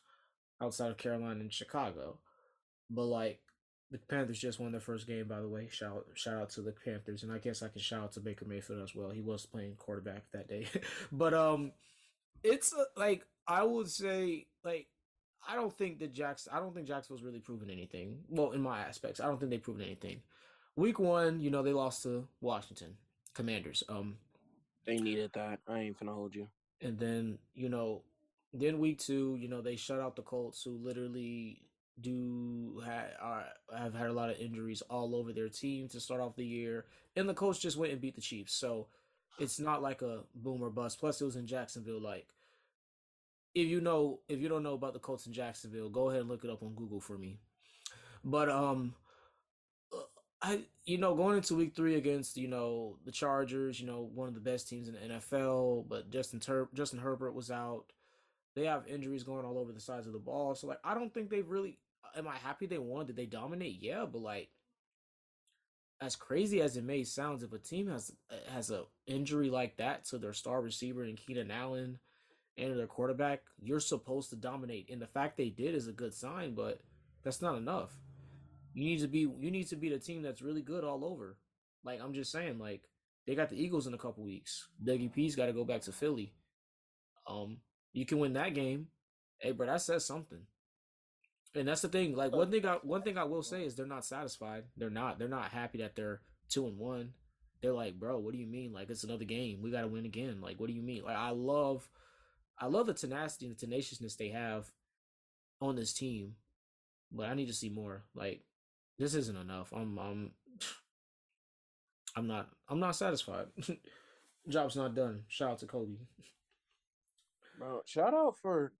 outside 0.60 0.90
of 0.90 0.96
Carolina 0.96 1.40
and 1.40 1.52
Chicago. 1.52 2.18
But 2.90 3.04
like 3.04 3.40
the 3.90 3.98
Panthers 3.98 4.38
just 4.38 4.60
won 4.60 4.72
their 4.72 4.80
first 4.80 5.06
game, 5.06 5.26
by 5.28 5.40
the 5.40 5.48
way. 5.48 5.68
Shout 5.70 6.06
shout 6.14 6.34
out 6.42 6.50
to 6.50 6.62
the 6.62 6.72
Panthers, 6.84 7.22
and 7.22 7.32
I 7.32 7.38
guess 7.38 7.62
I 7.62 7.68
can 7.68 7.80
shout 7.80 8.02
out 8.04 8.12
to 8.12 8.20
Baker 8.20 8.44
Mayfield 8.44 8.82
as 8.82 8.94
well. 8.94 9.10
He 9.10 9.20
was 9.20 9.46
playing 9.46 9.74
quarterback 9.76 10.30
that 10.32 10.48
day, 10.48 10.66
but 11.12 11.34
um, 11.34 11.72
it's 12.42 12.72
uh, 12.74 12.84
like 12.96 13.24
I 13.46 13.62
would 13.64 13.88
say 13.88 14.46
like 14.64 14.86
I 15.48 15.54
don't 15.54 15.72
think 15.76 16.00
that 16.00 16.12
Jackson. 16.12 16.52
I 16.54 16.60
don't 16.60 16.74
think 16.74 16.86
Jacksonville's 16.86 17.24
really 17.24 17.38
proven 17.40 17.70
anything. 17.70 18.18
Well, 18.28 18.50
in 18.52 18.60
my 18.60 18.80
aspects, 18.80 19.20
I 19.20 19.26
don't 19.26 19.38
think 19.38 19.50
they've 19.50 19.62
proven 19.62 19.82
anything. 19.82 20.20
Week 20.76 20.98
one, 20.98 21.40
you 21.40 21.50
know, 21.50 21.62
they 21.62 21.72
lost 21.72 22.02
to 22.04 22.28
Washington 22.40 22.96
Commanders. 23.34 23.82
Um, 23.88 24.16
They 24.86 24.98
needed 24.98 25.32
that. 25.34 25.60
I 25.66 25.80
ain't 25.80 25.98
gonna 25.98 26.12
hold 26.14 26.34
you. 26.34 26.48
and 26.80 26.98
then 26.98 27.38
you 27.54 27.68
know, 27.68 28.02
then 28.52 28.78
week 28.78 28.98
two, 28.98 29.36
you 29.40 29.48
know, 29.48 29.60
they 29.60 29.76
shut 29.76 30.00
out 30.00 30.16
the 30.16 30.22
Colts, 30.22 30.62
who 30.62 30.78
literally 30.82 31.62
do 32.00 32.80
ha- 32.84 33.16
are, 33.20 33.44
have 33.76 33.94
had 33.94 34.08
a 34.08 34.12
lot 34.12 34.30
of 34.30 34.38
injuries 34.38 34.82
all 34.88 35.14
over 35.14 35.32
their 35.32 35.48
team 35.48 35.88
to 35.88 36.00
start 36.00 36.20
off 36.20 36.36
the 36.36 36.46
year, 36.46 36.86
and 37.16 37.28
the 37.28 37.34
Colts 37.34 37.58
just 37.58 37.76
went 37.76 37.92
and 37.92 38.00
beat 38.00 38.14
the 38.14 38.20
Chiefs. 38.20 38.54
So 38.54 38.86
it's 39.38 39.60
not 39.60 39.82
like 39.82 40.02
a 40.02 40.20
boom 40.34 40.62
or 40.62 40.70
bust. 40.70 40.98
Plus, 40.98 41.20
it 41.20 41.24
was 41.24 41.36
in 41.36 41.46
Jacksonville. 41.46 42.00
Like, 42.00 42.26
if 43.54 43.68
you 43.68 43.80
know, 43.80 44.20
if 44.28 44.40
you 44.40 44.48
don't 44.48 44.62
know 44.62 44.74
about 44.74 44.92
the 44.92 44.98
Colts 44.98 45.26
in 45.26 45.32
Jacksonville, 45.32 45.88
go 45.88 46.10
ahead 46.10 46.20
and 46.20 46.30
look 46.30 46.44
it 46.44 46.50
up 46.50 46.62
on 46.62 46.74
Google 46.74 47.00
for 47.00 47.18
me. 47.18 47.38
But 48.24 48.50
um, 48.50 48.94
uh, 49.92 50.02
I 50.42 50.62
you 50.84 50.98
know 50.98 51.14
going 51.14 51.36
into 51.36 51.54
week 51.54 51.74
three 51.74 51.96
against 51.96 52.36
you 52.36 52.48
know 52.48 52.96
the 53.04 53.12
Chargers, 53.12 53.80
you 53.80 53.86
know 53.86 54.10
one 54.14 54.28
of 54.28 54.34
the 54.34 54.40
best 54.40 54.68
teams 54.68 54.88
in 54.88 54.94
the 54.94 55.14
NFL, 55.14 55.88
but 55.88 56.10
Justin 56.10 56.40
Tur- 56.40 56.68
Justin 56.74 56.98
Herbert 57.00 57.32
was 57.32 57.50
out. 57.50 57.84
They 58.58 58.66
have 58.66 58.88
injuries 58.88 59.22
going 59.22 59.46
all 59.46 59.56
over 59.56 59.70
the 59.70 59.80
sides 59.80 60.08
of 60.08 60.12
the 60.12 60.18
ball, 60.18 60.56
so 60.56 60.66
like 60.66 60.80
I 60.82 60.94
don't 60.94 61.14
think 61.14 61.30
they've 61.30 61.48
really. 61.48 61.78
Am 62.16 62.26
I 62.26 62.36
happy 62.36 62.66
they 62.66 62.78
won? 62.78 63.06
Did 63.06 63.16
they 63.16 63.26
dominate? 63.26 63.78
Yeah, 63.80 64.04
but 64.04 64.20
like 64.20 64.48
as 66.00 66.16
crazy 66.16 66.60
as 66.60 66.76
it 66.76 66.82
may 66.82 67.04
sound, 67.04 67.42
if 67.44 67.52
a 67.52 67.58
team 67.58 67.88
has 67.88 68.12
has 68.48 68.72
a 68.72 68.84
injury 69.06 69.48
like 69.48 69.76
that 69.76 70.04
to 70.06 70.18
their 70.18 70.32
star 70.32 70.60
receiver 70.60 71.04
and 71.04 71.16
Keenan 71.16 71.52
Allen 71.52 72.00
and 72.56 72.76
their 72.76 72.88
quarterback, 72.88 73.42
you're 73.60 73.78
supposed 73.78 74.30
to 74.30 74.36
dominate. 74.36 74.90
And 74.90 75.00
the 75.00 75.06
fact 75.06 75.36
they 75.36 75.50
did 75.50 75.76
is 75.76 75.86
a 75.86 75.92
good 75.92 76.12
sign, 76.12 76.54
but 76.56 76.80
that's 77.22 77.40
not 77.40 77.56
enough. 77.56 77.92
You 78.74 78.84
need 78.84 79.00
to 79.00 79.08
be 79.08 79.20
you 79.20 79.52
need 79.52 79.68
to 79.68 79.76
be 79.76 79.88
the 79.88 80.00
team 80.00 80.22
that's 80.22 80.42
really 80.42 80.62
good 80.62 80.82
all 80.82 81.04
over. 81.04 81.36
Like 81.84 82.00
I'm 82.02 82.12
just 82.12 82.32
saying, 82.32 82.58
like 82.58 82.82
they 83.24 83.36
got 83.36 83.50
the 83.50 83.62
Eagles 83.62 83.86
in 83.86 83.94
a 83.94 83.98
couple 83.98 84.24
weeks. 84.24 84.66
Dougie 84.84 85.12
P's 85.12 85.36
got 85.36 85.46
to 85.46 85.52
go 85.52 85.64
back 85.64 85.82
to 85.82 85.92
Philly. 85.92 86.32
Um, 87.24 87.58
you 87.92 88.06
can 88.06 88.18
win 88.18 88.34
that 88.34 88.54
game. 88.54 88.88
Hey, 89.38 89.52
bro, 89.52 89.66
that 89.66 89.82
says 89.82 90.04
something. 90.04 90.40
And 91.54 91.68
that's 91.68 91.82
the 91.82 91.88
thing. 91.88 92.14
Like 92.14 92.32
one 92.32 92.50
thing, 92.50 92.66
I 92.66 92.74
one 92.82 93.02
thing 93.02 93.18
I 93.18 93.24
will 93.24 93.42
say 93.42 93.64
is 93.64 93.74
they're 93.74 93.86
not 93.86 94.04
satisfied. 94.04 94.64
They're 94.76 94.90
not. 94.90 95.18
They're 95.18 95.28
not 95.28 95.50
happy 95.50 95.78
that 95.78 95.96
they're 95.96 96.20
two 96.48 96.66
and 96.66 96.78
one. 96.78 97.12
They're 97.60 97.72
like, 97.72 97.98
bro, 97.98 98.18
what 98.18 98.32
do 98.32 98.38
you 98.38 98.46
mean? 98.46 98.72
Like 98.72 98.90
it's 98.90 99.04
another 99.04 99.24
game. 99.24 99.60
We 99.62 99.70
got 99.70 99.80
to 99.80 99.88
win 99.88 100.04
again. 100.04 100.40
Like 100.40 100.60
what 100.60 100.68
do 100.68 100.74
you 100.74 100.82
mean? 100.82 101.04
Like 101.04 101.16
I 101.16 101.30
love, 101.30 101.88
I 102.58 102.66
love 102.66 102.86
the 102.86 102.94
tenacity 102.94 103.46
and 103.46 103.56
the 103.56 103.66
tenaciousness 103.66 104.16
they 104.16 104.28
have 104.28 104.70
on 105.60 105.74
this 105.74 105.92
team, 105.92 106.34
but 107.10 107.28
I 107.28 107.34
need 107.34 107.48
to 107.48 107.52
see 107.54 107.70
more. 107.70 108.04
Like 108.14 108.42
this 108.98 109.14
isn't 109.14 109.36
enough. 109.36 109.72
I'm 109.74 109.98
I'm 109.98 110.30
I'm 112.16 112.26
not 112.26 112.48
I'm 112.68 112.80
not 112.80 112.96
satisfied. 112.96 113.46
Job's 114.48 114.76
not 114.76 114.94
done. 114.94 115.24
Shout 115.28 115.50
out 115.52 115.58
to 115.60 115.66
Kobe. 115.66 115.94
Bro, 117.58 117.82
shout 117.86 118.14
out 118.14 118.36
for 118.40 118.72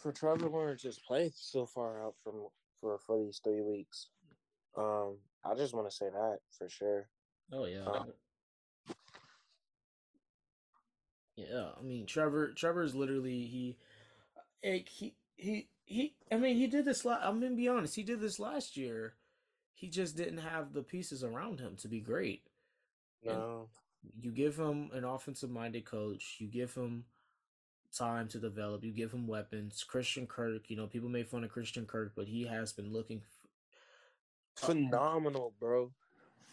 for 0.00 0.12
Trevor 0.12 0.48
Lawrence's 0.48 0.98
play 0.98 1.30
so 1.34 1.66
far 1.66 2.02
out 2.04 2.14
from 2.22 2.34
for 2.80 2.98
for 2.98 3.22
these 3.24 3.40
three 3.42 3.62
weeks. 3.62 4.08
Um, 4.76 5.16
I 5.44 5.54
just 5.54 5.74
want 5.74 5.88
to 5.88 5.94
say 5.96 6.06
that 6.10 6.38
for 6.56 6.68
sure. 6.68 7.08
Oh 7.52 7.64
yeah. 7.64 7.84
Uh, 7.84 8.04
yeah, 11.36 11.68
I 11.78 11.82
mean 11.82 12.06
Trevor 12.06 12.52
Trevor 12.52 12.82
is 12.82 12.94
literally 12.94 13.46
he 13.46 13.76
like 14.64 14.88
he 14.88 15.14
he 15.36 15.68
he 15.84 16.14
I 16.32 16.36
mean 16.36 16.56
he 16.56 16.66
did 16.66 16.84
this 16.84 17.04
la- 17.04 17.20
I'm 17.22 17.40
gonna 17.40 17.54
be 17.54 17.68
honest, 17.68 17.94
he 17.96 18.02
did 18.02 18.20
this 18.20 18.38
last 18.38 18.76
year. 18.76 19.14
He 19.74 19.88
just 19.88 20.16
didn't 20.16 20.38
have 20.38 20.72
the 20.72 20.82
pieces 20.82 21.22
around 21.22 21.60
him 21.60 21.76
to 21.82 21.88
be 21.88 22.00
great. 22.00 22.44
No, 23.22 23.68
You 24.18 24.30
give 24.30 24.56
him 24.58 24.90
an 24.94 25.04
offensive 25.04 25.50
minded 25.50 25.84
coach, 25.84 26.36
you 26.38 26.46
give 26.48 26.74
him 26.74 27.04
time 27.96 28.28
to 28.28 28.38
develop, 28.38 28.84
you 28.84 28.92
give 28.92 29.12
him 29.12 29.26
weapons. 29.26 29.84
Christian 29.84 30.26
Kirk, 30.26 30.68
you 30.68 30.76
know, 30.76 30.86
people 30.86 31.08
make 31.08 31.28
fun 31.28 31.44
of 31.44 31.50
Christian 31.50 31.86
Kirk, 31.86 32.12
but 32.14 32.26
he 32.26 32.44
has 32.46 32.72
been 32.72 32.92
looking 32.92 33.22
f- 33.22 34.62
uh, 34.62 34.66
phenomenal, 34.66 35.54
bro. 35.58 35.90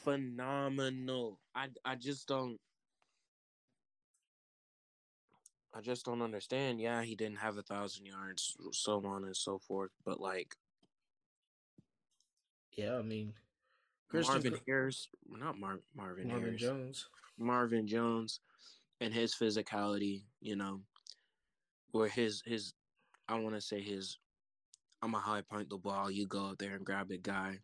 Phenomenal. 0.03 1.39
I 1.55 1.67
I 1.85 1.95
just 1.95 2.27
don't. 2.27 2.59
I 5.75 5.81
just 5.81 6.05
don't 6.05 6.21
understand. 6.21 6.79
Yeah, 6.79 7.01
he 7.01 7.15
didn't 7.15 7.39
have 7.39 7.57
a 7.57 7.63
thousand 7.63 8.05
yards, 8.05 8.55
so 8.71 9.03
on 9.05 9.23
and 9.23 9.35
so 9.35 9.57
forth. 9.57 9.91
But 10.05 10.19
like 10.19 10.55
yeah, 12.75 12.95
I 12.97 13.01
mean 13.01 13.33
Christian 14.09 14.35
Marvin 14.35 14.53
Kirk- 14.53 14.61
Harris, 14.67 15.09
not 15.27 15.59
Mar- 15.59 15.79
Marvin, 15.95 16.27
Marvin 16.27 16.45
Harris, 16.49 16.61
Jones. 16.61 17.09
Marvin 17.39 17.87
Jones, 17.87 18.39
and 19.01 19.13
his 19.13 19.33
physicality. 19.33 20.23
You 20.41 20.55
know, 20.55 20.81
or 21.93 22.07
his 22.07 22.41
his, 22.45 22.73
I 23.29 23.39
want 23.39 23.55
to 23.55 23.61
say 23.61 23.81
his. 23.81 24.17
I'm 25.01 25.13
a 25.15 25.19
high 25.19 25.41
point 25.41 25.69
the 25.69 25.77
ball. 25.77 26.09
You 26.09 26.25
go 26.25 26.47
up 26.51 26.57
there 26.57 26.75
and 26.75 26.85
grab 26.85 27.11
it, 27.11 27.23
guy. 27.23 27.59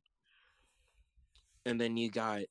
And 1.66 1.80
then 1.80 1.98
you 1.98 2.12
got 2.12 2.42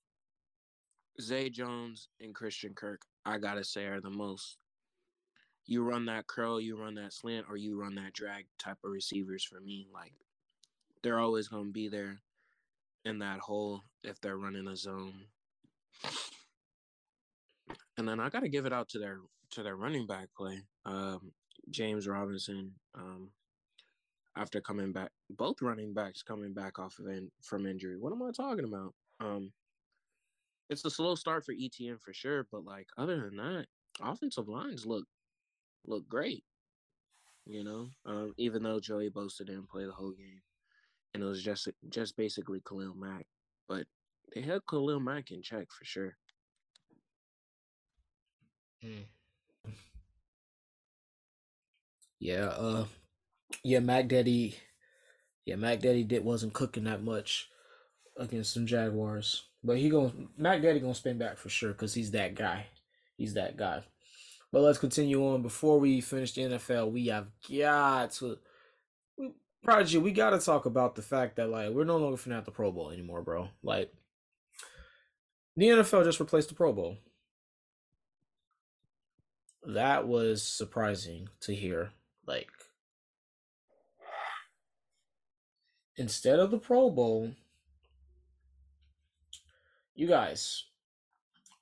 Zay 1.20 1.50
Jones 1.50 2.08
and 2.20 2.34
Christian 2.34 2.74
Kirk. 2.74 3.02
I 3.24 3.38
gotta 3.38 3.64
say 3.64 3.86
are 3.86 4.00
the 4.00 4.10
most. 4.10 4.58
You 5.66 5.82
run 5.82 6.06
that 6.06 6.26
curl, 6.26 6.60
you 6.60 6.80
run 6.80 6.94
that 6.94 7.12
slant, 7.12 7.46
or 7.50 7.56
you 7.56 7.78
run 7.78 7.94
that 7.96 8.14
drag 8.14 8.46
type 8.58 8.78
of 8.84 8.90
receivers 8.90 9.44
for 9.44 9.60
me. 9.60 9.86
Like 9.92 10.14
they're 11.02 11.18
always 11.18 11.48
gonna 11.48 11.70
be 11.70 11.88
there 11.88 12.18
in 13.04 13.18
that 13.18 13.40
hole 13.40 13.82
if 14.02 14.20
they're 14.20 14.38
running 14.38 14.68
a 14.68 14.76
zone. 14.76 15.24
And 17.96 18.08
then 18.08 18.20
I 18.20 18.28
gotta 18.30 18.48
give 18.48 18.64
it 18.64 18.72
out 18.72 18.88
to 18.90 18.98
their 18.98 19.18
to 19.50 19.62
their 19.62 19.76
running 19.76 20.06
back 20.06 20.28
play. 20.36 20.62
Um, 20.84 21.32
James 21.70 22.08
Robinson. 22.08 22.72
Um, 22.94 23.30
after 24.36 24.60
coming 24.60 24.92
back, 24.92 25.10
both 25.30 25.60
running 25.60 25.92
backs 25.92 26.22
coming 26.22 26.52
back 26.54 26.78
off 26.78 26.98
of 26.98 27.06
in, 27.08 27.30
from 27.42 27.66
injury. 27.66 27.96
What 27.98 28.12
am 28.12 28.22
I 28.22 28.30
talking 28.30 28.64
about? 28.64 28.94
Um, 29.20 29.52
it's 30.70 30.84
a 30.84 30.90
slow 30.90 31.14
start 31.14 31.44
for 31.44 31.54
ETN 31.54 32.00
for 32.00 32.12
sure, 32.12 32.46
but 32.52 32.64
like 32.64 32.86
other 32.96 33.20
than 33.20 33.36
that, 33.36 33.66
offensive 34.00 34.48
lines 34.48 34.86
look 34.86 35.04
look 35.86 36.08
great. 36.08 36.44
You 37.46 37.64
know, 37.64 37.88
um, 38.06 38.34
even 38.36 38.62
though 38.62 38.78
Joey 38.78 39.10
Bosa 39.10 39.38
didn't 39.38 39.70
play 39.70 39.86
the 39.86 39.92
whole 39.92 40.12
game, 40.12 40.42
and 41.14 41.22
it 41.22 41.26
was 41.26 41.42
just 41.42 41.68
just 41.88 42.16
basically 42.16 42.60
Khalil 42.66 42.94
Mack, 42.94 43.26
but 43.68 43.86
they 44.34 44.42
held 44.42 44.66
Khalil 44.68 45.00
Mack 45.00 45.30
in 45.30 45.42
check 45.42 45.66
for 45.70 45.84
sure. 45.84 46.16
Mm. 48.84 49.04
Yeah, 52.20 52.46
uh 52.46 52.84
yeah, 53.64 53.80
Mac 53.80 54.08
Daddy 54.08 54.56
yeah, 55.44 55.56
Mac 55.56 55.80
Daddy 55.80 56.04
did 56.04 56.24
wasn't 56.24 56.52
cooking 56.52 56.84
that 56.84 57.02
much 57.02 57.48
against 58.18 58.52
some 58.52 58.66
Jaguars. 58.66 59.44
But 59.64 59.78
he 59.78 59.88
going 59.88 60.28
Mac 60.36 60.62
Daddy 60.62 60.80
gonna 60.80 60.94
spin 60.94 61.18
back 61.18 61.38
for 61.38 61.48
sure 61.48 61.72
because 61.72 61.94
he's 61.94 62.10
that 62.12 62.34
guy. 62.34 62.66
He's 63.16 63.34
that 63.34 63.56
guy. 63.56 63.82
But 64.52 64.62
let's 64.62 64.78
continue 64.78 65.26
on. 65.26 65.42
Before 65.42 65.78
we 65.78 66.00
finish 66.00 66.32
the 66.32 66.42
NFL, 66.42 66.92
we 66.92 67.06
have 67.06 67.28
got 67.50 68.12
to 68.12 68.38
we 69.16 69.32
Prodigy, 69.64 69.98
we 69.98 70.12
gotta 70.12 70.38
talk 70.38 70.66
about 70.66 70.94
the 70.94 71.02
fact 71.02 71.36
that 71.36 71.48
like 71.50 71.70
we're 71.70 71.84
no 71.84 71.96
longer 71.96 72.16
finna 72.16 72.34
have 72.34 72.44
the 72.44 72.50
Pro 72.50 72.70
Bowl 72.70 72.90
anymore, 72.90 73.22
bro. 73.22 73.48
Like 73.62 73.92
the 75.56 75.66
NFL 75.66 76.04
just 76.04 76.20
replaced 76.20 76.50
the 76.50 76.54
Pro 76.54 76.72
Bowl. 76.72 76.98
that 79.66 80.06
was 80.06 80.42
surprising 80.42 81.28
to 81.40 81.54
hear. 81.54 81.90
Like, 82.28 82.50
instead 85.96 86.38
of 86.38 86.50
the 86.50 86.58
Pro 86.58 86.90
Bowl, 86.90 87.32
you 89.94 90.06
guys, 90.06 90.64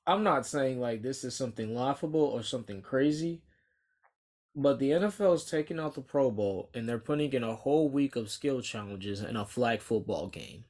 I'm 0.07 0.25
not 0.25 0.45
saying 0.45 0.81
like 0.81 1.03
this 1.03 1.25
is 1.25 1.37
something 1.37 1.75
laughable 1.75 2.21
or 2.21 2.43
something 2.43 2.83
crazy, 2.83 3.43
but 4.57 4.81
the 4.81 4.91
NFL 4.91 5.35
is 5.35 5.45
taking 5.45 5.79
out 5.79 5.95
the 5.95 6.01
Pro 6.01 6.33
Bowl 6.33 6.69
and 6.75 6.89
they're 6.89 6.99
putting 6.99 7.33
in 7.33 7.45
a 7.45 7.55
whole 7.55 7.89
week 7.89 8.17
of 8.17 8.31
skill 8.31 8.61
challenges 8.61 9.21
in 9.23 9.37
a 9.37 9.45
flag 9.47 9.81
football 9.81 10.27
game. 10.29 10.64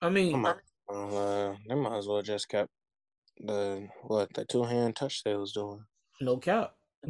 I 0.00 0.08
mean, 0.10 0.32
They 0.32 0.38
might, 0.38 0.56
uh, 0.88 1.54
they 1.68 1.74
might 1.74 1.98
as 1.98 2.06
well 2.08 2.22
just 2.22 2.48
kept 2.48 2.70
the 3.42 3.88
what 4.02 4.32
the 4.34 4.44
two 4.44 4.64
hand 4.64 4.96
touch 4.96 5.24
they 5.24 5.34
was 5.34 5.52
doing. 5.52 5.84
no 6.20 6.36
cap. 6.36 6.74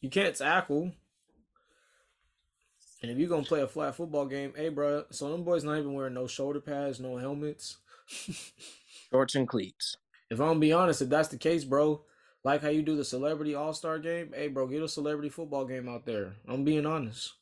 you 0.00 0.10
can't 0.10 0.34
tackle. 0.34 0.92
And 3.00 3.12
if 3.12 3.18
you're 3.18 3.28
gonna 3.28 3.44
play 3.44 3.60
a 3.60 3.68
flat 3.68 3.94
football 3.94 4.26
game, 4.26 4.52
hey, 4.56 4.70
bro, 4.70 5.04
so 5.10 5.30
them 5.30 5.44
boys 5.44 5.62
not 5.62 5.78
even 5.78 5.94
wearing 5.94 6.14
no 6.14 6.26
shoulder 6.26 6.60
pads, 6.60 6.98
no 6.98 7.16
helmets. 7.16 7.76
Shorts 9.12 9.36
and 9.36 9.46
cleats. 9.46 9.96
If 10.30 10.40
I'm 10.40 10.48
gonna 10.48 10.60
be 10.60 10.72
honest, 10.72 11.02
if 11.02 11.08
that's 11.08 11.28
the 11.28 11.38
case, 11.38 11.64
bro, 11.64 12.02
like 12.42 12.62
how 12.62 12.68
you 12.68 12.82
do 12.82 12.96
the 12.96 13.04
celebrity 13.04 13.54
all 13.54 13.72
star 13.72 13.98
game, 13.98 14.32
hey, 14.34 14.48
bro, 14.48 14.66
get 14.66 14.82
a 14.82 14.88
celebrity 14.88 15.28
football 15.28 15.64
game 15.64 15.88
out 15.88 16.06
there. 16.06 16.34
I'm 16.48 16.64
being 16.64 16.86
honest. 16.86 17.34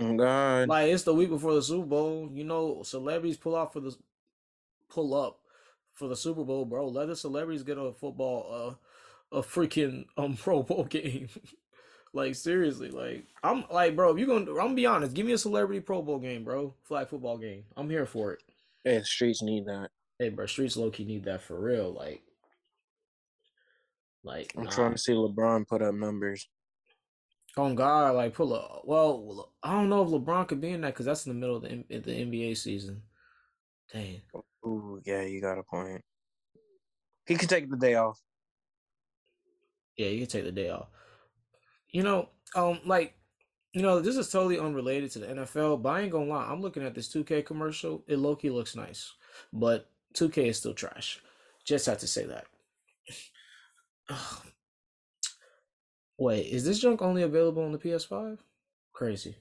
Oh, 0.00 0.16
God, 0.16 0.68
Like 0.68 0.90
it's 0.90 1.02
the 1.02 1.14
week 1.14 1.30
before 1.30 1.54
the 1.54 1.62
Super 1.62 1.86
Bowl. 1.86 2.30
You 2.32 2.44
know, 2.44 2.82
celebrities 2.84 3.36
pull 3.36 3.56
out 3.56 3.72
for 3.72 3.80
the 3.80 3.96
pull 4.88 5.14
up 5.14 5.39
for 6.00 6.08
the 6.08 6.16
Super 6.16 6.42
Bowl, 6.44 6.64
bro. 6.64 6.88
Let 6.88 7.08
the 7.08 7.14
celebrities 7.14 7.62
get 7.62 7.76
a 7.76 7.92
football, 7.92 8.78
uh, 9.32 9.38
a 9.38 9.42
freaking 9.42 10.06
um 10.16 10.34
Pro 10.42 10.62
Bowl 10.62 10.84
game. 10.84 11.28
like 12.14 12.34
seriously, 12.34 12.90
like 12.90 13.26
I'm 13.44 13.64
like, 13.70 13.94
bro, 13.94 14.10
if 14.10 14.18
you 14.18 14.26
gonna, 14.26 14.50
I'm 14.50 14.56
gonna 14.56 14.74
be 14.74 14.86
honest. 14.86 15.14
Give 15.14 15.26
me 15.26 15.32
a 15.32 15.38
celebrity 15.38 15.80
Pro 15.80 16.00
Bowl 16.00 16.18
game, 16.18 16.42
bro. 16.42 16.74
Flag 16.82 17.08
football 17.08 17.36
game. 17.36 17.64
I'm 17.76 17.90
here 17.90 18.06
for 18.06 18.32
it. 18.32 18.42
hey, 18.82 19.02
streets 19.02 19.42
need 19.42 19.66
that. 19.66 19.90
Hey, 20.18 20.30
bro, 20.30 20.46
streets 20.46 20.76
low 20.76 20.90
key 20.90 21.04
need 21.04 21.24
that 21.24 21.42
for 21.42 21.60
real. 21.60 21.92
Like, 21.92 22.22
like 24.24 24.54
I'm 24.56 24.64
nah. 24.64 24.70
trying 24.70 24.92
to 24.92 24.98
see 24.98 25.12
LeBron 25.12 25.68
put 25.68 25.82
up 25.82 25.94
numbers. 25.94 26.48
On 27.58 27.74
God, 27.74 28.14
like 28.14 28.32
pull 28.32 28.54
up. 28.54 28.82
Well, 28.86 29.52
I 29.62 29.72
don't 29.72 29.90
know 29.90 30.02
if 30.02 30.08
LeBron 30.08 30.48
could 30.48 30.62
be 30.62 30.70
in 30.70 30.80
that 30.80 30.94
because 30.94 31.04
that's 31.04 31.26
in 31.26 31.32
the 31.32 31.38
middle 31.38 31.56
of 31.56 31.62
the, 31.62 31.70
M- 31.70 31.84
the 31.88 31.98
NBA 31.98 32.56
season. 32.56 33.02
Dang. 33.92 34.22
Ooh, 34.64 35.00
yeah, 35.04 35.22
you 35.22 35.40
got 35.40 35.58
a 35.58 35.62
point. 35.62 36.02
He 37.26 37.36
could 37.36 37.48
take 37.48 37.70
the 37.70 37.76
day 37.76 37.94
off. 37.94 38.20
Yeah, 39.96 40.08
you 40.08 40.20
can 40.20 40.28
take 40.28 40.44
the 40.44 40.52
day 40.52 40.70
off. 40.70 40.88
You 41.92 42.02
know, 42.02 42.28
um, 42.54 42.80
like, 42.84 43.14
you 43.72 43.82
know, 43.82 44.00
this 44.00 44.16
is 44.16 44.30
totally 44.30 44.58
unrelated 44.58 45.10
to 45.12 45.18
the 45.20 45.26
NFL, 45.26 45.82
but 45.82 45.90
I 45.90 46.00
ain't 46.02 46.12
gonna 46.12 46.26
lie. 46.30 46.46
I'm 46.46 46.60
looking 46.60 46.84
at 46.84 46.94
this 46.94 47.08
2K 47.12 47.44
commercial. 47.44 48.04
It 48.08 48.18
low 48.18 48.36
key 48.36 48.50
looks 48.50 48.76
nice, 48.76 49.12
but 49.52 49.90
2K 50.14 50.48
is 50.48 50.58
still 50.58 50.74
trash. 50.74 51.20
Just 51.64 51.86
have 51.86 51.98
to 51.98 52.06
say 52.06 52.26
that. 52.26 52.46
Wait, 56.18 56.46
is 56.46 56.64
this 56.64 56.80
junk 56.80 57.02
only 57.02 57.22
available 57.22 57.62
on 57.62 57.72
the 57.72 57.78
PS5? 57.78 58.38
Crazy. 58.92 59.36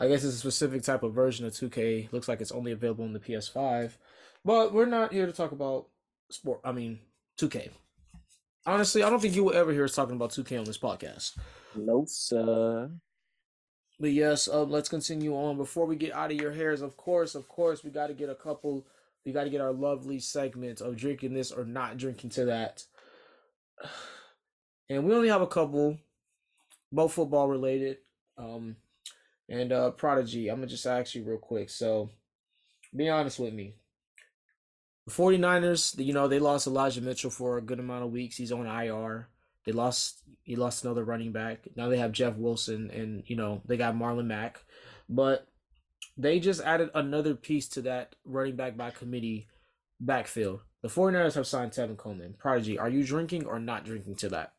I 0.00 0.08
guess 0.08 0.24
it's 0.24 0.34
a 0.34 0.38
specific 0.38 0.82
type 0.82 1.02
of 1.02 1.12
version 1.12 1.44
of 1.44 1.52
2K. 1.52 2.10
Looks 2.10 2.26
like 2.26 2.40
it's 2.40 2.52
only 2.52 2.72
available 2.72 3.04
on 3.04 3.12
the 3.12 3.20
PS5. 3.20 3.92
But 4.42 4.72
we're 4.72 4.86
not 4.86 5.12
here 5.12 5.26
to 5.26 5.32
talk 5.32 5.52
about 5.52 5.88
sport. 6.30 6.60
I 6.64 6.72
mean, 6.72 7.00
2K. 7.38 7.68
Honestly, 8.64 9.02
I 9.02 9.10
don't 9.10 9.20
think 9.20 9.36
you 9.36 9.44
will 9.44 9.54
ever 9.54 9.72
hear 9.72 9.84
us 9.84 9.94
talking 9.94 10.16
about 10.16 10.30
2K 10.30 10.58
on 10.58 10.64
this 10.64 10.78
podcast. 10.78 11.36
No, 11.74 12.06
sir. 12.08 12.90
But 14.00 14.12
yes, 14.12 14.48
um, 14.48 14.70
let's 14.70 14.88
continue 14.88 15.34
on. 15.34 15.58
Before 15.58 15.84
we 15.84 15.96
get 15.96 16.14
out 16.14 16.32
of 16.32 16.40
your 16.40 16.52
hairs, 16.52 16.80
of 16.80 16.96
course, 16.96 17.34
of 17.34 17.46
course, 17.48 17.84
we 17.84 17.90
got 17.90 18.06
to 18.06 18.14
get 18.14 18.30
a 18.30 18.34
couple. 18.34 18.86
We 19.26 19.32
got 19.32 19.44
to 19.44 19.50
get 19.50 19.60
our 19.60 19.72
lovely 19.72 20.18
segment 20.18 20.80
of 20.80 20.96
drinking 20.96 21.34
this 21.34 21.52
or 21.52 21.66
not 21.66 21.98
drinking 21.98 22.30
to 22.30 22.46
that. 22.46 22.84
And 24.88 25.04
we 25.04 25.14
only 25.14 25.28
have 25.28 25.40
a 25.40 25.46
couple, 25.46 25.98
both 26.90 27.12
football 27.12 27.46
related. 27.46 27.98
Um, 28.36 28.74
and 29.50 29.72
uh, 29.72 29.90
Prodigy, 29.90 30.48
I'm 30.48 30.58
gonna 30.58 30.68
just 30.68 30.86
ask 30.86 31.14
you 31.14 31.24
real 31.24 31.38
quick. 31.38 31.68
So, 31.68 32.10
be 32.96 33.08
honest 33.08 33.38
with 33.38 33.52
me. 33.52 33.74
The 35.06 35.12
49ers, 35.12 36.02
you 36.04 36.12
know, 36.12 36.28
they 36.28 36.38
lost 36.38 36.68
Elijah 36.68 37.00
Mitchell 37.00 37.30
for 37.30 37.58
a 37.58 37.62
good 37.62 37.80
amount 37.80 38.04
of 38.04 38.12
weeks. 38.12 38.36
He's 38.36 38.52
on 38.52 38.66
IR. 38.66 39.28
They 39.66 39.72
lost 39.72 40.22
he 40.44 40.56
lost 40.56 40.84
another 40.84 41.04
running 41.04 41.32
back. 41.32 41.66
Now 41.76 41.88
they 41.88 41.98
have 41.98 42.12
Jeff 42.12 42.36
Wilson 42.36 42.90
and 42.90 43.24
you 43.26 43.36
know, 43.36 43.60
they 43.66 43.76
got 43.76 43.96
Marlon 43.96 44.26
Mack. 44.26 44.60
But 45.08 45.48
they 46.16 46.38
just 46.38 46.60
added 46.60 46.90
another 46.94 47.34
piece 47.34 47.68
to 47.70 47.82
that 47.82 48.14
running 48.24 48.56
back 48.56 48.76
by 48.76 48.90
committee 48.90 49.48
backfield. 50.00 50.60
The 50.82 50.88
49ers 50.88 51.34
have 51.34 51.46
signed 51.46 51.72
Tevin 51.72 51.96
Coleman. 51.96 52.34
Prodigy, 52.38 52.78
are 52.78 52.88
you 52.88 53.04
drinking 53.04 53.46
or 53.46 53.58
not 53.58 53.84
drinking 53.84 54.16
to 54.16 54.28
that? 54.30 54.54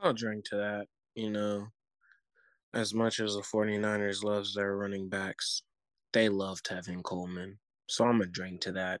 I'll 0.00 0.12
drink 0.12 0.44
to 0.46 0.56
that. 0.56 0.86
You 1.14 1.30
know, 1.30 1.68
as 2.74 2.94
much 2.94 3.20
as 3.20 3.34
the 3.34 3.42
49ers 3.42 4.24
loves 4.24 4.54
their 4.54 4.76
running 4.76 5.08
backs, 5.08 5.62
they 6.12 6.28
love 6.28 6.62
Tevin 6.62 7.02
Coleman. 7.02 7.58
So 7.86 8.04
I'm 8.04 8.18
going 8.18 8.28
to 8.28 8.32
drink 8.32 8.60
to 8.62 8.72
that. 8.72 9.00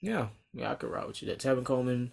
Yeah, 0.00 0.28
yeah, 0.52 0.72
I 0.72 0.74
could 0.74 0.90
ride 0.90 1.06
with 1.06 1.22
you. 1.22 1.28
That 1.28 1.38
Tevin 1.38 1.64
Coleman, 1.64 2.12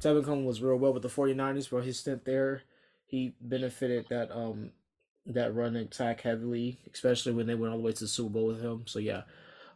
Tevin 0.00 0.24
Coleman 0.24 0.46
was 0.46 0.62
real 0.62 0.76
well 0.76 0.92
with 0.92 1.02
the 1.02 1.08
49ers 1.08 1.68
for 1.68 1.82
his 1.82 1.98
stint 1.98 2.24
there. 2.24 2.62
He 3.06 3.34
benefited 3.40 4.06
that 4.08 4.34
um 4.34 4.72
that 5.26 5.54
run 5.54 5.76
attack 5.76 6.22
heavily, 6.22 6.78
especially 6.92 7.32
when 7.32 7.46
they 7.46 7.54
went 7.54 7.72
all 7.72 7.78
the 7.78 7.84
way 7.84 7.92
to 7.92 8.04
the 8.04 8.08
Super 8.08 8.30
Bowl 8.30 8.46
with 8.46 8.62
him. 8.62 8.84
So 8.86 8.98
yeah. 8.98 9.22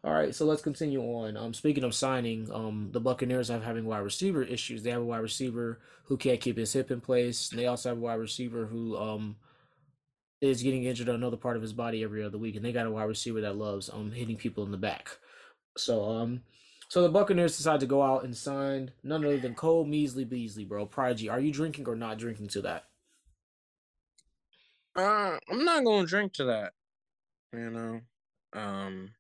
All 0.03 0.15
right, 0.15 0.35
so 0.35 0.47
let's 0.47 0.63
continue 0.63 1.03
on. 1.03 1.37
Um, 1.37 1.53
speaking 1.53 1.85
of 1.85 1.95
signing, 1.95 2.51
um, 2.53 2.89
the 2.91 3.01
Buccaneers 3.01 3.51
are 3.51 3.61
having 3.61 3.85
wide 3.85 3.99
receiver 3.99 4.43
issues. 4.43 4.83
They 4.83 4.91
have 4.91 5.03
a 5.03 5.05
wide 5.05 5.19
receiver 5.19 5.81
who 6.05 6.17
can't 6.17 6.41
keep 6.41 6.57
his 6.57 6.73
hip 6.73 6.91
in 6.91 7.03
place. 7.03 7.51
They 7.51 7.67
also 7.67 7.91
have 7.91 7.99
a 7.99 8.01
wide 8.01 8.15
receiver 8.15 8.65
who 8.67 8.97
um 8.97 9.37
is 10.41 10.63
getting 10.63 10.85
injured 10.85 11.11
on 11.11 11.17
another 11.17 11.37
part 11.37 11.57
of 11.57 11.63
his 11.63 11.75
body 11.75 12.03
every 12.03 12.25
other 12.25 12.39
week, 12.39 12.57
and 12.57 12.65
they 12.65 12.73
got 12.73 12.87
a 12.87 12.91
wide 12.91 13.05
receiver 13.05 13.43
that 13.43 13.57
loves 13.57 13.91
um 13.93 14.11
hitting 14.11 14.37
people 14.37 14.65
in 14.65 14.71
the 14.71 14.79
back. 14.79 15.19
So 15.77 16.11
um, 16.11 16.43
so 16.89 17.03
the 17.03 17.09
Buccaneers 17.11 17.57
decided 17.57 17.81
to 17.81 17.87
go 17.87 18.03
out 18.03 18.25
and 18.25 18.35
sign 18.35 18.93
none 19.05 19.25
other 19.25 19.39
than 19.39 19.55
Cole 19.55 19.87
Measley 19.87 20.29
Beasley, 20.29 20.65
bro. 20.65 20.87
Prodigy, 20.87 21.29
are 21.29 21.41
you 21.41 21.53
drinking 21.53 21.87
or 21.87 21.95
not 21.95 22.19
drinking 22.19 22.49
to 22.49 22.63
that? 22.63 22.87
Uh, 24.97 25.39
I'm 25.49 25.65
not 25.65 25.85
going 25.85 26.05
to 26.05 26.11
drink 26.11 26.33
to 26.35 26.45
that. 26.45 26.73
You 27.53 27.71
know, 27.71 28.01
um, 28.55 29.11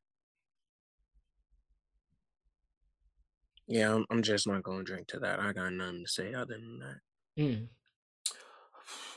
yeah, 3.70 3.94
I'm, 3.94 4.04
I'm 4.10 4.22
just 4.22 4.48
not 4.48 4.64
going 4.64 4.78
to 4.78 4.84
drink 4.84 5.06
to 5.08 5.20
that. 5.20 5.38
I 5.38 5.52
got 5.52 5.72
nothing 5.72 6.04
to 6.04 6.10
say 6.10 6.34
other 6.34 6.54
than 6.54 6.80
that. 6.80 7.42
Hmm. 7.42 7.64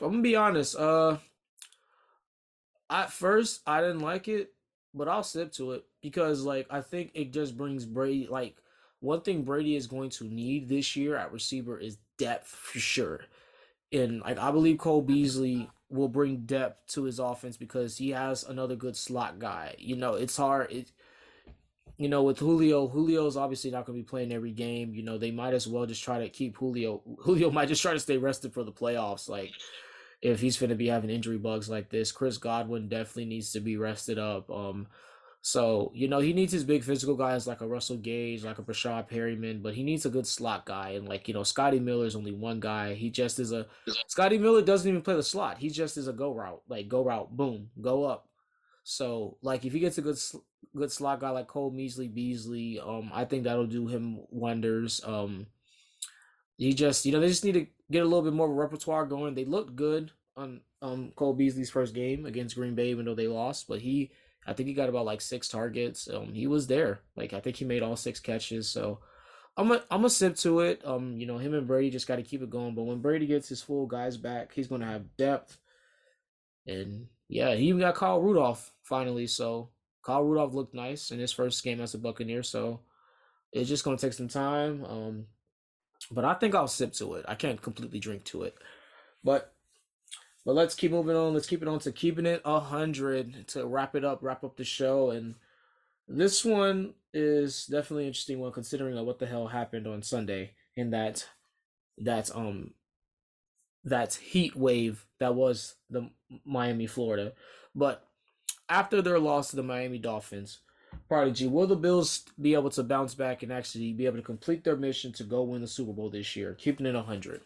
I'm 0.00 0.10
gonna 0.10 0.22
be 0.22 0.36
honest. 0.36 0.76
Uh, 0.76 1.18
at 2.88 3.10
first 3.10 3.62
I 3.66 3.80
didn't 3.80 4.00
like 4.00 4.28
it, 4.28 4.52
but 4.94 5.08
I'll 5.08 5.24
sip 5.24 5.52
to 5.54 5.72
it 5.72 5.84
because, 6.00 6.42
like, 6.42 6.68
I 6.70 6.82
think 6.82 7.10
it 7.14 7.32
just 7.32 7.56
brings 7.56 7.84
Brady. 7.84 8.28
Like, 8.30 8.56
one 9.00 9.22
thing 9.22 9.42
Brady 9.42 9.74
is 9.74 9.88
going 9.88 10.10
to 10.10 10.24
need 10.24 10.68
this 10.68 10.94
year 10.94 11.16
at 11.16 11.32
receiver 11.32 11.78
is 11.78 11.98
depth 12.16 12.48
for 12.48 12.78
sure, 12.78 13.22
and 13.92 14.20
like 14.20 14.38
I 14.38 14.52
believe 14.52 14.78
Cole 14.78 15.02
Beasley 15.02 15.68
will 15.90 16.08
bring 16.08 16.46
depth 16.46 16.92
to 16.94 17.04
his 17.04 17.18
offense 17.18 17.56
because 17.56 17.98
he 17.98 18.10
has 18.10 18.44
another 18.44 18.76
good 18.76 18.96
slot 18.96 19.40
guy. 19.40 19.74
You 19.78 19.96
know, 19.96 20.14
it's 20.14 20.36
hard. 20.36 20.70
It, 20.70 20.92
you 21.96 22.08
know, 22.08 22.22
with 22.22 22.38
Julio, 22.38 22.88
Julio's 22.88 23.36
obviously 23.36 23.70
not 23.70 23.86
going 23.86 23.98
to 23.98 24.02
be 24.02 24.08
playing 24.08 24.32
every 24.32 24.50
game. 24.50 24.94
You 24.94 25.02
know, 25.02 25.18
they 25.18 25.30
might 25.30 25.54
as 25.54 25.68
well 25.68 25.86
just 25.86 26.02
try 26.02 26.18
to 26.20 26.28
keep 26.28 26.56
Julio. 26.56 27.02
Julio 27.18 27.50
might 27.52 27.68
just 27.68 27.82
try 27.82 27.92
to 27.92 28.00
stay 28.00 28.16
rested 28.16 28.52
for 28.52 28.64
the 28.64 28.72
playoffs. 28.72 29.28
Like, 29.28 29.52
if 30.20 30.40
he's 30.40 30.58
going 30.58 30.70
to 30.70 30.76
be 30.76 30.88
having 30.88 31.10
injury 31.10 31.38
bugs 31.38 31.68
like 31.68 31.90
this, 31.90 32.10
Chris 32.10 32.38
Godwin 32.38 32.88
definitely 32.88 33.26
needs 33.26 33.52
to 33.52 33.60
be 33.60 33.76
rested 33.76 34.18
up. 34.18 34.50
Um, 34.50 34.88
so 35.46 35.92
you 35.94 36.08
know 36.08 36.20
he 36.20 36.32
needs 36.32 36.54
his 36.54 36.64
big 36.64 36.82
physical 36.82 37.14
guys 37.14 37.46
like 37.46 37.60
a 37.60 37.66
Russell 37.66 37.98
Gage, 37.98 38.44
like 38.44 38.58
a 38.58 38.62
Breshad 38.62 39.08
Perryman, 39.08 39.60
but 39.60 39.74
he 39.74 39.82
needs 39.82 40.06
a 40.06 40.10
good 40.10 40.26
slot 40.26 40.64
guy. 40.64 40.92
And 40.92 41.06
like 41.06 41.28
you 41.28 41.34
know, 41.34 41.42
Scotty 41.42 41.78
Miller 41.78 42.06
is 42.06 42.16
only 42.16 42.32
one 42.32 42.60
guy. 42.60 42.94
He 42.94 43.10
just 43.10 43.38
is 43.38 43.52
a 43.52 43.66
Scotty 44.06 44.38
Miller 44.38 44.62
doesn't 44.62 44.88
even 44.88 45.02
play 45.02 45.16
the 45.16 45.22
slot. 45.22 45.58
He 45.58 45.68
just 45.68 45.98
is 45.98 46.08
a 46.08 46.14
go 46.14 46.32
route, 46.32 46.62
like 46.66 46.88
go 46.88 47.04
route, 47.04 47.36
boom, 47.36 47.68
go 47.78 48.04
up. 48.04 48.26
So 48.84 49.38
like 49.42 49.64
if 49.64 49.72
he 49.72 49.80
gets 49.80 49.98
a 49.98 50.02
good 50.02 50.18
good 50.76 50.92
slot 50.92 51.20
guy 51.20 51.30
like 51.30 51.48
Cole 51.48 51.72
Measley 51.72 52.12
Beasley, 52.12 52.78
um, 52.78 53.10
I 53.12 53.24
think 53.24 53.44
that'll 53.44 53.66
do 53.66 53.88
him 53.88 54.20
wonders. 54.30 55.00
Um, 55.04 55.46
he 56.56 56.72
just 56.72 57.04
you 57.04 57.12
know 57.12 57.20
they 57.20 57.28
just 57.28 57.44
need 57.44 57.52
to 57.52 57.66
get 57.90 58.02
a 58.02 58.06
little 58.06 58.22
bit 58.22 58.34
more 58.34 58.52
repertoire 58.52 59.06
going. 59.06 59.34
They 59.34 59.44
looked 59.44 59.74
good 59.74 60.12
on 60.36 60.60
um 60.82 61.12
Cole 61.16 61.34
Beasley's 61.34 61.70
first 61.70 61.94
game 61.94 62.26
against 62.26 62.54
Green 62.54 62.74
Bay, 62.74 62.90
even 62.90 63.06
though 63.06 63.14
they 63.14 63.26
lost, 63.26 63.66
but 63.66 63.80
he 63.80 64.12
I 64.46 64.52
think 64.52 64.68
he 64.68 64.74
got 64.74 64.88
about 64.88 65.06
like 65.06 65.20
six 65.20 65.48
targets. 65.48 66.08
Um, 66.12 66.34
he 66.34 66.46
was 66.46 66.66
there. 66.66 67.00
Like 67.16 67.32
I 67.32 67.40
think 67.40 67.56
he 67.56 67.64
made 67.64 67.82
all 67.82 67.96
six 67.96 68.20
catches. 68.20 68.68
So 68.68 69.00
I'm 69.56 69.72
a 69.72 69.82
I'm 69.90 70.04
a 70.04 70.10
sip 70.10 70.36
to 70.36 70.60
it. 70.60 70.82
Um, 70.84 71.16
you 71.16 71.26
know, 71.26 71.38
him 71.38 71.54
and 71.54 71.66
Brady 71.66 71.90
just 71.90 72.06
got 72.06 72.16
to 72.16 72.22
keep 72.22 72.42
it 72.42 72.50
going. 72.50 72.74
But 72.74 72.84
when 72.84 73.00
Brady 73.00 73.26
gets 73.26 73.48
his 73.48 73.62
full 73.62 73.86
guys 73.86 74.16
back, 74.16 74.52
he's 74.52 74.68
gonna 74.68 74.86
have 74.86 75.16
depth. 75.16 75.58
And 76.66 77.08
yeah, 77.34 77.52
he 77.56 77.64
even 77.64 77.80
got 77.80 77.96
Kyle 77.96 78.22
Rudolph 78.22 78.70
finally. 78.84 79.26
So 79.26 79.70
Kyle 80.04 80.22
Rudolph 80.22 80.54
looked 80.54 80.72
nice 80.72 81.10
in 81.10 81.18
his 81.18 81.32
first 81.32 81.64
game 81.64 81.80
as 81.80 81.92
a 81.92 81.98
Buccaneer. 81.98 82.44
So 82.44 82.78
it's 83.52 83.68
just 83.68 83.82
gonna 83.82 83.98
take 83.98 84.12
some 84.12 84.28
time. 84.28 84.84
Um, 84.84 85.26
but 86.12 86.24
I 86.24 86.34
think 86.34 86.54
I'll 86.54 86.68
sip 86.68 86.92
to 86.94 87.14
it. 87.14 87.24
I 87.26 87.34
can't 87.34 87.60
completely 87.60 87.98
drink 87.98 88.22
to 88.26 88.44
it. 88.44 88.54
But 89.24 89.52
but 90.46 90.54
let's 90.54 90.76
keep 90.76 90.92
moving 90.92 91.16
on. 91.16 91.34
Let's 91.34 91.48
keep 91.48 91.60
it 91.60 91.66
on 91.66 91.80
to 91.80 91.90
keeping 91.90 92.24
it 92.24 92.40
a 92.44 92.60
hundred 92.60 93.48
to 93.48 93.66
wrap 93.66 93.96
it 93.96 94.04
up, 94.04 94.20
wrap 94.22 94.44
up 94.44 94.56
the 94.56 94.64
show. 94.64 95.10
And 95.10 95.34
this 96.06 96.44
one 96.44 96.94
is 97.12 97.66
definitely 97.66 98.06
interesting 98.06 98.38
one 98.38 98.52
considering 98.52 98.94
like 98.94 99.06
what 99.06 99.18
the 99.18 99.26
hell 99.26 99.48
happened 99.48 99.88
on 99.88 100.02
Sunday 100.02 100.52
in 100.76 100.90
that 100.90 101.26
that 101.98 102.30
um 102.32 102.74
that 103.84 104.14
heat 104.14 104.56
wave 104.56 105.06
that 105.18 105.34
was 105.34 105.74
the 105.90 106.10
Miami, 106.44 106.86
Florida. 106.86 107.32
But 107.74 108.06
after 108.68 109.02
their 109.02 109.18
loss 109.18 109.50
to 109.50 109.56
the 109.56 109.62
Miami 109.62 109.98
Dolphins, 109.98 110.60
Prodigy, 111.08 111.46
will 111.46 111.66
the 111.66 111.76
Bills 111.76 112.24
be 112.40 112.54
able 112.54 112.70
to 112.70 112.82
bounce 112.82 113.14
back 113.14 113.42
and 113.42 113.52
actually 113.52 113.92
be 113.92 114.06
able 114.06 114.16
to 114.16 114.22
complete 114.22 114.64
their 114.64 114.76
mission 114.76 115.12
to 115.14 115.24
go 115.24 115.42
win 115.42 115.60
the 115.60 115.66
Super 115.66 115.92
Bowl 115.92 116.10
this 116.10 116.34
year, 116.36 116.54
keeping 116.54 116.86
it 116.86 116.94
100? 116.94 117.42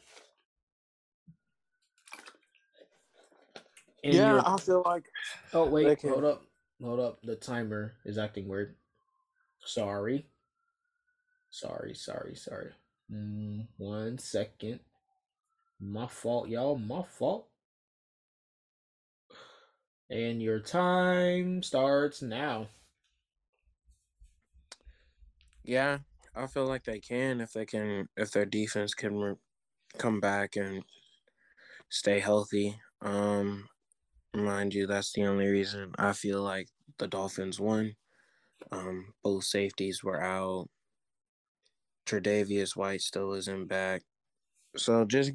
And 4.05 4.14
yeah, 4.14 4.43
I 4.45 4.57
feel 4.59 4.82
like 4.84 5.05
Oh 5.53 5.66
wait, 5.66 6.01
hold 6.03 6.24
up, 6.24 6.43
hold 6.82 7.01
up. 7.01 7.20
The 7.22 7.36
timer 7.36 7.95
is 8.05 8.16
acting 8.16 8.47
weird. 8.47 8.76
Sorry, 9.64 10.26
sorry, 11.51 11.95
sorry, 11.95 12.36
sorry. 12.36 12.70
Mm, 13.12 13.66
one 13.76 14.18
second. 14.18 14.80
My 15.81 16.07
fault, 16.07 16.49
y'all. 16.49 16.76
My 16.76 17.03
fault. 17.03 17.49
And 20.11 20.43
your 20.43 20.61
time 20.61 21.62
starts 21.62 22.22
now. 22.22 22.68
Yeah, 25.62 25.99
I 26.35 26.47
feel 26.47 26.66
like 26.66 26.85
they 26.85 26.99
can 26.99 27.41
if 27.43 27.53
they 27.53 27.66
can 27.66 28.09
if 28.16 28.31
their 28.31 28.47
defense 28.47 28.95
can 28.95 29.18
re- 29.18 29.35
come 29.99 30.18
back 30.18 30.57
and 30.57 30.83
stay 31.91 32.20
healthy. 32.20 32.81
Um, 33.03 33.68
mind 34.35 34.72
you, 34.72 34.87
that's 34.87 35.12
the 35.12 35.26
only 35.26 35.47
reason 35.47 35.93
I 35.99 36.14
feel 36.14 36.43
like 36.43 36.68
the 36.99 37.07
Dolphins 37.07 37.61
won. 37.61 37.95
Um, 38.72 39.12
both 39.22 39.45
safeties 39.45 40.03
were 40.03 40.22
out. 40.22 40.68
Tre'Davious 42.07 42.74
White 42.74 43.03
still 43.03 43.35
isn't 43.35 43.68
back, 43.68 44.03
so 44.76 45.05
just 45.05 45.33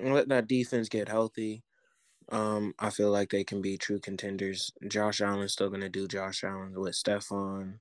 let 0.00 0.28
that 0.28 0.48
defense 0.48 0.88
get 0.88 1.08
healthy. 1.08 1.62
Um, 2.30 2.74
I 2.78 2.90
feel 2.90 3.10
like 3.10 3.30
they 3.30 3.44
can 3.44 3.62
be 3.62 3.78
true 3.78 4.00
contenders. 4.00 4.72
Josh 4.88 5.20
Allen's 5.20 5.52
still 5.52 5.70
gonna 5.70 5.88
do 5.88 6.08
Josh 6.08 6.44
Allen 6.44 6.74
with 6.80 6.94
Stefon 6.94 7.80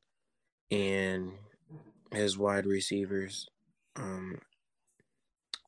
and 0.71 1.33
his 2.11 2.37
wide 2.37 2.65
receivers. 2.65 3.47
Um, 3.95 4.39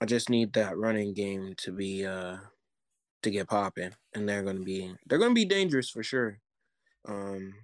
I 0.02 0.06
just 0.06 0.30
need 0.30 0.54
that 0.54 0.78
running 0.78 1.14
game 1.14 1.54
to 1.58 1.72
be 1.72 2.06
uh 2.06 2.38
to 3.24 3.32
get 3.32 3.50
popping, 3.50 3.96
and 4.16 4.28
they're 4.30 4.44
gonna 4.44 4.62
be 4.62 4.96
they're 5.08 5.20
gonna 5.20 5.34
be 5.34 5.46
dangerous 5.46 5.90
for 5.90 6.04
sure. 6.04 6.40
Um, 7.08 7.56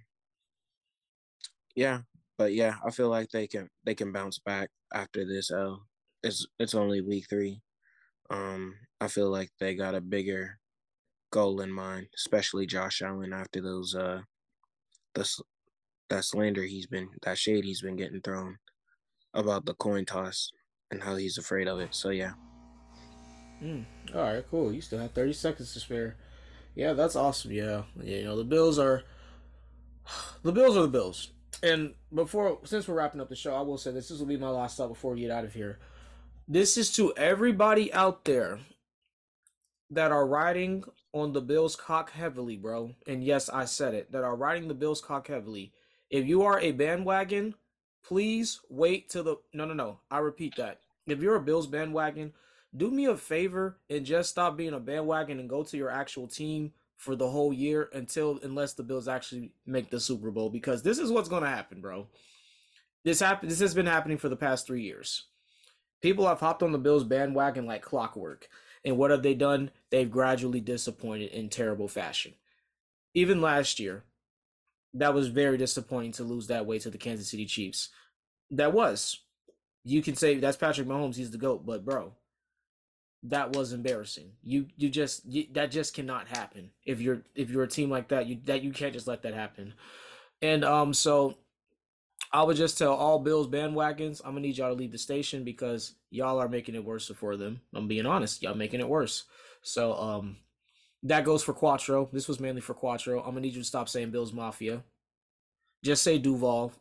yeah, 1.74 2.00
but 2.38 2.54
yeah, 2.54 2.76
I 2.84 2.90
feel 2.90 3.08
like 3.08 3.30
they 3.30 3.46
can 3.46 3.68
they 3.84 3.94
can 3.94 4.12
bounce 4.12 4.38
back 4.38 4.70
after 4.92 5.24
this 5.26 5.50
L. 5.50 5.86
It's 6.22 6.46
it's 6.58 6.74
only 6.74 7.00
week 7.00 7.26
three. 7.28 7.60
Um, 8.30 8.74
I 9.00 9.08
feel 9.08 9.30
like 9.30 9.50
they 9.58 9.74
got 9.74 9.94
a 9.94 10.00
bigger 10.00 10.58
goal 11.30 11.60
in 11.60 11.70
mind, 11.70 12.08
especially 12.16 12.66
Josh 12.66 13.02
Allen 13.02 13.32
after 13.32 13.60
those 13.60 13.94
uh 13.94 14.22
the 15.14 15.28
that 16.08 16.24
slander 16.24 16.62
he's 16.62 16.86
been 16.86 17.08
that 17.22 17.38
shade 17.38 17.64
he's 17.64 17.82
been 17.82 17.96
getting 17.96 18.20
thrown 18.20 18.58
about 19.34 19.66
the 19.66 19.74
coin 19.74 20.04
toss 20.04 20.52
and 20.90 21.02
how 21.02 21.16
he's 21.16 21.38
afraid 21.38 21.68
of 21.68 21.80
it. 21.80 21.94
So 21.94 22.10
yeah. 22.10 22.32
Mm, 23.62 23.84
all 24.14 24.22
right, 24.22 24.44
cool. 24.50 24.72
You 24.72 24.80
still 24.80 24.98
have 24.98 25.12
30 25.12 25.32
seconds 25.32 25.72
to 25.72 25.80
spare. 25.80 26.16
Yeah, 26.74 26.92
that's 26.92 27.16
awesome. 27.16 27.52
Yeah. 27.52 27.82
yeah, 28.02 28.18
you 28.18 28.24
know, 28.24 28.36
the 28.36 28.44
Bills 28.44 28.78
are 28.78 29.02
the 30.42 30.52
Bills 30.52 30.76
are 30.76 30.82
the 30.82 30.88
Bills. 30.88 31.32
And 31.62 31.94
before 32.14 32.58
since 32.64 32.86
we're 32.86 32.94
wrapping 32.94 33.20
up 33.20 33.28
the 33.28 33.36
show, 33.36 33.54
I 33.54 33.62
will 33.62 33.78
say 33.78 33.90
this 33.90 34.08
this 34.08 34.18
will 34.18 34.26
be 34.26 34.36
my 34.36 34.48
last 34.48 34.76
thought 34.76 34.88
before 34.88 35.14
we 35.14 35.20
get 35.20 35.30
out 35.30 35.44
of 35.44 35.54
here. 35.54 35.78
This 36.48 36.76
is 36.76 36.92
to 36.94 37.12
everybody 37.16 37.92
out 37.92 38.24
there 38.24 38.60
that 39.90 40.12
are 40.12 40.26
riding 40.26 40.84
on 41.12 41.32
the 41.32 41.40
Bills 41.40 41.74
cock 41.74 42.12
heavily, 42.12 42.56
bro. 42.56 42.94
And 43.08 43.24
yes, 43.24 43.48
I 43.48 43.64
said 43.64 43.94
it, 43.94 44.12
that 44.12 44.22
are 44.22 44.36
riding 44.36 44.68
the 44.68 44.74
Bills 44.74 45.00
cock 45.00 45.26
heavily. 45.26 45.72
If 46.08 46.24
you 46.26 46.42
are 46.42 46.60
a 46.60 46.70
bandwagon, 46.70 47.54
please 48.04 48.60
wait 48.68 49.08
till 49.08 49.24
the 49.24 49.36
no 49.52 49.64
no 49.64 49.74
no. 49.74 49.98
I 50.08 50.18
repeat 50.18 50.54
that. 50.56 50.78
If 51.08 51.20
you're 51.20 51.34
a 51.34 51.40
Bills 51.40 51.66
bandwagon, 51.66 52.32
do 52.76 52.92
me 52.92 53.06
a 53.06 53.16
favor 53.16 53.78
and 53.90 54.06
just 54.06 54.30
stop 54.30 54.56
being 54.56 54.74
a 54.74 54.78
bandwagon 54.78 55.40
and 55.40 55.48
go 55.48 55.64
to 55.64 55.76
your 55.76 55.90
actual 55.90 56.28
team 56.28 56.72
for 56.96 57.16
the 57.16 57.28
whole 57.28 57.52
year 57.52 57.88
until 57.92 58.38
unless 58.44 58.74
the 58.74 58.84
Bills 58.84 59.08
actually 59.08 59.50
make 59.66 59.90
the 59.90 59.98
Super 59.98 60.30
Bowl 60.30 60.48
because 60.48 60.84
this 60.84 60.98
is 60.98 61.10
what's 61.10 61.28
going 61.28 61.42
to 61.42 61.48
happen, 61.48 61.80
bro. 61.80 62.06
This 63.02 63.18
happen 63.18 63.48
this 63.48 63.58
has 63.58 63.74
been 63.74 63.86
happening 63.86 64.18
for 64.18 64.28
the 64.28 64.36
past 64.36 64.68
3 64.68 64.82
years. 64.82 65.24
People 66.02 66.26
have 66.26 66.40
hopped 66.40 66.62
on 66.62 66.72
the 66.72 66.78
Bills 66.78 67.04
bandwagon 67.04 67.66
like 67.66 67.82
clockwork. 67.82 68.48
And 68.84 68.98
what 68.98 69.10
have 69.10 69.22
they 69.22 69.34
done? 69.34 69.70
They've 69.90 70.10
gradually 70.10 70.60
disappointed 70.60 71.32
in 71.32 71.48
terrible 71.48 71.88
fashion. 71.88 72.34
Even 73.14 73.40
last 73.40 73.80
year, 73.80 74.04
that 74.94 75.14
was 75.14 75.28
very 75.28 75.58
disappointing 75.58 76.12
to 76.12 76.24
lose 76.24 76.46
that 76.46 76.66
way 76.66 76.78
to 76.78 76.90
the 76.90 76.98
Kansas 76.98 77.28
City 77.28 77.46
Chiefs. 77.46 77.88
That 78.50 78.72
was. 78.72 79.20
You 79.84 80.02
can 80.02 80.14
say 80.16 80.36
that's 80.38 80.56
Patrick 80.56 80.88
Mahomes, 80.88 81.16
he's 81.16 81.30
the 81.30 81.38
GOAT, 81.38 81.64
but 81.64 81.84
bro, 81.84 82.12
that 83.24 83.54
was 83.54 83.72
embarrassing. 83.72 84.32
You 84.42 84.66
you 84.76 84.88
just 84.88 85.24
you, 85.26 85.46
that 85.52 85.70
just 85.70 85.94
cannot 85.94 86.28
happen. 86.28 86.70
If 86.84 87.00
you're 87.00 87.22
if 87.34 87.50
you're 87.50 87.62
a 87.62 87.68
team 87.68 87.90
like 87.90 88.08
that, 88.08 88.26
you 88.26 88.38
that 88.44 88.62
you 88.62 88.72
can't 88.72 88.92
just 88.92 89.06
let 89.06 89.22
that 89.22 89.34
happen. 89.34 89.74
And 90.42 90.64
um 90.64 90.92
so 90.92 91.36
I 92.32 92.42
would 92.42 92.56
just 92.56 92.76
tell 92.78 92.92
all 92.94 93.18
Bills 93.18 93.48
bandwagons, 93.48 94.20
I'm 94.24 94.32
gonna 94.32 94.40
need 94.40 94.58
y'all 94.58 94.68
to 94.68 94.74
leave 94.74 94.92
the 94.92 94.98
station 94.98 95.44
because 95.44 95.94
y'all 96.10 96.38
are 96.38 96.48
making 96.48 96.74
it 96.74 96.84
worse 96.84 97.08
for 97.08 97.36
them. 97.36 97.60
I'm 97.74 97.88
being 97.88 98.06
honest, 98.06 98.42
y'all 98.42 98.54
making 98.54 98.80
it 98.80 98.88
worse. 98.88 99.24
So 99.62 99.94
um 99.94 100.36
that 101.02 101.24
goes 101.24 101.42
for 101.42 101.52
Quattro. 101.52 102.08
This 102.12 102.28
was 102.28 102.40
mainly 102.40 102.60
for 102.60 102.74
Quattro. 102.74 103.20
I'm 103.20 103.30
gonna 103.30 103.40
need 103.42 103.54
you 103.54 103.62
to 103.62 103.66
stop 103.66 103.88
saying 103.88 104.10
Bills 104.10 104.32
Mafia. 104.32 104.82
Just 105.84 106.02
say 106.02 106.18
Duval 106.18 106.72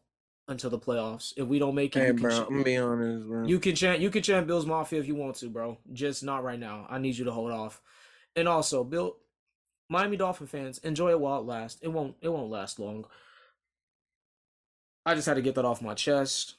until 0.48 0.70
the 0.70 0.80
playoffs. 0.80 1.34
If 1.38 1.48
we 1.48 1.60
don't 1.60 1.76
make 1.76 1.96
it, 1.96 2.00
Hey 2.00 2.08
you 2.08 2.14
can 2.14 2.24
bro, 2.24 2.44
ch- 2.44 2.48
I'm 2.50 2.64
be 2.64 2.78
honest, 2.78 3.28
bro. 3.28 3.46
you 3.46 3.60
can 3.60 3.76
chant 3.76 4.00
you 4.00 4.10
can 4.10 4.24
chant 4.24 4.48
Bills 4.48 4.66
Mafia 4.66 5.00
if 5.00 5.08
you 5.08 5.16
want 5.16 5.36
to, 5.38 5.50
bro. 5.50 5.78
Just 5.94 6.24
not 6.24 6.44
right 6.44 6.60
now. 6.60 6.88
I 6.90 6.98
need 7.00 7.18
you 7.18 7.26
to 7.26 7.32
hold 7.32 7.52
off. 7.52 7.82
And 8.36 8.48
also, 8.48 8.84
Bill 8.84 9.18
Miami 9.90 10.18
Dolphin 10.18 10.48
fans, 10.48 10.80
enjoy 10.80 11.12
it 11.12 11.20
while 11.20 11.40
it 11.40 11.46
lasts. 11.46 11.80
It 11.82 11.90
won't 11.90 12.16
it 12.22 12.30
won't 12.30 12.50
last 12.50 12.80
long. 12.80 13.06
I 15.06 15.16
just 15.16 15.28
had 15.28 15.36
to 15.36 15.42
get 15.42 15.56
that 15.56 15.66
off 15.66 15.82
my 15.82 15.94
chest. 15.94 16.56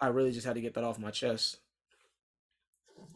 I 0.00 0.08
really 0.08 0.32
just 0.32 0.46
had 0.46 0.54
to 0.54 0.60
get 0.60 0.74
that 0.74 0.84
off 0.84 0.98
my 0.98 1.10
chest. 1.10 1.58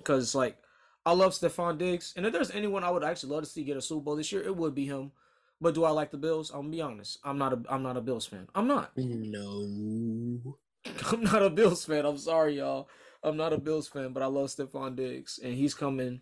Cause 0.02 0.34
like 0.34 0.58
I 1.06 1.12
love 1.12 1.32
Stefon 1.32 1.78
Diggs. 1.78 2.14
And 2.16 2.26
if 2.26 2.32
there's 2.32 2.50
anyone 2.50 2.84
I 2.84 2.90
would 2.90 3.04
actually 3.04 3.32
love 3.32 3.44
to 3.44 3.48
see 3.48 3.64
get 3.64 3.76
a 3.76 3.82
Super 3.82 4.02
Bowl 4.02 4.16
this 4.16 4.32
year, 4.32 4.42
it 4.42 4.56
would 4.56 4.74
be 4.74 4.86
him. 4.86 5.12
But 5.60 5.74
do 5.74 5.84
I 5.84 5.90
like 5.90 6.10
the 6.10 6.18
Bills? 6.18 6.50
I'm 6.50 6.62
gonna 6.62 6.70
be 6.70 6.82
honest. 6.82 7.18
I'm 7.24 7.38
not 7.38 7.52
a 7.52 7.62
I'm 7.68 7.82
not 7.82 7.96
a 7.96 8.00
Bills 8.00 8.26
fan. 8.26 8.48
I'm 8.54 8.66
not. 8.66 8.92
no. 8.96 10.58
I'm 11.10 11.22
not 11.22 11.42
a 11.42 11.50
Bills 11.50 11.84
fan. 11.84 12.04
I'm 12.04 12.18
sorry, 12.18 12.58
y'all. 12.58 12.88
I'm 13.22 13.36
not 13.36 13.52
a 13.54 13.58
Bills 13.58 13.88
fan, 13.88 14.12
but 14.12 14.22
I 14.22 14.26
love 14.26 14.48
Stefon 14.48 14.96
Diggs, 14.96 15.40
and 15.42 15.54
he's 15.54 15.72
coming. 15.74 16.20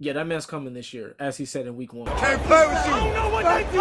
Yeah, 0.00 0.12
that 0.12 0.28
man's 0.28 0.46
coming 0.46 0.74
this 0.74 0.94
year, 0.94 1.16
as 1.18 1.36
he 1.36 1.44
said 1.44 1.66
in 1.66 1.76
week 1.76 1.92
one. 1.92 2.06
Can't 2.18 2.40
play 2.42 2.66
with 2.68 2.86
you. 2.86 2.92
I 2.92 3.00
don't 3.00 3.14
know 3.14 3.30
what 3.30 3.44
they 3.44 3.64
do. 3.64 3.78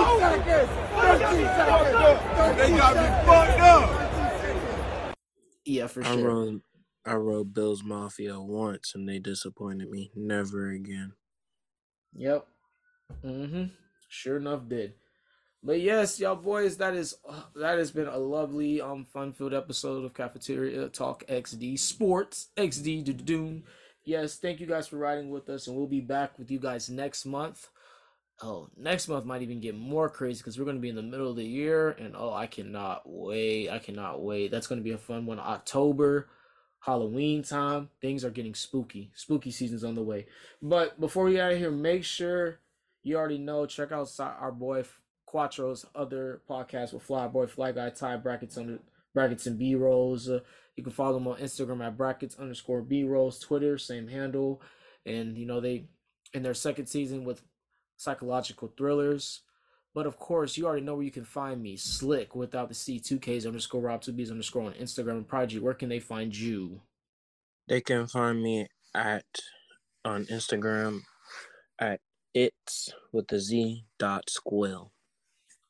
They 2.57 2.77
got 2.77 2.95
me 2.95 3.03
fucked 3.27 3.59
up. 3.59 5.15
Yeah, 5.63 5.85
for 5.85 6.03
I 6.03 6.15
sure. 6.15 6.27
rode 6.27 6.61
I 7.05 7.13
rode 7.13 7.53
Bills 7.53 7.83
Mafia 7.83 8.39
once 8.39 8.93
and 8.95 9.07
they 9.07 9.19
disappointed 9.19 9.91
me. 9.91 10.11
Never 10.15 10.71
again. 10.71 11.13
Yep. 12.15 12.47
Mm-hmm. 13.23 13.65
Sure 14.09 14.37
enough, 14.37 14.67
did. 14.67 14.93
But 15.61 15.81
yes, 15.81 16.19
y'all 16.19 16.35
boys, 16.35 16.77
that 16.77 16.95
is 16.95 17.15
uh, 17.29 17.43
that 17.55 17.77
has 17.77 17.91
been 17.91 18.07
a 18.07 18.17
lovely, 18.17 18.81
um, 18.81 19.05
fun-filled 19.05 19.53
episode 19.53 20.03
of 20.03 20.13
Cafeteria 20.13 20.89
Talk 20.89 21.25
XD 21.27 21.77
Sports 21.77 22.47
XD 22.57 23.23
Doom. 23.25 23.63
Yes, 24.07 24.37
thank 24.37 24.61
you 24.61 24.67
guys 24.67 24.87
for 24.87 24.95
riding 24.95 25.31
with 25.31 25.49
us, 25.49 25.67
and 25.67 25.75
we'll 25.75 25.85
be 25.85 25.99
back 25.99 26.39
with 26.39 26.49
you 26.49 26.59
guys 26.59 26.89
next 26.89 27.25
month. 27.25 27.67
Oh, 28.41 28.69
next 28.77 29.09
month 29.09 29.25
might 29.25 29.41
even 29.41 29.59
get 29.59 29.75
more 29.75 30.07
crazy 30.07 30.37
because 30.37 30.57
we're 30.57 30.63
going 30.63 30.77
to 30.77 30.81
be 30.81 30.87
in 30.87 30.95
the 30.95 31.01
middle 31.01 31.29
of 31.29 31.35
the 31.35 31.43
year, 31.43 31.89
and 31.89 32.15
oh, 32.15 32.31
I 32.31 32.47
cannot 32.47 33.01
wait! 33.05 33.69
I 33.69 33.79
cannot 33.79 34.21
wait. 34.23 34.49
That's 34.49 34.65
going 34.65 34.79
to 34.79 34.83
be 34.83 34.93
a 34.93 34.97
fun 34.97 35.25
one. 35.25 35.39
October, 35.39 36.29
Halloween 36.79 37.43
time. 37.43 37.89
Things 37.99 38.23
are 38.23 38.29
getting 38.29 38.55
spooky. 38.55 39.11
Spooky 39.13 39.51
season's 39.51 39.83
on 39.83 39.95
the 39.95 40.03
way. 40.03 40.27
But 40.61 40.97
before 41.01 41.25
we 41.25 41.33
get 41.33 41.41
out 41.41 41.51
of 41.51 41.57
here, 41.57 41.69
make 41.69 42.05
sure 42.05 42.61
you 43.03 43.17
already 43.17 43.39
know. 43.39 43.65
Check 43.65 43.91
out 43.91 44.09
our 44.21 44.53
boy 44.53 44.85
Quattro's 45.27 45.85
other 45.93 46.41
podcast 46.49 46.93
with 46.93 47.03
Fly 47.03 47.27
Boy, 47.27 47.47
Fly 47.47 47.73
Guy, 47.73 47.89
Ty 47.89 48.15
Brackets 48.15 48.57
under 48.57 48.79
brackets 49.17 49.47
and 49.47 49.57
B 49.57 49.73
rolls. 49.73 50.29
Uh, 50.29 50.41
you 50.75 50.83
can 50.83 50.93
follow 50.93 51.13
them 51.13 51.27
on 51.27 51.39
Instagram 51.39 51.83
at 51.83 51.97
brackets 51.97 52.37
underscore 52.37 52.83
B 52.83 53.03
rolls. 53.03 53.39
Twitter, 53.39 53.79
same 53.79 54.07
handle. 54.07 54.61
And 55.07 55.35
you 55.35 55.47
know 55.47 55.59
they 55.59 55.85
in 56.33 56.43
their 56.43 56.53
second 56.53 56.85
season 56.85 57.25
with 57.25 57.41
psychological 57.95 58.71
thrillers. 58.77 59.41
But 59.95 60.05
of 60.05 60.19
course, 60.19 60.55
you 60.55 60.67
already 60.67 60.85
know 60.85 60.93
where 60.93 61.03
you 61.03 61.09
can 61.09 61.25
find 61.25 61.63
me, 61.63 61.77
Slick, 61.77 62.35
without 62.35 62.69
the 62.69 62.75
C, 62.75 62.99
2Ks 62.99 63.47
underscore 63.47 63.81
Rob 63.81 64.01
2Bs 64.01 64.29
underscore 64.29 64.65
on 64.65 64.73
Instagram 64.73 65.13
and 65.13 65.27
Prodigy. 65.27 65.57
Where 65.57 65.73
can 65.73 65.89
they 65.89 65.99
find 65.99 66.37
you? 66.37 66.81
They 67.67 67.81
can 67.81 68.05
find 68.05 68.43
me 68.43 68.67
at 68.93 69.25
on 70.05 70.25
Instagram 70.25 70.99
at 71.79 72.01
it's 72.35 72.93
with 73.11 73.29
the 73.29 73.39
Z 73.39 73.85
dot 73.97 74.29
squill. 74.29 74.91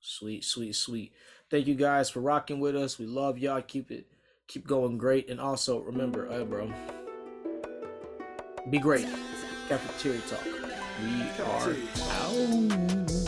Sweet, 0.02 0.44
sweet, 0.44 0.76
sweet. 0.76 1.14
Thank 1.50 1.68
you 1.68 1.76
guys 1.76 2.10
for 2.10 2.20
rocking 2.20 2.60
with 2.60 2.76
us. 2.76 3.00
We 3.00 3.06
love 3.06 3.38
y'all. 3.38 3.62
Keep 3.62 3.92
it, 3.92 4.06
keep 4.48 4.68
going 4.68 4.98
great. 4.98 5.30
And 5.30 5.40
also 5.40 5.80
remember, 5.80 6.30
uh, 6.30 6.44
bro, 6.44 6.72
be 8.70 8.80
great. 8.80 9.08
Cafeteria 9.70 10.22
talk. 10.22 10.44
We 11.02 11.22
are 11.44 11.76
out. 12.12 13.27